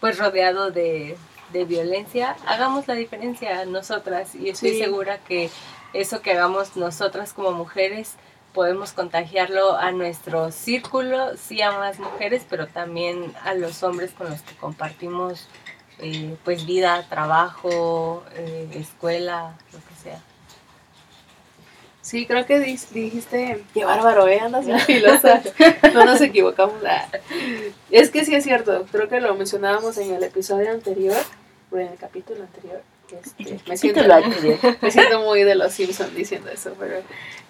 pues 0.00 0.18
rodeado 0.18 0.70
de, 0.70 1.16
de 1.52 1.64
violencia, 1.64 2.36
hagamos 2.46 2.88
la 2.88 2.94
diferencia 2.94 3.64
nosotras. 3.66 4.34
Y 4.34 4.48
estoy 4.48 4.70
Sí. 4.70 4.78
segura 4.80 5.18
que 5.18 5.50
eso 5.92 6.20
que 6.22 6.32
hagamos 6.32 6.76
nosotras 6.76 7.32
como 7.32 7.52
mujeres 7.52 8.14
podemos 8.54 8.92
contagiarlo 8.92 9.76
a 9.76 9.92
nuestro 9.92 10.50
círculo, 10.50 11.36
sí 11.36 11.60
a 11.60 11.72
más 11.72 11.98
mujeres, 11.98 12.46
pero 12.48 12.66
también 12.68 13.34
a 13.42 13.52
los 13.54 13.82
hombres 13.82 14.12
con 14.12 14.30
los 14.30 14.40
que 14.40 14.54
compartimos 14.54 15.48
eh, 15.98 16.36
pues 16.44 16.64
vida, 16.64 17.04
trabajo, 17.10 18.24
eh, 18.34 18.68
escuela, 18.74 19.54
lo 19.72 19.78
que 19.80 19.94
sea. 20.02 20.20
Sí, 22.00 22.26
creo 22.26 22.44
que 22.46 22.60
dijiste, 22.60 23.64
qué 23.72 23.84
bárbaro, 23.84 24.28
¿eh? 24.28 24.38
Andas 24.38 24.66
bien 24.66 24.80
filosa. 24.80 25.42
No 25.94 26.04
nos 26.04 26.20
equivocamos. 26.20 26.76
Es 27.90 28.10
que 28.10 28.24
sí 28.24 28.34
es 28.34 28.44
cierto, 28.44 28.86
creo 28.90 29.08
que 29.08 29.20
lo 29.20 29.34
mencionábamos 29.34 29.96
en 29.98 30.12
el 30.12 30.22
episodio 30.22 30.70
anterior, 30.70 31.16
o 31.70 31.78
en 31.78 31.88
el 31.88 31.96
capítulo 31.96 32.42
anterior. 32.42 32.82
Este, 33.22 33.58
me, 33.68 33.76
siento, 33.76 34.00
me 34.82 34.90
siento 34.90 35.20
muy 35.22 35.42
de 35.44 35.54
los 35.54 35.72
Simpsons 35.72 36.14
diciendo 36.14 36.50
eso, 36.50 36.74
pero 36.78 36.96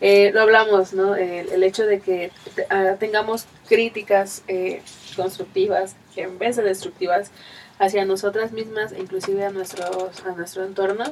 eh, 0.00 0.30
lo 0.32 0.42
hablamos, 0.42 0.92
¿no? 0.92 1.16
El, 1.16 1.50
el 1.50 1.62
hecho 1.62 1.86
de 1.86 2.00
que 2.00 2.30
ah, 2.70 2.96
tengamos 2.98 3.46
críticas 3.68 4.42
eh, 4.48 4.82
constructivas 5.16 5.96
en 6.16 6.38
vez 6.38 6.56
de 6.56 6.62
destructivas 6.62 7.30
hacia 7.78 8.04
nosotras 8.04 8.52
mismas 8.52 8.92
e 8.92 9.00
inclusive 9.00 9.44
a, 9.44 9.50
nuestros, 9.50 10.24
a 10.24 10.32
nuestro 10.32 10.64
entorno, 10.64 11.04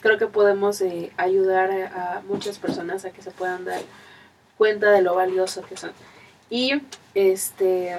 creo 0.00 0.18
que 0.18 0.26
podemos 0.26 0.80
eh, 0.80 1.12
ayudar 1.16 1.70
a, 1.70 2.16
a 2.16 2.20
muchas 2.22 2.58
personas 2.58 3.04
a 3.04 3.10
que 3.10 3.22
se 3.22 3.30
puedan 3.30 3.64
dar 3.64 3.80
cuenta 4.56 4.90
de 4.90 5.02
lo 5.02 5.14
valioso 5.14 5.62
que 5.62 5.76
son. 5.76 5.92
Y 6.50 6.80
este 7.14 7.98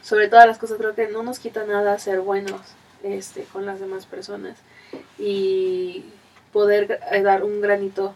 sobre 0.00 0.28
todas 0.28 0.46
las 0.46 0.58
cosas 0.58 0.78
creo 0.78 0.94
que 0.94 1.08
no 1.08 1.22
nos 1.22 1.38
quita 1.38 1.64
nada 1.64 1.98
ser 1.98 2.20
buenos 2.20 2.60
este 3.02 3.42
con 3.44 3.66
las 3.66 3.80
demás 3.80 4.06
personas 4.06 4.56
y 5.18 6.04
poder 6.52 7.00
eh, 7.10 7.22
dar 7.22 7.44
un 7.44 7.60
granito 7.60 8.14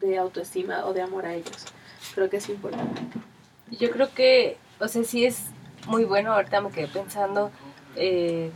de 0.00 0.18
autoestima 0.18 0.84
o 0.86 0.92
de 0.92 1.02
amor 1.02 1.26
a 1.26 1.34
ellos. 1.34 1.66
Creo 2.14 2.28
que 2.30 2.38
es 2.38 2.48
importante. 2.48 3.02
Yo 3.70 3.90
creo 3.90 4.12
que, 4.14 4.56
o 4.80 4.88
sea, 4.88 5.04
sí 5.04 5.24
es 5.24 5.44
muy 5.86 6.04
bueno, 6.04 6.32
ahorita 6.32 6.60
me 6.60 6.70
quedé 6.70 6.86
pensando, 6.88 7.50
eh, 7.96 8.50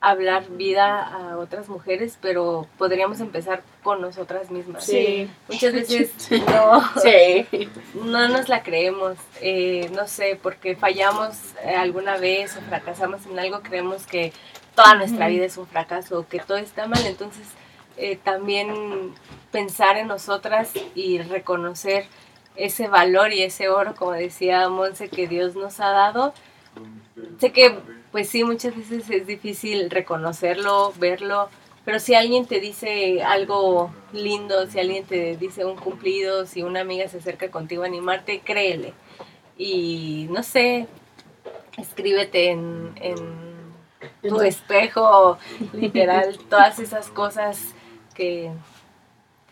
hablar 0.00 0.48
vida 0.50 1.00
a 1.00 1.38
otras 1.38 1.68
mujeres, 1.68 2.18
pero 2.20 2.66
podríamos 2.76 3.20
empezar 3.20 3.62
con 3.84 4.00
nosotras 4.00 4.50
mismas. 4.50 4.84
Sí. 4.84 5.30
Muchas 5.48 5.72
veces 5.72 6.10
no, 6.48 6.82
Sí. 7.00 7.46
no 7.94 8.28
nos 8.28 8.48
la 8.48 8.62
creemos, 8.64 9.16
eh, 9.40 9.88
no 9.94 10.08
sé, 10.08 10.38
porque 10.42 10.74
fallamos 10.74 11.36
eh, 11.64 11.76
alguna 11.76 12.16
vez 12.16 12.56
o 12.56 12.60
fracasamos 12.62 13.26
en 13.26 13.38
algo, 13.38 13.60
creemos 13.62 14.04
que 14.06 14.32
toda 14.74 14.94
nuestra 14.94 15.28
vida 15.28 15.44
es 15.44 15.56
un 15.56 15.66
fracaso, 15.66 16.26
que 16.28 16.38
todo 16.40 16.58
está 16.58 16.86
mal, 16.86 17.04
entonces 17.06 17.46
eh, 17.96 18.16
también 18.22 19.12
pensar 19.50 19.96
en 19.98 20.08
nosotras 20.08 20.72
y 20.94 21.18
reconocer 21.18 22.06
ese 22.56 22.88
valor 22.88 23.32
y 23.32 23.42
ese 23.42 23.68
oro, 23.68 23.94
como 23.94 24.12
decía 24.12 24.68
Monse, 24.68 25.08
que 25.08 25.26
Dios 25.26 25.54
nos 25.54 25.80
ha 25.80 25.90
dado. 25.90 26.34
Sé 27.38 27.52
que, 27.52 27.78
pues 28.10 28.28
sí, 28.28 28.44
muchas 28.44 28.76
veces 28.76 29.08
es 29.10 29.26
difícil 29.26 29.90
reconocerlo, 29.90 30.92
verlo, 30.98 31.48
pero 31.84 31.98
si 31.98 32.14
alguien 32.14 32.46
te 32.46 32.60
dice 32.60 33.22
algo 33.22 33.92
lindo, 34.12 34.66
si 34.66 34.78
alguien 34.78 35.04
te 35.04 35.36
dice 35.36 35.64
un 35.64 35.76
cumplido, 35.76 36.46
si 36.46 36.62
una 36.62 36.80
amiga 36.80 37.08
se 37.08 37.18
acerca 37.18 37.50
contigo 37.50 37.82
a 37.82 37.86
animarte, 37.86 38.40
créele. 38.40 38.94
Y 39.58 40.28
no 40.30 40.42
sé, 40.42 40.86
escríbete 41.76 42.50
en, 42.50 42.92
en 42.96 43.51
tu 44.28 44.40
espejo, 44.40 45.38
literal, 45.72 46.38
todas 46.50 46.78
esas 46.78 47.08
cosas 47.08 47.74
que, 48.14 48.50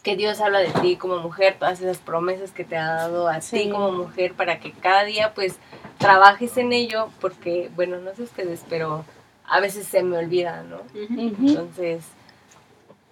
que 0.03 0.17
Dios 0.17 0.41
habla 0.41 0.59
de 0.61 0.69
ti 0.81 0.97
como 0.97 1.19
mujer, 1.19 1.57
todas 1.59 1.81
esas 1.81 1.99
promesas 1.99 2.51
que 2.53 2.65
te 2.65 2.77
ha 2.77 2.87
dado 2.95 3.29
a 3.29 3.41
Sí. 3.41 3.65
ti 3.65 3.71
como 3.71 3.91
mujer 3.93 4.35
para 4.35 4.61
que 4.61 4.73
cada 4.73 5.05
día 5.05 5.33
pues 5.35 5.59
trabajes 5.99 6.57
en 6.57 6.73
ello, 6.73 7.11
porque 7.21 7.71
bueno, 7.77 7.99
no 7.99 8.15
sé 8.15 8.23
ustedes, 8.23 8.65
pero 8.69 9.05
a 9.47 9.61
veces 9.61 9.87
se 9.87 10.03
me 10.03 10.17
olvida, 10.17 10.63
¿no? 10.63 10.79
Entonces, 10.95 12.05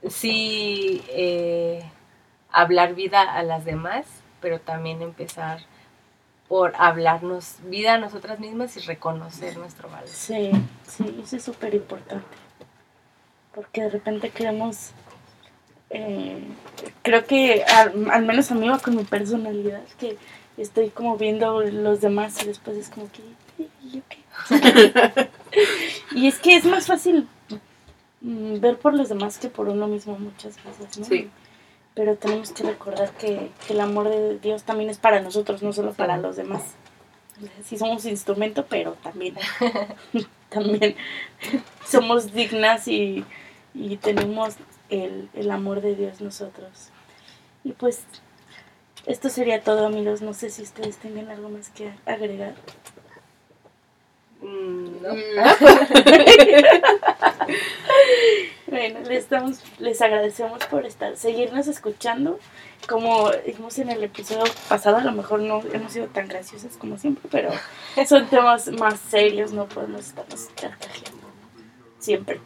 sí, 0.09 1.03
eh, 1.09 1.83
hablar 2.51 2.95
vida 2.95 3.23
a 3.23 3.43
las 3.43 3.65
demás, 3.65 4.07
pero 4.41 4.61
también 4.61 5.03
empezar 5.03 5.61
por 6.49 6.75
hablarnos 6.77 7.57
vida 7.65 7.95
a 7.95 7.99
nosotras 7.99 8.41
mismas 8.41 8.77
y 8.77 8.81
reconocer 8.81 9.57
nuestro 9.59 9.89
valor. 9.91 10.09
Sí, 10.09 10.51
sí, 10.87 11.21
eso 11.23 11.37
es 11.37 11.45
súper 11.45 11.75
importante. 11.75 12.27
Porque 13.55 13.83
de 13.83 13.91
repente 13.91 14.31
queremos. 14.31 14.93
eh, 15.91 16.43
creo 17.03 17.27
que 17.27 17.65
al, 17.65 18.11
al 18.11 18.25
menos 18.27 18.51
a 18.51 18.55
mí 18.55 18.69
va 18.69 18.79
con 18.79 18.97
mi 18.97 19.05
personalidad, 19.05 19.83
que 19.99 20.19
estoy 20.57 20.91
como 20.91 21.17
viendo 21.17 21.61
los 21.63 22.01
demás 22.01 22.43
y 22.43 22.47
después 22.47 22.77
es 22.77 22.89
como 22.91 23.11
que. 23.13 23.23
¿y 23.59 24.03
y 26.13 26.27
es 26.29 26.39
que 26.39 26.57
es 26.57 26.65
más 26.65 26.87
fácil 26.87 27.29
mm, 28.21 28.61
ver 28.61 28.79
por 28.79 28.95
los 28.95 29.09
demás 29.09 29.39
que 29.39 29.49
por 29.49 29.69
uno 29.69 29.89
mismo 29.89 30.19
muchas 30.19 30.57
veces, 30.65 30.99
¿no? 30.99 31.05
Sí. 31.05 31.31
Pero 31.99 32.15
tenemos 32.15 32.53
que 32.53 32.63
recordar 32.63 33.11
que, 33.11 33.51
que 33.67 33.73
el 33.73 33.81
amor 33.81 34.09
de 34.09 34.39
Dios 34.39 34.63
también 34.63 34.89
es 34.89 34.99
para 34.99 35.21
nosotros, 35.21 35.65
no 35.65 35.73
solo 35.73 35.95
para 35.95 36.17
los 36.17 36.37
demás. 36.37 36.63
Sí 37.65 37.77
somos 37.77 38.05
instrumento, 38.05 38.67
pero 38.67 38.93
también, 39.03 39.35
también 40.49 40.95
somos 41.85 42.33
dignas 42.33 42.87
y, 42.87 43.25
y 43.75 43.97
tenemos 43.97 44.55
el, 44.91 45.29
el 45.35 45.51
amor 45.51 45.81
de 45.81 45.97
Dios 45.97 46.21
nosotros. 46.21 46.91
Y 47.65 47.73
pues 47.73 48.05
esto 49.05 49.29
sería 49.29 49.65
todo 49.65 49.85
amigos, 49.85 50.23
no 50.23 50.35
sé 50.35 50.51
si 50.51 50.63
ustedes 50.63 50.99
tengan 50.99 51.33
algo 51.33 51.49
más 51.49 51.69
que 51.71 51.93
agregar. 52.07 52.55
Mm, 54.41 55.03
no. 55.03 55.15
Bueno, 58.69 59.01
les, 59.09 59.31
damos, 59.31 59.61
les 59.79 60.01
agradecemos 60.03 60.65
por 60.67 60.85
estar, 60.85 61.17
seguirnos 61.17 61.69
escuchando. 61.69 62.39
Como 62.87 63.31
dijimos 63.47 63.79
en 63.79 63.91
el 63.91 64.05
episodio 64.05 64.45
pasado, 64.69 64.99
a 64.99 65.05
lo 65.05 65.13
mejor 65.13 65.41
no 65.41 65.63
hemos 65.73 65.93
sido 65.93 66.07
tan 66.07 66.29
graciosas 66.29 66.77
como 66.77 66.99
siempre, 66.99 67.25
pero 67.31 67.51
son 68.09 68.27
temas 68.29 68.69
más 68.73 69.01
serios, 69.01 69.53
no 69.53 69.67
podemos 69.67 70.03
estarnos 70.03 70.49
carcajeando 70.61 71.29
siempre. 71.99 72.41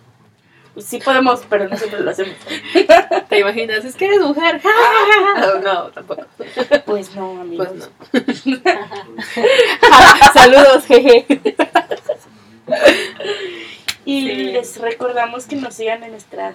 Pues 0.75 0.87
sí 0.87 0.99
podemos, 0.99 1.43
pero 1.51 1.69
no 1.69 1.77
siempre 1.77 2.01
lo 2.01 2.11
hacemos. 2.11 2.35
¿Te 3.29 3.39
imaginas? 3.39 3.85
Es 3.85 3.95
que 3.95 4.07
eres 4.07 4.21
mujer. 4.21 4.61
no, 5.37 5.59
no, 5.59 5.91
tampoco. 5.91 6.23
Pues 6.87 7.15
no, 7.15 7.41
amigos. 7.41 7.91
Pues 8.11 8.47
no. 8.47 8.59
Saludos, 10.33 10.87
jeje. 10.87 11.27
Y 14.05 14.21
Sí. 14.27 14.35
les 14.53 14.81
recordamos 14.81 15.47
que 15.47 15.57
nos 15.57 15.75
sigan 15.75 16.03
en 16.03 16.13
nuestras 16.13 16.55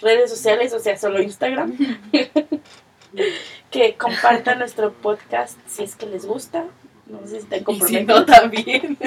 redes 0.00 0.30
sociales, 0.30 0.72
o 0.74 0.78
sea, 0.80 0.96
solo 0.98 1.22
Instagram. 1.22 1.76
que 3.70 3.94
compartan 3.94 4.58
nuestro 4.58 4.92
podcast 4.92 5.58
si 5.66 5.84
es 5.84 5.96
que 5.96 6.06
les 6.06 6.24
gusta. 6.26 6.64
No 7.06 7.20
sé 7.22 7.28
si 7.28 7.36
están 7.38 7.58
si 7.58 7.64
comprometidos. 7.64 8.06
no, 8.20 8.24
también. 8.26 8.98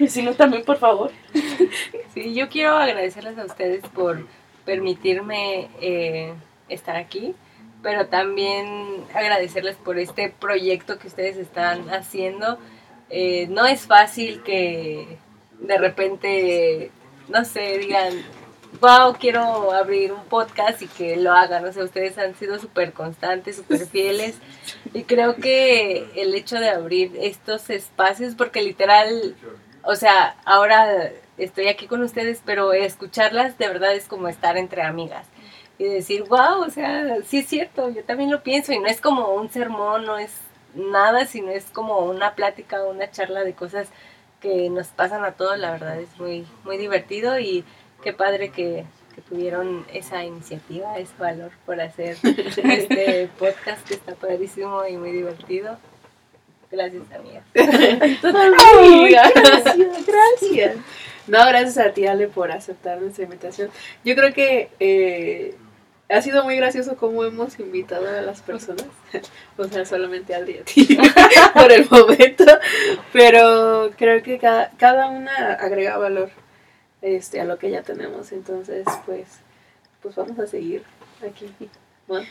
Y 0.00 0.08
si 0.08 0.22
no, 0.22 0.34
también, 0.34 0.64
por 0.64 0.78
favor. 0.78 1.10
Sí, 2.14 2.34
yo 2.34 2.48
quiero 2.48 2.76
agradecerles 2.76 3.38
a 3.38 3.44
ustedes 3.44 3.82
por 3.94 4.26
permitirme 4.64 5.68
eh, 5.80 6.32
estar 6.68 6.96
aquí, 6.96 7.34
pero 7.82 8.06
también 8.06 8.66
agradecerles 9.14 9.76
por 9.76 9.98
este 9.98 10.30
proyecto 10.30 10.98
que 10.98 11.06
ustedes 11.08 11.36
están 11.36 11.90
haciendo. 11.90 12.58
Eh, 13.10 13.46
no 13.50 13.66
es 13.66 13.82
fácil 13.86 14.42
que 14.42 15.18
de 15.60 15.78
repente, 15.78 16.90
no 17.28 17.44
sé, 17.44 17.78
digan, 17.78 18.14
wow, 18.80 19.14
quiero 19.18 19.72
abrir 19.72 20.12
un 20.12 20.24
podcast 20.24 20.80
y 20.82 20.86
que 20.86 21.16
lo 21.16 21.32
hagan. 21.32 21.64
O 21.64 21.72
sea, 21.72 21.84
ustedes 21.84 22.18
han 22.18 22.34
sido 22.34 22.58
súper 22.58 22.92
constantes, 22.92 23.56
súper 23.56 23.86
fieles. 23.86 24.36
Y 24.92 25.04
creo 25.04 25.36
que 25.36 26.10
el 26.16 26.34
hecho 26.34 26.56
de 26.56 26.68
abrir 26.68 27.12
estos 27.20 27.70
espacios, 27.70 28.34
porque 28.34 28.60
literal, 28.60 29.36
o 29.84 29.94
sea, 29.94 30.36
ahora 30.44 31.10
estoy 31.38 31.68
aquí 31.68 31.86
con 31.86 32.02
ustedes, 32.02 32.42
pero 32.44 32.72
escucharlas 32.72 33.56
de 33.56 33.68
verdad 33.68 33.94
es 33.94 34.06
como 34.06 34.26
estar 34.26 34.56
entre 34.56 34.82
amigas. 34.82 35.26
Y 35.78 35.84
decir, 35.84 36.24
wow, 36.24 36.62
o 36.66 36.70
sea, 36.70 37.18
sí 37.24 37.38
es 37.38 37.46
cierto, 37.46 37.88
yo 37.90 38.02
también 38.04 38.30
lo 38.30 38.42
pienso. 38.42 38.72
Y 38.72 38.80
no 38.80 38.86
es 38.88 39.00
como 39.00 39.28
un 39.34 39.48
sermón, 39.50 40.06
no 40.06 40.18
es 40.18 40.32
nada, 40.74 41.26
sino 41.26 41.50
es 41.50 41.64
como 41.66 42.00
una 42.00 42.34
plática, 42.34 42.84
una 42.84 43.10
charla 43.10 43.44
de 43.44 43.54
cosas 43.54 43.88
que 44.40 44.70
nos 44.70 44.88
pasan 44.88 45.24
a 45.24 45.32
todos. 45.32 45.58
La 45.58 45.72
verdad 45.72 46.00
es 46.00 46.18
muy, 46.18 46.46
muy 46.64 46.76
divertido 46.76 47.38
y 47.38 47.64
qué 48.02 48.12
padre 48.12 48.50
que, 48.50 48.84
que 49.14 49.22
tuvieron 49.22 49.86
esa 49.92 50.24
iniciativa, 50.24 50.98
ese 50.98 51.12
valor 51.18 51.52
por 51.66 51.80
hacer 51.80 52.16
este 52.22 53.28
podcast 53.38 53.86
que 53.86 53.94
está 53.94 54.14
padrísimo 54.14 54.86
y 54.86 54.96
muy 54.96 55.12
divertido. 55.12 55.78
Gracias, 56.70 57.02
amigas. 57.12 57.44
Amiga. 58.76 59.30
Gracias. 60.06 60.76
No, 61.26 61.38
gracias 61.46 61.78
a 61.78 61.92
ti, 61.92 62.06
Ale, 62.06 62.26
por 62.26 62.50
aceptar 62.50 63.00
nuestra 63.00 63.24
invitación. 63.24 63.70
Yo 64.04 64.16
creo 64.16 64.32
que 64.32 64.70
eh, 64.80 65.54
ha 66.10 66.22
sido 66.22 66.44
muy 66.44 66.56
gracioso 66.56 66.96
cómo 66.96 67.24
hemos 67.24 67.58
invitado 67.60 68.08
a 68.08 68.20
las 68.20 68.42
personas. 68.42 68.86
O 69.56 69.64
sea, 69.64 69.84
solamente 69.84 70.34
a 70.34 70.38
Adri 70.38 70.54
y 70.54 70.58
a 70.58 70.64
ti 70.64 70.98
por 71.52 71.70
el 71.70 71.86
momento. 71.90 72.44
Pero 73.12 73.90
creo 73.96 74.22
que 74.22 74.38
cada, 74.38 74.70
cada 74.78 75.08
una 75.08 75.52
agrega 75.52 75.98
valor 75.98 76.30
este, 77.02 77.40
a 77.40 77.44
lo 77.44 77.58
que 77.58 77.70
ya 77.70 77.82
tenemos. 77.82 78.32
Entonces, 78.32 78.86
pues, 79.04 79.40
pues 80.00 80.14
vamos 80.16 80.38
a 80.38 80.46
seguir 80.46 80.82
aquí. 81.26 81.52
Bueno, 82.08 82.26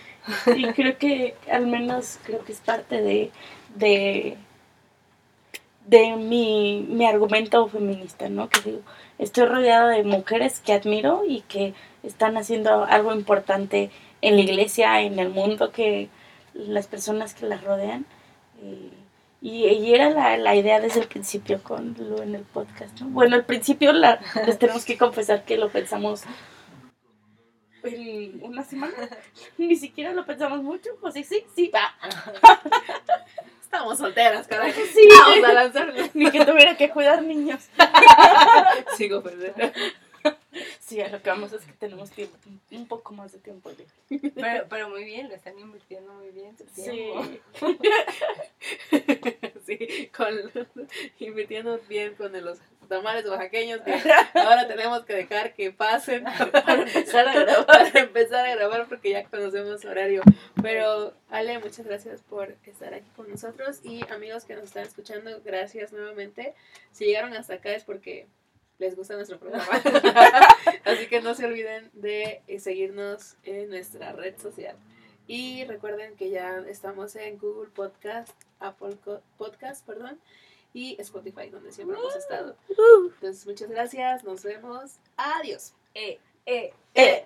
Y 0.56 0.74
creo 0.74 0.98
que 0.98 1.36
al 1.52 1.68
menos 1.68 2.20
creo 2.24 2.44
que 2.44 2.52
es 2.52 2.60
parte 2.60 3.02
de, 3.02 3.32
de, 3.76 4.38
de 5.86 6.16
mi, 6.16 6.86
mi 6.90 7.06
argumento 7.06 7.68
feminista, 7.68 8.28
¿no? 8.28 8.50
Que 8.50 8.62
digo, 8.62 8.82
estoy 9.20 9.46
rodeada 9.46 9.90
de 9.90 10.04
mujeres 10.04 10.60
que 10.60 10.74
admiro 10.74 11.24
y 11.28 11.42
que 11.42 11.74
están 12.04 12.38
haciendo 12.38 12.86
algo 12.86 13.14
importante 13.14 13.92
en 14.22 14.36
la 14.36 14.42
iglesia, 14.42 15.02
en 15.02 15.20
el 15.20 15.30
mundo, 15.30 15.72
que 15.72 16.10
las 16.54 16.88
personas 16.88 17.34
que 17.34 17.46
las 17.46 17.64
rodean. 17.64 18.06
eh, 18.62 18.92
y, 19.42 19.68
y 19.68 19.94
era 19.96 20.10
la, 20.10 20.36
la 20.36 20.54
idea 20.56 20.82
desde 20.82 21.00
el 21.00 21.08
principio 21.08 21.64
con 21.64 21.96
lo 21.98 22.22
en 22.22 22.36
el 22.36 22.42
podcast, 22.44 23.00
¿no? 23.00 23.08
Bueno, 23.08 23.38
al 23.38 23.46
principio 23.46 23.94
la, 23.94 24.20
les 24.46 24.60
tenemos 24.60 24.84
que 24.84 24.98
confesar 24.98 25.46
que 25.46 25.56
lo 25.56 25.70
pensamos 25.70 26.24
en 27.84 28.44
una 28.44 28.64
semana. 28.64 28.94
Ni 29.58 29.78
siquiera 29.78 30.12
lo 30.12 30.26
pensamos 30.26 30.62
mucho. 30.62 30.90
Pues 31.00 31.14
sí, 31.14 31.24
sí, 31.24 31.46
sí, 31.56 31.72
va. 31.74 31.96
estamos 33.62 33.98
solteras, 33.98 34.46
carajo. 34.48 34.80
Sí. 34.94 35.08
Vamos 35.10 35.50
a 35.50 35.54
lanzarnos. 35.54 36.10
Ni 36.16 36.30
que 36.32 36.44
tuviera 36.46 36.76
que 36.76 36.90
cuidar 36.90 37.24
niños. 37.24 37.70
Sigo 38.98 39.24
perdida. 39.24 39.72
Sí, 40.80 41.00
a 41.02 41.08
lo 41.10 41.22
que 41.22 41.30
vamos 41.30 41.54
es 41.54 41.64
que 41.64 41.74
tenemos 41.74 42.10
tiempo, 42.10 42.36
un 42.72 42.88
poco 42.88 43.14
más 43.14 43.32
de 43.32 43.38
tiempo 43.38 43.70
libre. 43.70 44.32
Pero, 44.34 44.66
pero 44.68 44.90
muy 44.90 45.04
bien, 45.04 45.30
lo 45.30 45.36
están 45.36 45.60
invirtiendo 45.60 46.12
muy 46.14 46.32
bien 46.32 46.58
su 46.58 46.66
Sí. 46.74 46.82
tiempo. 46.82 47.24
Sí, 49.66 50.10
con, 50.16 50.34
invirtiendo 51.20 51.80
bien 51.88 52.16
con 52.16 52.32
los 52.44 52.58
tamales 52.88 53.24
oaxaqueños 53.28 53.82
que 53.82 53.94
ahora 54.34 54.68
tenemos 54.68 55.06
que 55.06 55.14
dejar 55.14 55.54
que 55.54 55.72
pasen 55.72 56.24
para 56.24 56.74
empezar 56.82 57.28
a 57.28 57.34
grabar. 57.40 57.66
para 57.68 58.00
empezar 58.00 58.46
a 58.48 58.56
grabar 58.56 58.88
porque 58.88 59.12
ya 59.12 59.24
conocemos 59.26 59.86
horario. 59.86 60.24
Pero 60.64 61.14
Ale, 61.30 61.60
muchas 61.60 61.86
gracias 61.86 62.22
por 62.24 62.56
estar 62.66 62.96
aquí 62.96 63.08
con 63.16 63.30
nosotros 63.30 63.82
y 63.84 64.02
amigos 64.12 64.46
que 64.46 64.56
nos 64.56 64.64
están 64.64 64.86
escuchando, 64.88 65.40
gracias 65.46 65.94
nuevamente. 65.94 66.56
Si 66.92 67.06
llegaron 67.06 67.34
hasta 67.36 67.54
acá 67.56 67.74
es 67.74 67.84
porque 67.84 68.26
les 68.80 68.96
gusta 68.96 69.16
nuestro 69.16 69.38
programa. 69.40 69.68
Así 70.86 71.08
que 71.08 71.22
no 71.22 71.36
se 71.36 71.46
olviden 71.46 71.90
de 71.94 72.42
eh, 72.48 72.60
seguirnos 72.60 73.36
en 73.44 73.70
nuestra 73.70 74.14
red 74.14 74.38
social. 74.40 74.76
Y 75.28 75.64
recuerden 75.66 76.16
que 76.16 76.32
ya 76.32 76.58
estamos 76.68 77.16
en 77.16 77.38
Google 77.38 77.70
Podcast, 77.70 78.32
Apple 78.60 78.98
Podcast, 79.38 79.86
perdón, 79.86 80.20
y 80.74 81.00
Spotify, 81.00 81.50
donde 81.50 81.72
siempre 81.72 81.98
hemos 81.98 82.16
estado. 82.16 82.56
Entonces, 83.14 83.46
muchas 83.46 83.70
gracias, 83.70 84.24
nos 84.24 84.42
vemos. 84.44 84.98
Adiós. 85.18 85.74
Eh, 85.94 86.20
eh, 86.48 86.74
Eh, 86.96 87.26